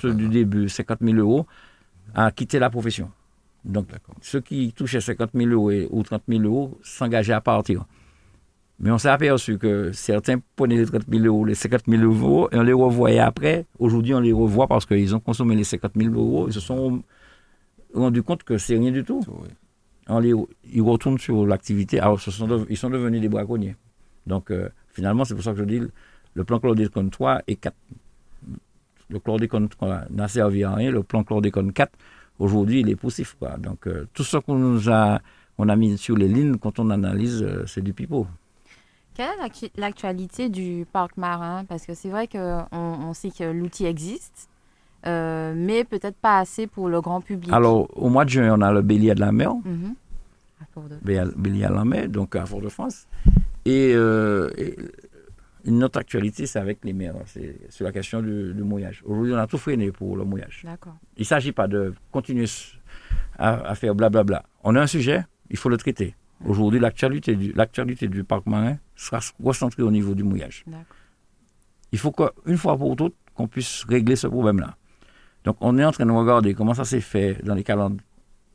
ceux 0.00 0.14
du 0.14 0.28
début, 0.28 0.68
50 0.68 0.98
000 1.02 1.16
euros, 1.18 1.46
à 2.14 2.30
quitter 2.30 2.58
la 2.58 2.70
profession. 2.70 3.10
Donc, 3.64 3.88
ceux 4.22 4.40
qui 4.40 4.72
touchaient 4.72 5.00
50 5.00 5.30
000 5.34 5.50
euros 5.50 5.70
et- 5.70 5.88
ou 5.90 6.02
30 6.02 6.22
000 6.28 6.42
euros 6.44 6.78
s'engageaient 6.82 7.32
à 7.34 7.40
partir. 7.40 7.84
Mais 8.80 8.90
on 8.92 8.98
s'est 8.98 9.08
aperçu 9.08 9.58
que 9.58 9.90
certains 9.92 10.36
prenaient 10.54 10.76
les 10.76 10.86
30 10.86 11.02
000 11.10 11.24
euros, 11.24 11.44
les 11.44 11.54
50 11.56 11.82
000 11.88 12.02
euros, 12.04 12.48
et 12.52 12.56
on 12.56 12.62
les 12.62 12.72
revoyait 12.72 13.18
après. 13.18 13.66
Aujourd'hui, 13.78 14.14
on 14.14 14.20
les 14.20 14.32
revoit 14.32 14.68
parce 14.68 14.86
qu'ils 14.86 15.14
ont 15.16 15.20
consommé 15.20 15.56
les 15.56 15.64
50 15.64 15.92
000 15.96 16.14
euros. 16.14 16.46
Ils 16.48 16.52
se 16.54 16.60
sont 16.60 17.02
rendus 17.94 18.22
compte 18.22 18.42
que 18.42 18.58
c'est 18.58 18.76
rien 18.76 18.90
du 18.92 19.04
tout. 19.04 19.20
Oui. 19.28 19.48
On 20.08 20.20
les, 20.20 20.32
ils 20.72 20.80
retournent 20.82 21.18
sur 21.18 21.46
l'activité. 21.46 22.00
Alors, 22.00 22.20
ce 22.20 22.30
sont 22.30 22.46
de- 22.46 22.66
ils 22.70 22.76
sont 22.76 22.88
devenus 22.90 23.20
des 23.20 23.28
braconniers. 23.28 23.76
Donc, 24.26 24.50
euh, 24.50 24.68
finalement, 24.88 25.24
c'est 25.24 25.34
pour 25.34 25.44
ça 25.44 25.52
que 25.52 25.58
je 25.58 25.64
dis 25.64 25.80
le 26.34 26.44
plan 26.44 26.58
chlordécone 26.60 27.10
3 27.10 27.42
et 27.46 27.56
4. 27.56 27.74
Le 29.10 29.18
chlordécone 29.18 29.68
3 29.68 30.02
n'a 30.10 30.28
servi 30.28 30.64
à 30.64 30.74
rien. 30.74 30.90
Le 30.90 31.02
plan 31.02 31.24
chlordécone 31.24 31.72
4, 31.72 31.92
aujourd'hui, 32.38 32.80
il 32.80 32.88
est 32.90 32.96
poussif. 32.96 33.36
Quoi. 33.38 33.56
Donc, 33.56 33.86
euh, 33.86 34.06
tout 34.12 34.24
ce 34.24 34.36
qu'on 34.36 34.56
nous 34.56 34.90
a, 34.90 35.20
on 35.56 35.68
a 35.68 35.76
mis 35.76 35.96
sur 35.98 36.16
les 36.16 36.28
lignes, 36.28 36.56
quand 36.56 36.78
on 36.78 36.90
analyse, 36.90 37.42
euh, 37.42 37.64
c'est 37.66 37.80
du 37.82 37.92
pipeau. 37.92 38.26
Quelle 39.14 39.26
est 39.30 39.42
l'actu- 39.42 39.70
l'actualité 39.76 40.48
du 40.48 40.86
parc 40.92 41.16
marin? 41.16 41.64
Parce 41.64 41.84
que 41.86 41.94
c'est 41.94 42.08
vrai 42.10 42.28
qu'on 42.28 42.66
on 42.72 43.12
sait 43.14 43.30
que 43.30 43.44
l'outil 43.44 43.86
existe, 43.86 44.48
euh, 45.06 45.54
mais 45.56 45.84
peut-être 45.84 46.16
pas 46.16 46.38
assez 46.38 46.66
pour 46.66 46.88
le 46.88 47.00
grand 47.00 47.20
public. 47.20 47.52
Alors, 47.52 47.88
au 47.96 48.08
mois 48.08 48.24
de 48.24 48.30
juin, 48.30 48.56
on 48.58 48.60
a 48.62 48.72
le 48.72 48.82
bélier 48.82 49.14
de 49.14 49.20
la 49.20 49.32
mer. 49.32 49.52
Mhm. 49.64 49.94
À 50.60 50.64
Fort 50.74 50.84
de- 50.88 51.74
la 51.74 51.84
mer, 51.84 52.08
donc 52.08 52.34
à 52.36 52.44
Fort-de-France. 52.46 53.06
Et, 53.64 53.92
euh, 53.94 54.50
et 54.56 54.74
une 55.64 55.84
autre 55.84 55.98
actualité, 56.00 56.46
c'est 56.46 56.58
avec 56.58 56.78
les 56.84 56.92
mers, 56.92 57.14
c'est 57.26 57.70
sur 57.70 57.84
la 57.84 57.92
question 57.92 58.22
du, 58.22 58.54
du 58.54 58.62
mouillage. 58.62 59.02
Aujourd'hui, 59.04 59.34
on 59.34 59.38
a 59.38 59.46
tout 59.46 59.58
freiné 59.58 59.92
pour 59.92 60.16
le 60.16 60.24
mouillage. 60.24 60.64
Il 61.16 61.20
ne 61.20 61.24
s'agit 61.24 61.52
pas 61.52 61.68
de 61.68 61.94
continuer 62.10 62.46
à, 63.38 63.68
à 63.70 63.74
faire 63.74 63.94
blablabla. 63.94 64.42
On 64.64 64.74
a 64.74 64.80
un 64.80 64.86
sujet, 64.86 65.24
il 65.50 65.56
faut 65.56 65.68
le 65.68 65.76
traiter. 65.76 66.14
Aujourd'hui, 66.44 66.80
l'actualité 66.80 67.34
du, 67.36 67.52
l'actualité 67.52 68.06
du 68.08 68.24
parc 68.24 68.46
marin 68.46 68.76
sera 68.96 69.20
recentrée 69.42 69.82
au 69.82 69.90
niveau 69.90 70.14
du 70.14 70.22
mouillage. 70.24 70.64
Il 71.92 71.98
faut 71.98 72.12
qu'une 72.12 72.56
fois 72.56 72.76
pour 72.76 72.96
toutes, 72.96 73.14
qu'on 73.34 73.46
puisse 73.48 73.84
régler 73.88 74.16
ce 74.16 74.26
problème-là. 74.28 74.76
Donc, 75.44 75.56
on 75.60 75.78
est 75.78 75.84
en 75.84 75.92
train 75.92 76.06
de 76.06 76.12
regarder 76.12 76.54
comment 76.54 76.74
ça 76.74 76.84
s'est 76.84 77.00
fait 77.00 77.42
dans 77.44 77.54
les 77.54 77.64
calendes 77.64 78.00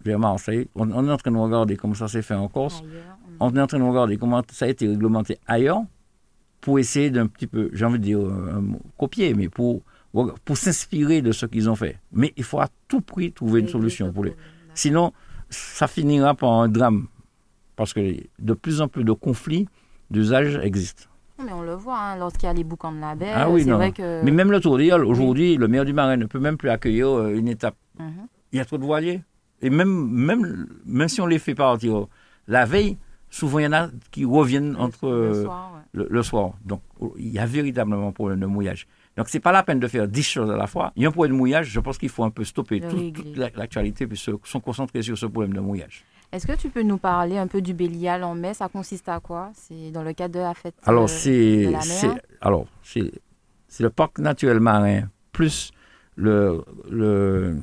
vers 0.04 0.20
Marseille. 0.20 0.68
On, 0.76 0.92
on 0.92 1.08
est 1.08 1.12
en 1.12 1.18
train 1.18 1.32
de 1.32 1.38
regarder 1.38 1.76
comment 1.76 1.94
ça 1.94 2.08
s'est 2.08 2.22
fait 2.22 2.34
en 2.34 2.48
Corse. 2.48 2.82
Ailleurs, 2.82 3.18
mm. 3.18 3.36
On 3.40 3.56
est 3.56 3.62
en 3.62 3.68
train 3.68 3.80
de 3.80 3.84
regarder 3.84 4.18
comment 4.18 4.42
ça 4.52 4.66
a 4.66 4.68
été 4.68 4.88
réglementé 4.88 5.38
ailleurs 5.48 5.82
pour 6.62 6.80
essayer 6.80 7.10
d'un 7.10 7.28
petit 7.28 7.48
peu, 7.48 7.70
j'ai 7.74 7.84
envie 7.84 8.00
de 8.00 8.04
dire, 8.04 8.20
mot, 8.20 8.82
copier, 8.98 9.34
mais 9.34 9.50
pour, 9.50 9.82
pour 10.46 10.58
s'inspirer 10.58 11.22
de 11.22 11.32
ce 11.34 11.46
qu'ils 11.46 11.70
ont 11.70 11.76
fait. 11.76 12.00
Mais 12.12 12.34
il 12.38 12.44
faut 12.44 12.60
à 12.60 12.70
tout 12.88 13.02
prix 13.02 13.34
trouver 13.34 13.60
une 13.60 13.68
solution 13.68 14.14
pour 14.14 14.24
les. 14.24 14.34
Sinon, 14.74 15.12
ça 15.50 15.88
finira 15.88 16.34
par 16.36 16.52
un 16.52 16.70
drame. 16.70 17.08
Parce 17.76 17.92
que 17.92 18.16
de 18.40 18.54
plus 18.54 18.82
en 18.82 18.88
plus 18.88 19.04
de 19.04 19.12
conflits 19.12 19.68
d'usage 20.10 20.58
existent. 20.64 21.06
Mais 21.46 21.52
on 21.54 21.62
le 21.62 21.74
voit, 21.76 21.98
hein, 21.98 22.18
lorsqu'il 22.18 22.46
y 22.46 22.50
a 22.50 22.54
les 22.54 22.64
boucans 22.64 22.92
de 22.92 23.00
la 23.00 23.16
baie, 23.16 23.32
Ah 23.34 23.50
oui, 23.50 23.66
non. 23.66 23.78
vrai 23.78 23.92
que... 23.92 24.22
Mais 24.24 24.32
même 24.32 24.52
le 24.52 24.60
Tour 24.60 24.78
d'Iol, 24.78 25.04
aujourd'hui, 25.06 25.58
le 25.58 25.68
maire 25.68 25.86
du 25.86 25.94
Marais 25.94 26.18
ne 26.18 26.26
peut 26.26 26.40
même 26.40 26.58
plus 26.58 26.70
accueillir 26.70 27.08
euh, 27.10 27.36
une 27.36 27.48
étape. 27.48 27.76
Mhm. 28.00 28.28
Il 28.52 28.58
y 28.58 28.60
a 28.62 28.66
trop 28.66 28.78
de 28.78 28.84
voiliers. 28.84 29.22
Et 29.62 29.70
même, 29.70 30.10
même, 30.10 30.68
même 30.86 31.08
si 31.08 31.22
on 31.22 31.26
les 31.26 31.40
fait 31.40 31.56
partir 31.56 32.08
la 32.48 32.66
veille, 32.66 32.98
souvent 33.30 33.60
il 33.60 33.64
y 33.64 33.68
en 33.68 33.74
a 33.74 33.90
qui 34.12 34.26
reviennent 34.26 34.76
entre 34.78 35.08
Le 35.08 35.14
euh, 35.14 35.44
soir, 35.46 35.72
ouais. 35.76 35.82
le, 35.94 36.08
le 36.10 36.24
soir. 36.24 36.54
Donc 36.66 36.82
il 37.18 37.30
y 37.32 37.40
a 37.40 37.46
véritablement 37.46 38.08
un 38.10 38.12
problème 38.12 38.40
de 38.42 38.46
mouillage. 38.46 38.88
Donc 39.16 39.30
c'est 39.30 39.40
pas 39.40 39.52
la 39.52 39.64
peine 39.64 39.80
de 39.80 39.88
faire 39.88 40.08
10 40.08 40.24
choses 40.24 40.52
à 40.52 40.58
la 40.58 40.68
fois. 40.68 40.92
Il 40.96 41.04
y 41.04 41.06
a 41.06 41.10
un 41.10 41.12
problème 41.12 41.34
de 41.34 41.38
mouillage, 41.38 41.68
je 41.70 41.80
pense 41.80 41.98
qu'il 41.98 42.10
faut 42.10 42.24
un 42.24 42.30
peu 42.32 42.44
stopper 42.44 42.82
tout- 42.82 43.12
toute 43.12 43.38
la- 43.38 43.50
l'actualité 43.56 44.06
puis 44.08 44.18
se 44.18 44.32
concentrer 44.58 45.02
sur 45.02 45.18
ce 45.18 45.26
problème 45.28 45.54
de 45.54 45.60
mouillage. 45.62 46.04
Est-ce 46.34 46.48
que 46.48 46.54
tu 46.58 46.70
peux 46.70 46.82
nous 46.82 46.98
parler 46.98 47.38
un 47.38 47.46
peu 47.46 47.62
du 47.62 47.74
Bélial 47.76 48.24
en 48.24 48.34
mai? 48.34 48.56
Ça 48.56 48.68
consiste 48.68 49.08
à 49.08 49.20
quoi? 49.20 49.52
C'est 49.54 49.92
dans 49.92 50.02
le 50.02 50.14
cadre 50.14 50.34
de 50.34 50.40
la 50.40 50.56
fête 50.56 50.74
Alors 50.84 51.04
euh, 51.04 51.08
c'est 51.08 51.66
de 51.68 51.72
la 51.72 51.86
mer? 51.86 52.20
alors 52.42 52.66
c'est 52.84 53.12
c'est 53.68 53.84
le 53.84 53.92
parc 53.92 54.18
naturel 54.20 54.60
marin 54.60 55.04
plus 55.32 55.72
le, 56.16 56.64
le 56.90 57.58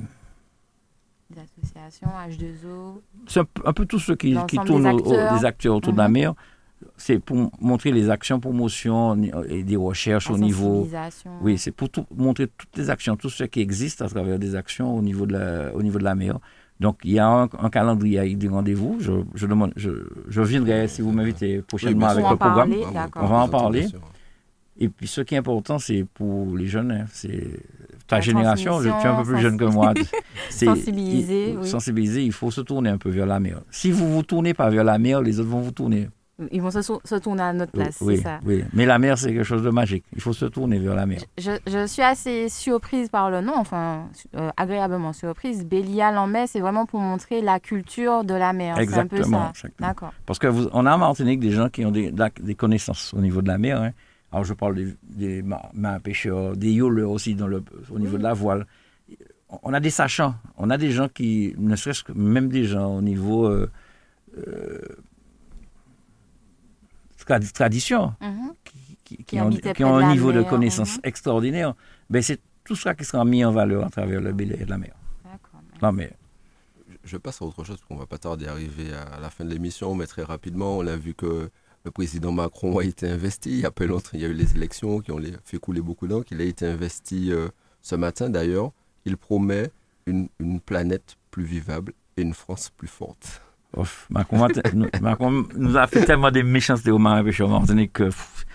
des 1.29 1.39
associations, 1.39 2.09
H2O. 2.27 2.99
c'est 3.27 3.39
un, 3.41 3.45
peu- 3.45 3.61
un 3.65 3.71
peu 3.73 3.85
tout 3.85 3.99
ce 3.99 4.11
qui, 4.13 4.35
qui 4.47 4.57
tourne 4.57 4.83
des 4.83 4.89
au- 4.89 4.97
acteurs. 5.13 5.33
des 5.39 5.45
acteurs 5.45 5.75
autour 5.75 5.93
de 5.93 5.97
la 5.97 6.07
Mhm. 6.09 6.13
mer. 6.13 6.33
C'est 6.97 7.19
pour 7.19 7.51
montrer 7.61 7.91
les 7.91 8.09
actions 8.09 8.39
promotion 8.39 9.15
et 9.47 9.63
des 9.63 9.75
recherches 9.77 10.29
la 10.29 10.35
au 10.35 10.37
niveau. 10.37 10.87
Oui, 11.41 11.57
c'est 11.57 11.71
pour 11.71 11.89
tout- 11.89 12.07
montrer 12.13 12.47
toutes 12.47 12.75
les 12.75 12.89
actions, 12.89 13.15
tout 13.15 13.29
ce 13.29 13.43
qui 13.45 13.61
existe 13.61 14.01
à 14.01 14.07
travers 14.09 14.39
des 14.39 14.55
actions 14.55 14.93
au 14.97 15.01
niveau 15.01 15.25
de 15.25 15.33
la, 15.33 15.73
au 15.75 15.81
niveau 15.83 15.99
de 15.99 16.03
la 16.03 16.15
mer. 16.15 16.39
Donc, 16.81 16.97
il 17.03 17.11
y 17.11 17.19
a 17.19 17.27
un, 17.27 17.43
un 17.59 17.69
calendrier 17.69 18.17
avec 18.19 18.37
des 18.39 18.47
rendez-vous. 18.47 18.97
Je, 18.99 19.11
je, 19.35 19.45
demande, 19.45 19.71
je, 19.75 19.91
je 20.27 20.41
viendrai, 20.41 20.87
si 20.87 21.01
vous 21.03 21.11
m'invitez 21.11 21.61
prochainement 21.61 22.07
avec 22.07 22.25
le 22.31 22.35
programme. 22.37 22.73
On 23.15 23.27
va 23.27 23.35
en 23.37 23.47
parler. 23.47 23.87
Et 24.79 24.89
puis, 24.89 25.07
ce 25.07 25.21
qui 25.21 25.35
est 25.35 25.37
important, 25.37 25.77
c'est 25.77 26.05
pour 26.11 26.57
les 26.57 26.65
jeunes, 26.65 26.91
hein, 26.91 27.05
c'est 27.13 27.59
ta 28.07 28.15
La 28.15 28.21
génération, 28.21 28.81
je, 28.81 28.89
tu 28.89 29.05
es 29.05 29.07
un 29.07 29.15
peu 29.21 29.31
plus 29.31 29.39
jeune 29.39 29.57
que 29.57 29.65
moi. 29.65 29.93
Sensibiliser, 30.49 31.51
il- 31.51 31.57
oui. 31.59 31.67
Sensibiliser, 31.67 32.23
il 32.23 32.31
faut 32.31 32.49
se 32.51 32.61
tourner 32.61 32.89
un 32.89 32.97
peu 32.97 33.09
vers 33.09 33.27
la 33.27 33.39
mer. 33.39 33.61
Si 33.69 33.91
vous 33.91 34.11
vous 34.11 34.23
tournez 34.23 34.53
pas 34.55 34.69
vers 34.71 34.83
la 34.83 34.97
mer, 34.97 35.21
les 35.21 35.39
autres 35.39 35.49
vont 35.49 35.61
vous 35.61 35.71
tourner. 35.71 36.09
Ils 36.51 36.61
vont 36.61 36.71
se, 36.71 36.81
se 36.81 37.15
tourner 37.19 37.43
à 37.43 37.53
notre 37.53 37.71
place, 37.71 37.97
oui, 38.01 38.17
c'est 38.17 38.23
ça. 38.23 38.39
oui. 38.45 38.63
Mais 38.73 38.85
la 38.85 38.99
mer, 38.99 39.17
c'est 39.17 39.33
quelque 39.33 39.43
chose 39.43 39.63
de 39.63 39.69
magique. 39.69 40.03
Il 40.15 40.21
faut 40.21 40.33
se 40.33 40.45
tourner 40.45 40.79
vers 40.79 40.95
la 40.95 41.05
mer. 41.05 41.21
Je, 41.37 41.51
je 41.67 41.85
suis 41.87 42.01
assez 42.01 42.49
surprise 42.49 43.09
par 43.09 43.29
le 43.29 43.41
nom, 43.41 43.53
enfin 43.55 44.07
euh, 44.35 44.49
agréablement 44.57 45.13
surprise. 45.13 45.65
Bélial 45.65 46.17
en 46.17 46.27
mai, 46.27 46.47
c'est 46.47 46.59
vraiment 46.59 46.85
pour 46.85 46.99
montrer 46.99 47.41
la 47.41 47.59
culture 47.59 48.23
de 48.23 48.33
la 48.33 48.53
mer. 48.53 48.75
C'est 48.77 48.81
un 48.95 49.05
peu 49.07 49.17
Exactement. 49.17 49.51
ça. 49.53 49.67
D'accord. 49.79 50.13
Parce 50.25 50.39
que 50.39 50.47
vous, 50.47 50.67
on 50.73 50.85
a 50.85 50.93
en 50.95 50.97
Martinique 50.97 51.39
des 51.39 51.51
gens 51.51 51.69
qui 51.69 51.85
ont 51.85 51.91
des, 51.91 52.13
des 52.41 52.55
connaissances 52.55 53.13
au 53.13 53.19
niveau 53.21 53.41
de 53.41 53.47
la 53.47 53.57
mer. 53.57 53.81
hein. 53.81 53.91
Alors 54.31 54.45
je 54.45 54.53
parle 54.53 54.75
des, 54.75 54.95
des 55.03 55.41
ma- 55.41 55.69
marins 55.73 55.99
pêcheurs, 55.99 56.55
des 56.55 56.71
yoleurs 56.71 57.11
aussi 57.11 57.35
dans 57.35 57.47
le, 57.47 57.63
au 57.91 57.99
niveau 57.99 58.17
de 58.17 58.23
la 58.23 58.33
voile. 58.33 58.65
On 59.63 59.73
a 59.73 59.81
des 59.81 59.89
sachants, 59.89 60.35
on 60.57 60.69
a 60.69 60.77
des 60.77 60.91
gens 60.91 61.09
qui, 61.09 61.53
ne 61.57 61.75
serait-ce 61.75 62.05
que 62.05 62.13
même 62.13 62.47
des 62.47 62.63
gens 62.63 62.95
au 62.95 63.01
niveau 63.01 63.45
euh, 63.47 63.69
euh, 64.37 64.79
trad- 67.25 67.51
tradition, 67.53 68.13
Mhm. 68.21 68.53
qui, 68.63 68.97
qui 69.03 69.23
Qui 69.25 69.41
ont, 69.41 69.49
qui 69.49 69.83
un 69.83 69.99
la 69.99 70.11
niveau 70.11 70.31
de 70.31 70.39
mer, 70.41 70.49
connaissance 70.49 70.95
mhm. 70.95 71.01
extraordinaire. 71.03 71.73
Ben, 72.09 72.21
c'est 72.21 72.39
tout 72.63 72.75
ça 72.75 72.93
qui 72.95 73.03
sera 73.05 73.25
mis 73.25 73.43
en 73.43 73.51
valeur 73.51 73.85
à 73.85 73.89
travers 73.89 74.21
le 74.21 74.31
billet 74.33 74.57
de 74.65 74.69
la 74.69 74.77
mer. 74.77 74.93
Non, 75.81 75.91
mais 75.91 76.11
Je 77.03 77.17
passe 77.17 77.41
à 77.41 77.45
autre 77.45 77.63
chose, 77.63 77.77
parce 77.77 77.87
qu'on 77.87 77.95
va 77.97 78.05
pas 78.05 78.19
tarder 78.19 78.45
à 78.45 78.51
arriver 78.51 78.93
à 78.93 79.19
la 79.19 79.29
fin 79.31 79.43
de 79.43 79.49
l'émission, 79.49 79.95
mais 79.95 80.05
très 80.05 80.21
rapidement, 80.21 80.77
on 80.77 80.85
a 80.85 80.95
vu 80.95 81.15
que 81.15 81.49
le 81.83 81.91
président 81.91 82.31
Macron 82.31 82.77
a 82.77 82.83
été 82.83 83.09
investi. 83.09 83.49
Il 83.49 83.59
y 83.61 83.65
a 83.65 83.71
longtemps, 83.87 84.11
il 84.13 84.19
y 84.21 84.25
a 84.25 84.27
eu 84.27 84.33
les 84.33 84.55
élections 84.55 84.99
qui 84.99 85.11
ont 85.11 85.17
les- 85.17 85.33
fait 85.43 85.57
couler 85.57 85.81
beaucoup 85.81 86.07
d'encre. 86.07 86.27
Il 86.31 86.39
a 86.39 86.43
été 86.43 86.67
investi 86.67 87.31
euh, 87.31 87.49
ce 87.81 87.95
matin 87.95 88.29
d'ailleurs. 88.29 88.71
Il 89.05 89.17
promet 89.17 89.71
une, 90.05 90.29
une 90.39 90.59
planète 90.59 91.15
plus 91.31 91.43
vivable 91.43 91.93
et 92.17 92.21
une 92.21 92.35
France 92.35 92.69
plus 92.77 92.87
forte. 92.87 93.41
Macron, 94.09 95.45
nous- 95.55 95.77
a 95.77 95.87
fait 95.87 96.05
tellement 96.05 96.31
des 96.31 96.43
méchancetés 96.43 96.91
aux 96.91 96.97
marins 96.97 97.23
pêcheurs 97.23 97.49
martiniques 97.49 97.93
que 97.93 98.03
pff, 98.05 98.45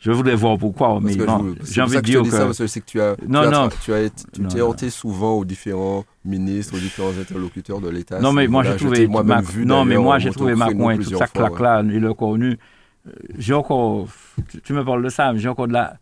je 0.00 0.10
voudrais 0.10 0.34
voir 0.34 0.58
pourquoi, 0.58 0.98
mais 1.00 1.16
que 1.16 1.24
j'ai 1.64 1.80
envie 1.80 1.94
de 1.96 2.00
que 2.00 2.04
dire 2.04 2.22
dis 2.22 2.30
ça, 2.30 2.40
que... 2.40 2.44
parce 2.44 2.58
que 2.58 2.78
que 2.80 2.84
tu 2.84 3.00
as, 3.00 3.16
Non, 3.26 3.44
tu 3.44 3.50
non. 3.50 3.68
tu 3.82 3.92
as 3.94 4.10
tu 4.10 4.42
Non, 4.42 4.48
t'es 4.48 4.60
heurté 4.60 4.90
souvent 4.90 5.34
aux 5.34 5.44
différents 5.44 6.04
ministres, 6.24 6.74
aux 6.76 6.80
différents 6.80 7.16
interlocuteurs 7.18 7.80
de 7.80 7.88
l'État. 7.88 8.20
Non, 8.20 8.32
mais 8.32 8.46
moi 8.48 8.64
j'ai 8.64 8.76
trouvé, 8.76 9.06
vu, 9.06 9.64
non, 9.64 9.84
mais 9.84 9.96
moi 9.96 10.18
j'ai 10.18 10.30
trouvé 10.30 10.52
au 10.54 10.56
Macron 10.56 10.90
et 10.90 10.98
toute 10.98 11.16
sa 11.16 11.26
claque-là, 11.26 11.82
il 11.84 12.04
est 12.04 12.14
connu. 12.14 12.58
Euh, 13.06 13.10
J'ai 13.38 13.52
encore, 13.54 14.08
tu, 14.62 14.72
me 14.72 14.82
parles 14.82 15.02
de 15.02 15.10
ça, 15.10 15.32
mais 15.32 15.38
j'ai 15.38 15.48
encore 15.48 15.68
de 15.68 15.74
la... 15.74 15.98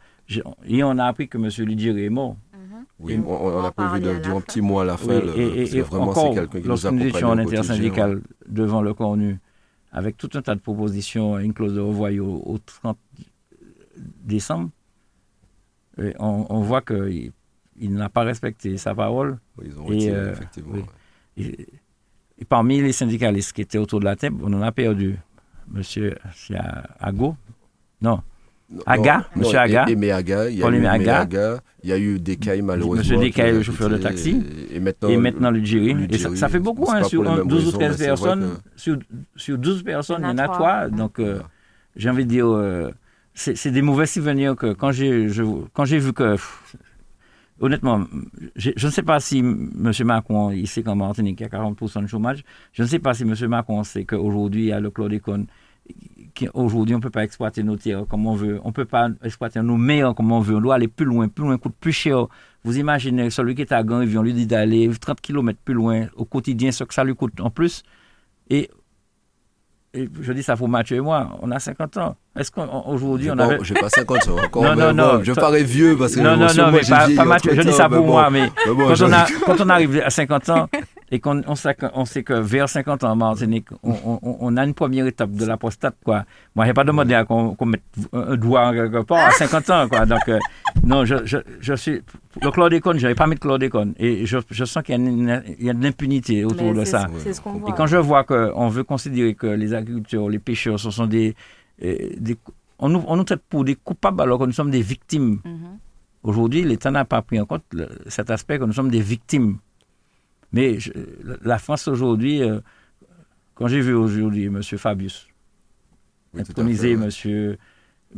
Et 0.66 0.84
on 0.84 0.98
a 0.98 1.04
appris 1.06 1.28
que 1.28 1.36
M. 1.36 1.48
Lidier 1.66 2.04
est 2.04 2.08
mort. 2.10 2.36
Oui, 2.98 3.18
on, 3.24 3.30
on 3.30 3.46
on 3.58 3.62
va 3.62 3.68
a 3.68 3.72
prévu 3.72 4.00
de 4.00 4.18
dire 4.18 4.36
un 4.36 4.40
petit 4.40 4.60
mot 4.60 4.78
à 4.80 4.84
la 4.84 4.96
fin, 4.96 5.18
Oui, 5.20 5.26
le- 5.26 5.38
et, 5.58 5.80
vraiment 5.82 6.12
c'est 6.14 6.20
encore, 6.20 6.34
quelqu'un 6.34 6.58
qui 6.58 6.62
nous 6.62 6.68
lorsque 6.68 6.84
nous 6.84 6.88
accompagne 6.90 7.08
étions 7.08 7.28
en 7.28 7.32
au 7.32 7.36
quotidien, 7.36 7.60
intersyndical 7.60 8.14
ouais. 8.16 8.22
devant 8.48 8.82
le 8.82 8.94
cornu, 8.94 9.38
avec 9.92 10.16
tout 10.16 10.30
un 10.34 10.42
tas 10.42 10.54
de 10.54 10.60
propositions, 10.60 11.38
une 11.38 11.52
clause 11.52 11.74
de 11.74 11.80
revoyure 11.80 12.26
au, 12.28 12.42
au 12.54 12.58
30 12.58 12.96
décembre, 14.24 14.70
et 15.98 16.14
on, 16.18 16.46
on 16.48 16.60
voit 16.60 16.80
qu'il 16.82 17.32
il 17.78 17.94
n'a 17.94 18.08
pas 18.08 18.22
respecté 18.22 18.76
sa 18.78 18.94
parole. 18.94 19.38
Oui, 19.58 19.66
Ils 19.68 19.78
ont 19.78 19.86
Et, 19.86 19.94
retiré, 19.94 20.14
euh, 20.16 20.32
effectivement. 20.32 20.72
oui. 20.74 20.84
Et, 21.36 21.66
et 22.38 22.44
parmi 22.44 22.80
les 22.80 22.92
syndicalistes 22.92 23.52
qui 23.52 23.62
étaient 23.62 23.78
autour 23.78 24.00
de 24.00 24.04
la 24.04 24.16
table, 24.16 24.36
on 24.42 24.52
en 24.52 24.62
a 24.62 24.72
perdu. 24.72 25.18
Monsieur 25.68 26.16
c'est 26.34 26.56
Ago? 27.00 27.36
Non, 28.00 28.20
Aga, 28.86 29.16
non, 29.34 29.40
Monsieur 29.42 29.58
non, 29.58 29.64
Aga? 29.64 29.84
Aimé 29.88 30.10
Aga, 30.12 30.48
il 30.50 30.56
y 30.58 30.60
a 30.62 30.64
Paul 30.64 30.74
eu 30.76 30.86
Aga? 30.86 31.18
Aga, 31.20 31.60
il 31.82 31.90
y 31.90 31.92
a 31.92 31.98
eu 31.98 32.18
Descailles 32.18 32.62
malheureusement. 32.62 32.96
Monsieur 32.98 33.18
Descailles, 33.18 33.52
le 33.52 33.62
chauffeur 33.62 33.90
de 33.90 33.98
taxi? 33.98 34.42
Et 34.72 34.80
maintenant, 34.80 35.08
et 35.08 35.16
maintenant 35.16 35.50
le 35.50 35.64
jury? 35.64 35.96
Et 36.10 36.18
ça, 36.18 36.48
fait 36.48 36.58
beaucoup, 36.58 36.90
hein, 36.90 37.02
sur 37.04 37.22
pour 37.22 37.24
les 37.24 37.30
un- 37.30 37.36
mêmes 37.38 37.48
12 37.48 37.62
ou 37.62 37.66
raisons, 37.66 37.78
13 37.78 37.90
mais 37.90 37.96
c'est 37.96 38.04
vrai 38.04 38.08
personnes. 38.08 38.58
Sur, 38.76 38.98
sur 39.36 39.58
12 39.58 39.82
personnes, 39.82 40.22
il 40.22 40.28
y 40.28 40.32
en 40.32 40.38
a 40.38 40.44
3. 40.44 40.56
trois. 40.56 40.88
Donc, 40.88 41.18
euh, 41.18 41.40
j'ai 41.96 42.08
envie 42.10 42.24
de 42.24 42.30
dire, 42.30 42.46
euh, 42.48 42.90
c'est 43.34 43.70
des 43.70 43.82
mauvais 43.82 44.06
souvenirs 44.06 44.56
que 44.56 44.72
quand 44.72 44.90
j'ai 44.92 45.26
vu 45.26 46.12
que. 46.12 46.32
pff, 46.32 46.76
Honnêtement, 47.60 48.04
je 48.56 48.70
ne 48.86 48.90
sais 48.90 49.02
pas 49.04 49.20
si 49.20 49.38
M. 49.38 49.92
Macron, 50.04 50.50
il 50.50 50.66
sait 50.66 50.82
qu'en 50.82 50.96
Martinique, 50.96 51.38
il 51.38 51.44
y 51.44 51.46
a 51.46 51.48
40% 51.48 52.02
de 52.02 52.08
chômage. 52.08 52.42
Je 52.72 52.82
ne 52.82 52.88
sais 52.88 52.98
pas 52.98 53.14
si 53.14 53.22
M. 53.22 53.34
Macron 53.46 53.84
sait 53.84 54.04
qu'aujourd'hui, 54.04 54.62
il 54.62 54.68
y 54.68 54.72
a 54.72 54.80
le 54.80 54.90
chlordécone 54.90 55.46
Aujourd'hui, 56.54 56.94
on 56.94 56.98
ne 56.98 57.02
peut 57.02 57.10
pas 57.10 57.24
exploiter 57.24 57.62
nos 57.62 57.76
terres 57.76 58.04
comme 58.08 58.26
on 58.26 58.34
veut. 58.34 58.60
On 58.64 58.68
ne 58.68 58.72
peut 58.72 58.84
pas 58.84 59.08
exploiter 59.22 59.60
nos 59.60 59.76
meilleurs 59.76 60.14
comme 60.14 60.32
on 60.32 60.40
veut. 60.40 60.56
On 60.56 60.60
doit 60.60 60.74
aller 60.74 60.88
plus 60.88 61.06
loin. 61.06 61.28
Plus 61.28 61.44
loin 61.44 61.58
coûte 61.58 61.74
plus 61.78 61.92
cher. 61.92 62.26
Vous 62.64 62.78
imaginez, 62.78 63.30
celui 63.30 63.54
qui 63.54 63.62
est 63.62 63.72
à 63.72 63.82
Gand, 63.82 64.04
on 64.16 64.22
lui 64.22 64.32
dit 64.32 64.46
d'aller 64.46 64.90
30 65.00 65.20
km 65.20 65.58
plus 65.64 65.74
loin 65.74 66.06
au 66.16 66.24
quotidien, 66.24 66.70
ce 66.70 66.84
que 66.84 66.94
ça 66.94 67.04
lui 67.04 67.14
coûte 67.14 67.40
en 67.40 67.50
plus. 67.50 67.82
Et, 68.50 68.70
je 69.94 70.32
dis 70.32 70.42
ça 70.42 70.56
pour 70.56 70.68
Mathieu 70.68 70.96
et 70.96 71.00
moi, 71.00 71.38
on 71.42 71.50
a 71.50 71.58
50 71.58 71.96
ans. 71.98 72.16
Est-ce 72.38 72.50
qu'aujourd'hui, 72.50 73.30
on 73.30 73.38
avait. 73.38 73.58
J'ai 73.62 73.74
pas 73.74 73.90
50 73.90 74.28
ans 74.28 74.36
encore. 74.44 74.62
non, 74.76 74.76
non, 74.76 74.94
non. 74.94 75.22
je 75.22 75.32
parais 75.32 75.64
vieux 75.64 75.96
parce 75.98 76.14
que. 76.14 76.20
Non, 76.20 76.36
non, 76.36 76.46
non, 76.56 76.70
mais 76.72 76.80
pas, 76.80 77.24
Mathieu. 77.24 77.54
Je 77.54 77.62
dis 77.62 77.72
ça 77.72 77.88
pour 77.88 78.06
moi, 78.06 78.30
mais, 78.30 78.50
quand, 78.64 79.02
on 79.02 79.12
a, 79.12 79.26
quand 79.44 79.60
on 79.60 79.68
arrive 79.68 80.00
à 80.02 80.10
50 80.10 80.48
ans, 80.48 80.68
et 81.12 81.20
qu'on 81.20 81.42
on 81.46 81.54
sait, 81.54 81.76
on 81.92 82.06
sait 82.06 82.22
que 82.22 82.32
vers 82.32 82.70
50 82.70 83.04
ans 83.04 83.10
en 83.10 83.16
Martinique, 83.16 83.68
on, 83.82 84.18
on, 84.22 84.36
on, 84.40 84.56
a 84.56 84.64
une 84.64 84.72
première 84.72 85.06
étape 85.06 85.32
de 85.32 85.44
la 85.44 85.58
prostate. 85.58 85.94
Quoi. 86.02 86.24
Moi, 86.56 86.64
je 86.64 86.70
n'ai 86.70 86.74
pas 86.74 86.84
demandé 86.84 87.12
à 87.12 87.26
qu'on 87.26 87.54
mette 87.66 87.82
un 88.14 88.34
doigt 88.36 88.72
quelque 88.72 89.02
part 89.02 89.26
à 89.26 89.30
50 89.30 89.70
ans. 89.70 89.88
Quoi. 89.90 90.06
Donc, 90.06 90.26
euh, 90.28 90.38
non, 90.82 91.04
je, 91.04 91.16
je, 91.26 91.36
je, 91.60 91.74
suis. 91.74 92.00
Le 92.40 92.50
chlordécone, 92.50 92.96
je 92.96 93.02
n'avais 93.02 93.14
pas 93.14 93.26
mis 93.26 93.34
de 93.34 93.40
chlordécone. 93.40 93.92
Et 93.98 94.24
je, 94.24 94.38
je 94.50 94.64
sens 94.64 94.82
qu'il 94.82 94.98
y, 94.98 95.64
y, 95.64 95.70
a 95.70 95.74
de 95.74 95.82
l'impunité 95.82 96.46
autour 96.46 96.72
de 96.72 96.82
ça. 96.86 97.08
Ce 97.18 97.38
qu'on 97.42 97.52
voit. 97.58 97.68
Et 97.68 97.72
quand 97.74 97.86
je 97.86 97.98
vois 97.98 98.24
qu'on 98.24 98.68
veut 98.68 98.84
considérer 98.84 99.34
que 99.34 99.48
les 99.48 99.74
agriculteurs, 99.74 100.30
les 100.30 100.38
pêcheurs, 100.38 100.80
ce 100.80 100.90
sont 100.90 101.06
des. 101.06 101.34
Euh, 101.84 101.94
des 102.16 102.38
on, 102.78 102.88
nous, 102.88 103.04
on 103.06 103.16
nous 103.16 103.24
traite 103.24 103.42
pour 103.50 103.66
des 103.66 103.74
coupables 103.74 104.22
alors 104.22 104.38
que 104.38 104.44
nous 104.46 104.52
sommes 104.52 104.70
des 104.70 104.80
victimes. 104.80 105.40
Mm-hmm. 105.44 105.78
Aujourd'hui, 106.22 106.62
l'État 106.62 106.90
n'a 106.90 107.04
pas 107.04 107.20
pris 107.20 107.38
en 107.38 107.44
compte 107.44 107.64
cet 108.06 108.30
aspect 108.30 108.58
que 108.58 108.64
nous 108.64 108.72
sommes 108.72 108.90
des 108.90 109.02
victimes. 109.02 109.58
Mais 110.53 110.78
la 111.42 111.59
France 111.59 111.88
aujourd'hui, 111.88 112.42
euh, 112.42 112.61
quand 113.55 113.68
j'ai 113.68 113.80
vu 113.80 113.94
aujourd'hui 113.94 114.46
M. 114.46 114.62
Fabius, 114.62 115.28
oui, 116.34 116.40
intronisé 116.40 116.92
M. 116.92 117.09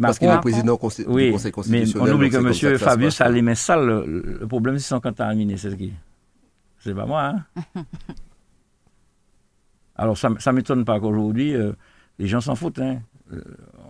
Parce 0.00 0.18
qu'il 0.18 0.28
est 0.28 0.40
président 0.40 0.76
conseil, 0.76 1.06
oui, 1.08 1.26
du 1.26 1.32
Conseil 1.32 1.52
constitutionnel. 1.52 2.08
Mais 2.08 2.12
on 2.12 2.14
oublie 2.16 2.30
que 2.30 2.36
M. 2.36 2.78
Fabius 2.78 3.20
a 3.20 3.28
les 3.28 3.42
mains 3.42 3.54
sales. 3.54 3.86
Le, 3.86 4.38
le 4.40 4.46
problème, 4.46 4.76
c'est 4.76 4.82
qu'ils 4.82 4.88
sont 4.88 5.00
contaminés, 5.00 5.56
c'est 5.56 5.70
ce 5.70 5.76
qui. 5.76 5.92
C'est 6.80 6.94
pas 6.94 7.06
moi, 7.06 7.32
hein? 7.74 7.84
Alors, 9.96 10.18
ça 10.18 10.28
ne 10.28 10.50
m'étonne 10.52 10.84
pas 10.84 10.98
qu'aujourd'hui, 10.98 11.54
euh, 11.54 11.72
les 12.18 12.26
gens 12.26 12.40
s'en 12.40 12.56
foutent. 12.56 12.80
Hein. 12.80 12.98
Euh, 13.32 13.40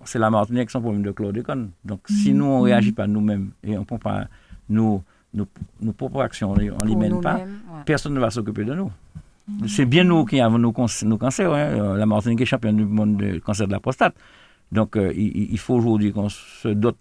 c'est 0.05 0.19
la 0.19 0.31
Martinique 0.31 0.71
sans 0.71 0.81
problème 0.81 1.03
de 1.03 1.11
chlordécone. 1.11 1.71
Donc, 1.85 2.01
si 2.09 2.35
nous, 2.35 2.45
on 2.45 2.59
ne 2.59 2.65
réagit 2.65 2.93
pas 2.93 3.07
nous-mêmes 3.07 3.53
et 3.63 3.77
on 3.77 3.81
ne 3.81 3.87
prend 3.87 3.99
pas 3.99 4.27
nous 4.69 5.03
nos, 5.33 5.49
nos 5.81 5.93
propres 5.93 6.21
actions, 6.21 6.53
on 6.53 6.57
ne 6.57 6.87
les 6.87 6.97
mène 6.97 7.21
pas, 7.21 7.41
personne 7.85 8.15
ne 8.15 8.21
va 8.21 8.31
s'occuper 8.31 8.65
de 8.65 8.75
nous. 8.75 8.91
C'est 9.67 9.85
bien 9.85 10.05
nous 10.05 10.25
qui 10.25 10.41
avons 10.41 10.59
nos, 10.59 10.73
nos 11.03 11.19
cancers. 11.19 11.53
Hein. 11.53 11.59
Euh, 11.59 11.97
la 11.97 12.07
Martinique 12.07 12.41
est 12.41 12.47
championne 12.47 12.77
du 12.77 12.85
monde 12.85 13.17
du 13.17 13.41
cancer 13.41 13.67
de 13.67 13.73
la 13.73 13.81
prostate. 13.81 14.15
Donc, 14.73 14.97
euh, 14.97 15.13
il, 15.15 15.59
faut 15.59 15.75
aujourd'hui 15.75 16.13
qu'on 16.13 16.29
se 16.29 16.69
dote 16.69 16.97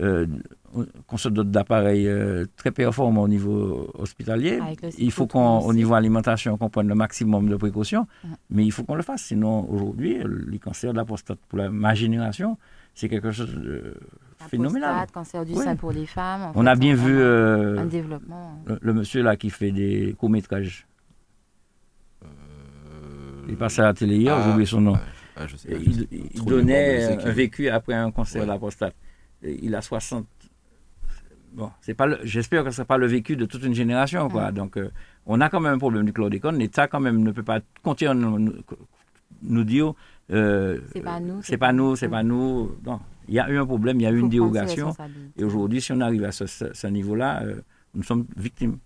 euh, 0.00 0.26
qu'on 1.06 1.16
se 1.16 1.28
dote 1.28 1.50
d'appareils 1.50 2.08
très 2.56 2.72
performants 2.72 3.22
au 3.22 3.28
niveau 3.28 3.90
hospitalier. 3.94 4.58
Il 4.98 5.12
faut 5.12 5.26
qu'au 5.26 5.72
niveau 5.72 5.94
alimentation, 5.94 6.56
qu'on 6.58 6.68
prenne 6.68 6.88
le 6.88 6.96
maximum 6.96 7.48
de 7.48 7.56
précautions, 7.56 8.06
mais 8.50 8.64
il 8.64 8.72
faut 8.72 8.82
qu'on 8.82 8.96
le 8.96 9.02
fasse. 9.02 9.22
Sinon, 9.22 9.70
aujourd'hui, 9.70 10.18
les 10.48 10.58
cancers 10.58 10.92
de 10.92 10.98
la 10.98 11.04
prostate 11.04 11.38
pour 11.48 11.58
la, 11.58 11.70
ma 11.70 11.94
génération, 11.94 12.58
c'est 12.94 13.08
quelque 13.08 13.30
chose 13.32 13.54
de 13.54 13.96
phénoménal. 14.48 15.06
cancer 15.12 15.44
du 15.44 15.54
sein 15.54 15.76
pour 15.76 15.92
les 15.92 16.06
femmes. 16.06 16.52
On 16.54 16.66
a 16.66 16.74
bien 16.76 16.94
vu 16.94 17.18
euh, 17.18 17.78
un 17.78 17.86
développement. 17.86 18.62
Le, 18.80 18.92
monsieur 18.92 19.22
là 19.22 19.36
qui 19.36 19.50
fait 19.50 19.72
des 19.72 20.14
courts-métrages. 20.18 20.86
Euh, 22.22 22.26
il 23.48 23.56
passait 23.56 23.82
à 23.82 23.86
la 23.86 23.94
télé 23.94 24.16
hier, 24.16 24.40
j'ai 24.42 24.50
oublié 24.50 24.66
son 24.66 24.80
nom. 24.80 24.96
Ah, 25.36 25.46
il, 25.68 26.44
donnait 26.44 27.18
un 27.20 27.30
vécu 27.32 27.68
après 27.68 27.94
un 27.94 28.12
cancer 28.12 28.42
de 28.42 28.48
la 28.48 28.58
prostate. 28.58 28.94
Il 29.42 29.74
a 29.74 29.82
60. 29.82 30.26
Bon, 31.52 31.70
c'est 31.80 31.94
pas 31.94 32.08
j'espère 32.24 32.64
que 32.64 32.70
ce 32.70 32.80
n'est 32.80 32.84
pas 32.84 32.98
le 32.98 33.06
vécu 33.06 33.36
de 33.36 33.44
toute 33.44 33.62
une 33.64 33.74
génération. 33.74 34.28
Quoi. 34.28 34.52
Donc, 34.52 34.76
euh, 34.76 34.90
on 35.26 35.40
a 35.40 35.48
quand 35.48 35.60
même 35.60 35.74
un 35.74 35.78
problème 35.78 36.04
du 36.04 36.12
chlordécone. 36.12 36.58
L'État, 36.58 36.88
quand 36.88 37.00
même, 37.00 37.22
ne 37.22 37.30
peut 37.32 37.42
pas 37.42 37.60
continuer 37.82 38.10
à 38.10 38.14
nous, 38.14 38.52
nous 39.42 39.64
dire. 39.64 39.94
C'est 40.28 41.02
pas 41.02 41.20
nous. 41.20 41.42
C'est 41.42 41.58
pas 41.58 41.72
nous, 41.72 41.96
c'est 41.96 42.08
pas 42.08 42.22
nous. 42.22 42.76
Non, 42.84 43.00
il 43.28 43.34
y 43.34 43.38
a 43.38 43.48
eu 43.50 43.58
un 43.58 43.66
problème, 43.66 44.00
il 44.00 44.04
y 44.04 44.06
a 44.06 44.10
eu 44.10 44.18
une 44.18 44.28
dérogation. 44.28 44.94
Et 45.36 45.44
aujourd'hui, 45.44 45.80
si 45.80 45.92
on 45.92 46.00
arrive 46.00 46.24
à 46.24 46.32
ce, 46.32 46.86
niveau-là, 46.86 47.42
euh, 47.42 47.60
nous 47.94 48.02
sommes 48.02 48.26
victimes. 48.36 48.78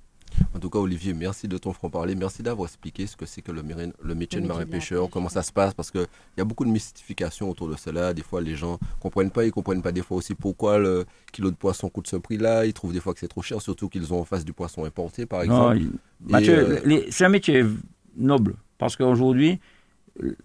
En 0.54 0.58
tout 0.58 0.68
cas, 0.70 0.78
Olivier, 0.78 1.14
merci 1.14 1.48
de 1.48 1.56
ton 1.58 1.72
franc-parler. 1.72 2.14
Merci 2.14 2.42
d'avoir 2.42 2.68
expliqué 2.68 3.06
ce 3.06 3.16
que 3.16 3.26
c'est 3.26 3.40
que 3.40 3.50
le, 3.50 3.62
le 4.02 4.14
métier 4.14 4.40
de 4.40 4.46
marin-pêcheur, 4.46 5.08
comment 5.10 5.30
ça 5.30 5.42
se 5.42 5.50
passe, 5.50 5.74
parce 5.74 5.90
qu'il 5.90 6.06
y 6.36 6.40
a 6.40 6.44
beaucoup 6.44 6.64
de 6.64 6.70
mystification 6.70 7.50
autour 7.50 7.68
de 7.68 7.76
cela. 7.76 8.12
Des 8.12 8.22
fois, 8.22 8.40
les 8.40 8.54
gens 8.54 8.72
ne 8.72 9.00
comprennent 9.00 9.30
pas. 9.30 9.44
Ils 9.44 9.48
ne 9.48 9.52
comprennent 9.52 9.82
pas 9.82 9.90
des 9.90 10.02
fois 10.02 10.18
aussi 10.18 10.34
pourquoi 10.34 10.78
le 10.78 11.06
kilo 11.32 11.50
de 11.50 11.56
poisson 11.56 11.88
coûte 11.88 12.08
ce 12.08 12.16
prix-là. 12.16 12.66
Ils 12.66 12.74
trouvent 12.74 12.92
des 12.92 13.00
fois 13.00 13.14
que 13.14 13.20
c'est 13.20 13.28
trop 13.28 13.42
cher, 13.42 13.60
surtout 13.62 13.88
qu'ils 13.88 14.12
ont 14.12 14.20
en 14.20 14.24
face 14.24 14.44
du 14.44 14.52
poisson 14.52 14.84
importé, 14.84 15.26
par 15.26 15.42
exemple. 15.42 15.80
Mathieu, 16.20 16.80
euh, 16.86 17.00
c'est 17.10 17.24
un 17.24 17.30
métier 17.30 17.64
noble, 18.16 18.54
parce 18.76 18.96
qu'aujourd'hui, 18.96 19.60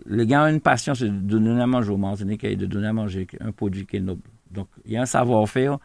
les 0.06 0.28
gars 0.28 0.46
ont 0.46 0.48
une 0.48 0.62
passion, 0.62 0.94
c'est 0.96 1.06
de 1.06 1.40
donner 1.40 1.62
à 1.62 1.68
manger 1.68 1.92
au 1.92 1.98
Martinique 1.98 2.44
et 2.44 2.56
de 2.56 2.66
donner 2.66 2.88
à 2.88 2.94
manger 2.94 3.28
un 3.40 3.52
produit 3.52 3.86
qui 3.86 3.98
est 3.98 4.02
noble. 4.02 4.22
Donc, 4.52 4.68
il 4.86 4.92
y 4.92 4.98
a 4.98 5.02
un 5.02 5.06
savoir-faire. 5.06 5.78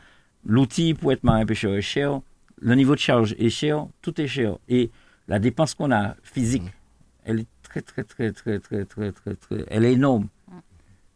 L'outil 0.45 0.95
pour 0.95 1.12
être 1.12 1.24
marin 1.24 1.47
pêcheur 1.47 1.74
est 1.74 1.82
cher. 1.82 2.20
Le 2.61 2.74
niveau 2.74 2.95
de 2.95 3.01
charge 3.01 3.34
est 3.39 3.51
cher. 3.51 3.86
Tout 4.03 4.20
est 4.20 4.26
cher. 4.26 4.59
Et 4.68 4.91
la 5.26 5.39
dépense 5.39 5.74
qu'on 5.74 5.91
a 5.91 6.16
physique, 6.22 6.64
elle 7.24 7.41
est 7.41 7.47
très, 7.62 7.82
très, 7.82 8.05
très, 8.05 8.32
très, 8.32 8.59
très, 8.59 8.84
très, 8.84 9.12
très, 9.12 9.34
très, 9.34 9.64
elle 9.68 9.84
est 9.84 9.95
énorme. 9.95 10.28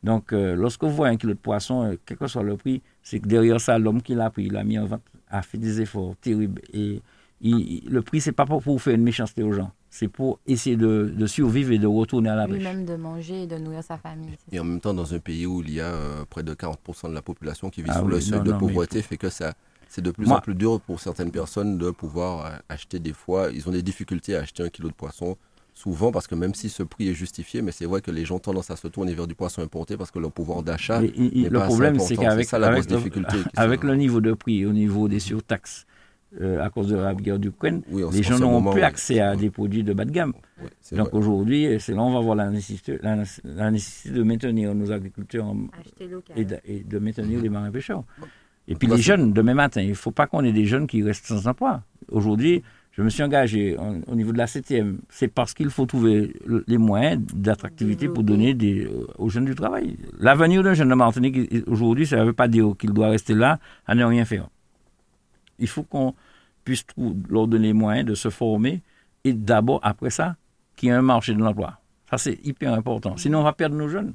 Donc, 0.02 0.32
euh, 0.32 0.56
lorsque 0.56 0.82
vous 0.82 0.90
voyez 0.90 1.14
un 1.14 1.16
kilo 1.16 1.32
de 1.32 1.38
poisson, 1.38 1.84
euh, 1.84 1.96
quel 2.04 2.16
que 2.16 2.26
soit 2.26 2.42
le 2.42 2.56
prix, 2.56 2.82
c'est 3.02 3.20
que 3.20 3.28
derrière 3.28 3.60
ça, 3.60 3.78
l'homme 3.78 4.02
qui 4.02 4.14
l'a 4.14 4.30
pris, 4.30 4.44
il 4.46 4.52
l'a 4.52 4.64
mis 4.64 4.78
en 4.78 4.86
vente, 4.86 5.02
a 5.28 5.42
fait 5.42 5.58
des 5.58 5.80
efforts 5.80 6.16
terribles. 6.16 6.60
Et 6.72 7.00
le 7.40 8.00
prix, 8.00 8.20
c'est 8.20 8.32
pas 8.32 8.44
pour, 8.44 8.62
pour 8.62 8.82
faire 8.82 8.94
une 8.94 9.04
méchanceté 9.04 9.44
aux 9.44 9.52
gens 9.52 9.70
c'est 9.92 10.08
pour 10.08 10.40
essayer 10.46 10.76
de, 10.76 11.26
survivre 11.26 11.70
et 11.70 11.78
de 11.78 11.86
retourner 11.86 12.30
à 12.30 12.34
la 12.34 12.46
pêche. 12.46 12.56
Lui-même 12.56 12.86
de 12.86 12.96
manger 12.96 13.42
et 13.42 13.46
de 13.46 13.58
nourrir 13.58 13.84
sa 13.84 13.98
famille. 13.98 14.30
Et 14.50 14.58
en 14.58 14.64
même 14.64 14.80
temps, 14.80 14.94
dans 14.94 15.12
un 15.12 15.18
pays 15.18 15.44
où 15.44 15.60
il 15.60 15.70
y 15.70 15.80
a 15.80 15.84
euh, 15.84 16.24
près 16.30 16.42
de 16.42 16.54
40% 16.54 17.10
de 17.10 17.14
la 17.14 17.20
population 17.20 17.68
qui 17.68 17.82
vit 17.82 17.90
ah 17.92 18.00
sous 18.00 18.06
le 18.06 18.18
seuil 18.18 18.40
de 18.40 18.52
pauvreté, 18.52 19.02
fait 19.02 19.18
que 19.18 19.28
ça, 19.28 19.52
c'est 19.90 20.00
de 20.00 20.10
plus 20.10 20.30
en 20.32 20.40
plus 20.40 20.54
dur 20.54 20.80
pour 20.80 20.98
certaines 20.98 21.30
personnes 21.30 21.76
de 21.76 21.90
pouvoir 21.90 22.46
euh, 22.46 22.50
acheter 22.70 23.00
des 23.00 23.12
fois. 23.12 23.50
Ils 23.52 23.68
ont 23.68 23.72
des 23.72 23.82
difficultés 23.82 24.34
à 24.34 24.40
acheter 24.40 24.62
un 24.62 24.70
kilo 24.70 24.88
de 24.88 24.94
poisson, 24.94 25.36
souvent 25.74 26.10
parce 26.10 26.26
que 26.26 26.34
même 26.36 26.54
si 26.54 26.70
ce 26.70 26.82
prix 26.82 27.10
est 27.10 27.14
justifié, 27.14 27.60
mais 27.60 27.70
c'est 27.70 27.84
vrai 27.84 28.00
que 28.00 28.10
les 28.10 28.24
gens 28.24 28.38
tendent 28.38 28.62
à 28.66 28.76
se 28.76 28.88
tourner 28.88 29.12
vers 29.12 29.26
du 29.26 29.34
poisson 29.34 29.60
importé 29.60 29.98
parce 29.98 30.10
que 30.10 30.18
leur 30.18 30.32
pouvoir 30.32 30.62
d'achat 30.62 31.02
n'est 31.02 31.08
pas 31.10 31.50
Le 31.50 31.58
problème, 31.66 31.98
c'est 31.98 32.16
qu'avec 32.16 32.48
avec 33.56 33.84
le 33.84 33.94
niveau 33.94 34.22
de 34.22 34.32
prix, 34.32 34.64
au 34.64 34.72
niveau 34.72 35.06
des 35.06 35.20
surtaxes, 35.20 35.84
euh, 36.40 36.64
à 36.64 36.70
cause 36.70 36.88
de 36.88 36.96
la 36.96 37.14
guerre 37.14 37.38
d'Ukraine, 37.38 37.82
les 37.90 38.22
gens 38.22 38.38
n'ont 38.38 38.70
plus 38.72 38.82
accès 38.82 39.20
à 39.20 39.36
des 39.36 39.50
produits 39.50 39.82
de 39.82 39.92
bas 39.92 40.04
de 40.04 40.10
gamme. 40.10 40.32
Donc 40.92 41.12
aujourd'hui, 41.12 41.76
c'est 41.78 41.92
là 41.92 42.02
on 42.02 42.12
va 42.14 42.20
voir 42.20 42.36
la 42.36 42.48
nécessité, 42.50 42.98
la, 43.02 43.70
nécessité 43.70 44.10
de 44.10 44.22
maintenir 44.22 44.74
nos 44.74 44.90
agriculteurs 44.92 45.52
et 46.36 46.44
de, 46.84 46.98
maintenir 46.98 47.40
les 47.40 47.48
marins 47.48 47.70
pêcheurs. 47.70 48.04
Et 48.68 48.74
puis 48.74 48.88
les 48.88 48.98
jeunes, 48.98 49.32
demain 49.32 49.54
matin, 49.54 49.82
il 49.82 49.90
ne 49.90 49.94
faut 49.94 50.10
pas 50.10 50.26
qu'on 50.26 50.42
ait 50.44 50.52
des 50.52 50.64
jeunes 50.64 50.86
qui 50.86 51.02
restent 51.02 51.26
sans 51.26 51.46
emploi. 51.46 51.82
Aujourd'hui, 52.10 52.62
je 52.92 53.02
me 53.02 53.08
suis 53.08 53.22
engagé 53.22 53.76
au 54.06 54.14
niveau 54.14 54.32
de 54.32 54.38
la 54.38 54.46
CTM. 54.46 54.98
C'est 55.08 55.28
parce 55.28 55.54
qu'il 55.54 55.70
faut 55.70 55.86
trouver 55.86 56.34
les 56.66 56.78
moyens 56.78 57.20
d'attractivité 57.34 58.08
pour 58.08 58.22
donner 58.22 58.54
des, 58.54 58.88
aux 59.18 59.28
jeunes 59.28 59.46
du 59.46 59.54
travail. 59.54 59.96
L'avenir 60.18 60.62
d'un 60.62 60.74
jeune 60.74 60.90
de 60.90 60.94
Martinique, 60.94 61.64
aujourd'hui, 61.66 62.06
ça 62.06 62.16
ne 62.18 62.24
veut 62.24 62.32
pas 62.32 62.48
dire 62.48 62.72
qu'il 62.78 62.92
doit 62.92 63.08
rester 63.08 63.34
là 63.34 63.58
à 63.86 63.94
ne 63.94 64.04
rien 64.04 64.24
faire. 64.24 64.48
Il 65.62 65.68
faut 65.68 65.84
qu'on 65.84 66.14
puisse 66.64 66.84
leur 67.30 67.46
donner 67.46 67.68
les 67.68 67.72
moyens 67.72 68.06
de 68.06 68.14
se 68.14 68.28
former 68.28 68.82
et 69.24 69.32
d'abord, 69.32 69.80
après 69.82 70.10
ça, 70.10 70.36
qu'il 70.76 70.88
y 70.88 70.92
ait 70.92 70.94
un 70.94 71.02
marché 71.02 71.32
de 71.34 71.38
l'emploi. 71.38 71.78
Ça, 72.10 72.18
c'est 72.18 72.38
hyper 72.44 72.74
important. 72.74 73.16
Sinon, 73.16 73.40
on 73.40 73.44
va 73.44 73.52
perdre 73.52 73.76
nos 73.76 73.88
jeunes. 73.88 74.14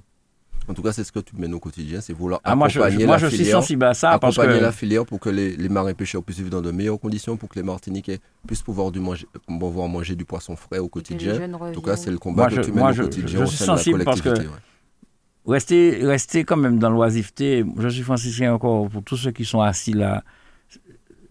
En 0.67 0.73
tout 0.73 0.81
cas, 0.81 0.91
c'est 0.91 1.05
ce 1.05 1.13
que 1.13 1.19
tu 1.19 1.33
mènes 1.37 1.53
au 1.53 1.61
quotidien, 1.61 2.01
c'est 2.01 2.11
vouloir 2.11 2.41
ah, 2.43 2.53
moi, 2.53 2.67
je, 2.67 2.79
moi, 3.05 3.17
je 3.17 3.27
suis 3.27 3.45
sensible 3.45 3.85
à 3.85 3.93
ça. 3.93 4.11
Accompagner 4.11 4.47
parce 4.47 4.57
que... 4.57 4.63
la 4.63 4.71
filière 4.73 5.05
pour 5.05 5.19
que 5.19 5.29
les, 5.29 5.69
marins 5.69 5.93
pêcheurs 5.93 6.21
puissent 6.21 6.39
vivre 6.39 6.49
dans 6.49 6.61
de 6.61 6.71
meilleures 6.71 6.99
conditions, 6.99 7.37
pour 7.37 7.47
que 7.47 7.55
les 7.55 7.63
Martiniquais 7.63 8.19
puissent 8.45 8.63
pouvoir, 8.63 8.91
du 8.91 8.99
manger, 8.99 9.25
pouvoir 9.47 9.87
manger 9.87 10.15
du 10.15 10.25
poisson 10.25 10.57
frais 10.57 10.79
au 10.79 10.89
quotidien. 10.89 11.53
En 11.53 11.71
tout 11.71 11.81
cas, 11.81 11.95
c'est 11.95 12.11
le 12.11 12.17
combat 12.17 12.47
que 12.49 12.59
tu 12.59 12.73
mènes 12.73 12.83
au 12.83 12.93
quotidien 12.93 13.39
je, 13.39 13.45
suis 13.45 13.63
sensible 13.63 14.03
Parce 14.03 14.21
que 14.21 14.29
rester, 15.45 15.99
rester 16.03 16.43
quand 16.43 16.57
même 16.57 16.79
dans 16.79 16.89
l'oisiveté, 16.89 17.63
je 17.77 17.87
suis 17.87 18.03
franciscain 18.03 18.53
encore 18.53 18.89
pour 18.89 19.03
tous 19.03 19.15
ceux 19.15 19.31
qui 19.31 19.45
sont 19.45 19.61
assis 19.61 19.93
là 19.93 20.23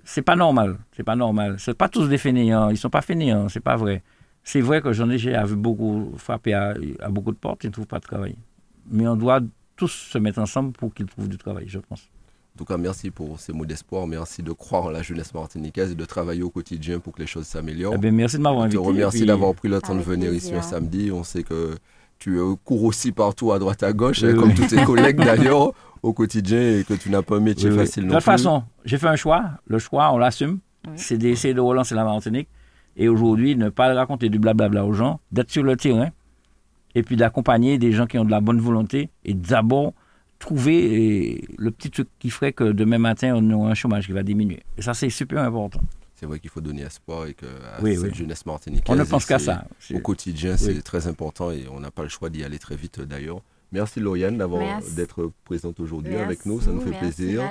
c'est 0.06 0.22
pas 0.22 0.36
normal. 0.36 0.78
C'est 0.96 1.02
pas 1.02 1.16
normal. 1.16 1.56
C'est 1.58 1.76
pas 1.76 1.88
tous 1.88 2.08
des 2.08 2.16
fainéants. 2.16 2.70
Ils 2.70 2.78
sont 2.78 2.90
pas 2.90 3.02
fainéants. 3.02 3.48
C'est 3.48 3.60
pas 3.60 3.76
vrai. 3.76 4.02
C'est 4.44 4.60
vrai 4.60 4.80
que 4.80 4.92
j'en 4.92 5.10
ai 5.10 5.16
vu 5.16 5.56
beaucoup 5.56 6.14
frapper 6.16 6.54
à, 6.54 6.74
beaucoup 7.10 7.32
de 7.32 7.36
portes. 7.36 7.64
Ils 7.64 7.68
ne 7.68 7.72
trouvent 7.72 7.88
pas 7.88 7.98
de 7.98 8.04
travail. 8.04 8.36
Mais 8.88 9.06
on 9.08 9.16
doit 9.16 9.40
tous 9.74 9.90
se 9.90 10.16
mettre 10.18 10.38
ensemble 10.38 10.72
pour 10.72 10.94
qu'ils 10.94 11.06
trouvent 11.06 11.28
du 11.28 11.36
travail, 11.36 11.64
je 11.66 11.80
pense. 11.80 12.08
En 12.54 12.58
tout 12.58 12.64
cas, 12.64 12.78
merci 12.78 13.10
pour 13.10 13.40
ces 13.40 13.52
mots 13.52 13.66
d'espoir. 13.66 14.06
Merci 14.06 14.44
de 14.44 14.52
croire 14.52 14.84
en 14.84 14.90
la 14.90 15.02
jeunesse 15.02 15.34
martiniquaise 15.34 15.90
et 15.90 15.96
de 15.96 16.04
travailler 16.04 16.42
au 16.42 16.50
quotidien 16.50 17.00
pour 17.00 17.12
que 17.12 17.20
les 17.20 17.26
choses 17.26 17.46
s'améliorent. 17.46 17.94
Eh 17.96 17.98
bien, 17.98 18.12
merci 18.12 18.38
de 18.38 18.42
m'avoir 18.42 18.62
invité. 18.62 18.78
Je 18.78 18.82
te 18.82 18.88
remercie 18.88 19.26
d'avoir 19.26 19.54
pris 19.54 19.68
le 19.68 19.80
temps 19.80 19.96
de 19.96 20.00
venir 20.00 20.32
ici 20.32 20.54
un 20.54 20.62
samedi. 20.62 21.10
On 21.12 21.24
sait 21.24 21.42
que 21.42 21.74
tu 22.18 22.38
cours 22.64 22.84
aussi 22.84 23.12
partout 23.12 23.52
à 23.52 23.58
droite 23.58 23.82
à 23.82 23.92
gauche, 23.92 24.20
comme 24.20 24.54
tous 24.54 24.68
tes 24.68 24.82
collègues 24.84 25.16
d'ailleurs, 25.16 25.72
au 26.06 26.12
quotidien, 26.12 26.78
et 26.78 26.84
que 26.84 26.94
tu 26.94 27.10
n'as 27.10 27.22
pas 27.22 27.36
un 27.36 27.40
métier 27.40 27.70
facile 27.70 28.04
non 28.04 28.10
De 28.10 28.14
toute 28.14 28.24
façon, 28.24 28.62
j'ai 28.84 28.98
fait 28.98 29.08
un 29.08 29.16
choix. 29.16 29.44
Le 29.66 29.78
choix, 29.78 30.12
on 30.12 30.18
l'assume. 30.18 30.60
C'est 30.94 31.18
d'essayer 31.18 31.52
de 31.52 31.60
relancer 31.60 31.94
la 31.94 32.04
Martinique. 32.04 32.48
Et 32.96 33.08
aujourd'hui, 33.08 33.56
ne 33.56 33.68
pas 33.68 33.92
raconter 33.92 34.28
du 34.28 34.38
blablabla 34.38 34.84
aux 34.84 34.92
gens, 34.92 35.20
d'être 35.32 35.50
sur 35.50 35.62
le 35.62 35.76
terrain, 35.76 36.10
et 36.94 37.02
puis 37.02 37.16
d'accompagner 37.16 37.76
des 37.76 37.92
gens 37.92 38.06
qui 38.06 38.18
ont 38.18 38.24
de 38.24 38.30
la 38.30 38.40
bonne 38.40 38.60
volonté, 38.60 39.10
et 39.24 39.34
d'abord 39.34 39.92
trouver 40.38 41.44
le 41.58 41.70
petit 41.70 41.90
truc 41.90 42.08
qui 42.18 42.30
ferait 42.30 42.52
que 42.52 42.64
demain 42.64 42.98
matin, 42.98 43.34
on 43.36 43.50
aura 43.50 43.70
un 43.70 43.74
chômage 43.74 44.06
qui 44.06 44.12
va 44.12 44.22
diminuer. 44.22 44.62
Et 44.78 44.82
ça, 44.82 44.94
c'est 44.94 45.10
super 45.10 45.42
important 45.42 45.80
c'est 46.16 46.24
vrai 46.24 46.40
qu'il 46.40 46.48
faut 46.50 46.62
donner 46.62 46.82
espoir 46.82 47.26
et 47.26 47.34
que 47.34 47.46
à 47.46 47.80
cette 47.82 48.14
jeunesse 48.14 48.46
martiniquaise. 48.46 48.86
On 48.88 48.96
ne 48.96 49.04
pense 49.04 49.26
qu'à 49.26 49.38
ça. 49.38 49.64
Au 49.94 50.00
quotidien, 50.00 50.56
c'est 50.56 50.82
très 50.82 51.06
important 51.06 51.50
et 51.50 51.66
on 51.70 51.78
n'a 51.78 51.90
pas 51.90 52.02
le 52.02 52.08
choix 52.08 52.30
d'y 52.30 52.42
aller 52.42 52.58
très 52.58 52.76
vite 52.76 53.00
d'ailleurs. 53.00 53.42
Merci 53.72 54.00
Lauriane 54.00 54.38
d'avoir 54.38 54.62
d'être 54.94 55.32
présente 55.44 55.80
aujourd'hui 55.80 56.14
avec 56.16 56.46
nous, 56.46 56.60
ça 56.60 56.70
nous 56.70 56.80
fait 56.80 56.96
plaisir. 56.98 57.42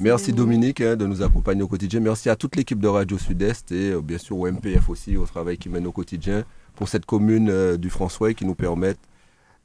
merci, 0.00 0.32
Dominique 0.32 0.80
hein, 0.80 0.96
de 0.96 1.06
nous 1.06 1.22
accompagner 1.22 1.62
au 1.62 1.68
quotidien. 1.68 2.00
Merci 2.00 2.30
à 2.30 2.36
toute 2.36 2.56
l'équipe 2.56 2.80
de 2.80 2.88
Radio 2.88 3.18
Sud-Est 3.18 3.70
et 3.72 3.92
euh, 3.92 4.00
bien 4.00 4.18
sûr 4.18 4.38
au 4.38 4.50
MPF 4.50 4.88
aussi 4.88 5.16
au 5.16 5.26
travail 5.26 5.58
qui 5.58 5.68
mène 5.68 5.86
au 5.86 5.92
quotidien 5.92 6.44
pour 6.74 6.88
cette 6.88 7.04
commune 7.04 7.50
euh, 7.50 7.76
du 7.76 7.90
François 7.90 8.32
qui 8.32 8.46
nous 8.46 8.54
permettent 8.54 8.98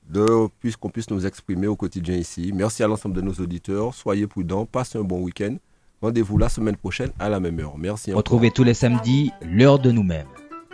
de 0.09 0.47
qu'on 0.79 0.89
puisse 0.89 1.09
nous 1.09 1.25
exprimer 1.25 1.67
au 1.67 1.75
quotidien 1.75 2.15
ici. 2.15 2.51
Merci 2.53 2.83
à 2.83 2.87
l'ensemble 2.87 3.15
de 3.15 3.21
nos 3.21 3.33
auditeurs. 3.33 3.93
Soyez 3.93 4.27
prudents, 4.27 4.65
passez 4.65 4.97
un 4.97 5.03
bon 5.03 5.21
week-end. 5.21 5.55
Rendez-vous 6.01 6.37
la 6.37 6.49
semaine 6.49 6.75
prochaine 6.75 7.11
à 7.17 7.29
la 7.29 7.39
même 7.39 7.59
heure. 7.59 7.77
Merci. 7.77 8.11
Retrouvez 8.11 8.51
tous 8.51 8.65
les 8.65 8.73
samedis 8.73 9.31
l'heure 9.41 9.79
de 9.79 9.91
nous-mêmes. 9.91 10.27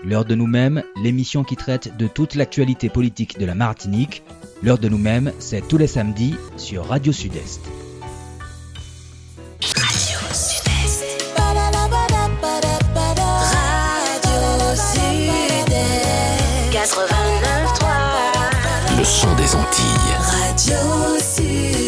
L'heure 0.03 0.23
de 0.23 0.33
nous-mêmes, 0.33 0.81
l'émission 1.03 1.43
qui 1.43 1.57
traite 1.57 1.97
de 1.97 2.07
toute 2.07 2.35
l'actualité 2.35 2.87
politique 2.89 3.37
de 3.37 3.45
la 3.45 3.53
Martinique. 3.53 4.23
L'heure 4.63 4.77
de 4.77 4.87
nous-mêmes, 4.87 5.33
c'est 5.39 5.67
tous 5.67 5.77
les 5.77 5.87
samedis 5.87 6.35
sur 6.55 6.85
Radio 6.85 7.11
Sud-Est. 7.11 7.59
Radio 9.61 10.19
Sud-Est. 10.33 11.03
Radio 13.51 14.75
Sud-Est. 14.75 16.71
89.3. 16.71 18.97
Le 18.97 19.03
son 19.03 19.35
des 19.35 19.53
Antilles. 19.55 20.15
Radio 20.17 21.19
Sud-Est. 21.19 21.78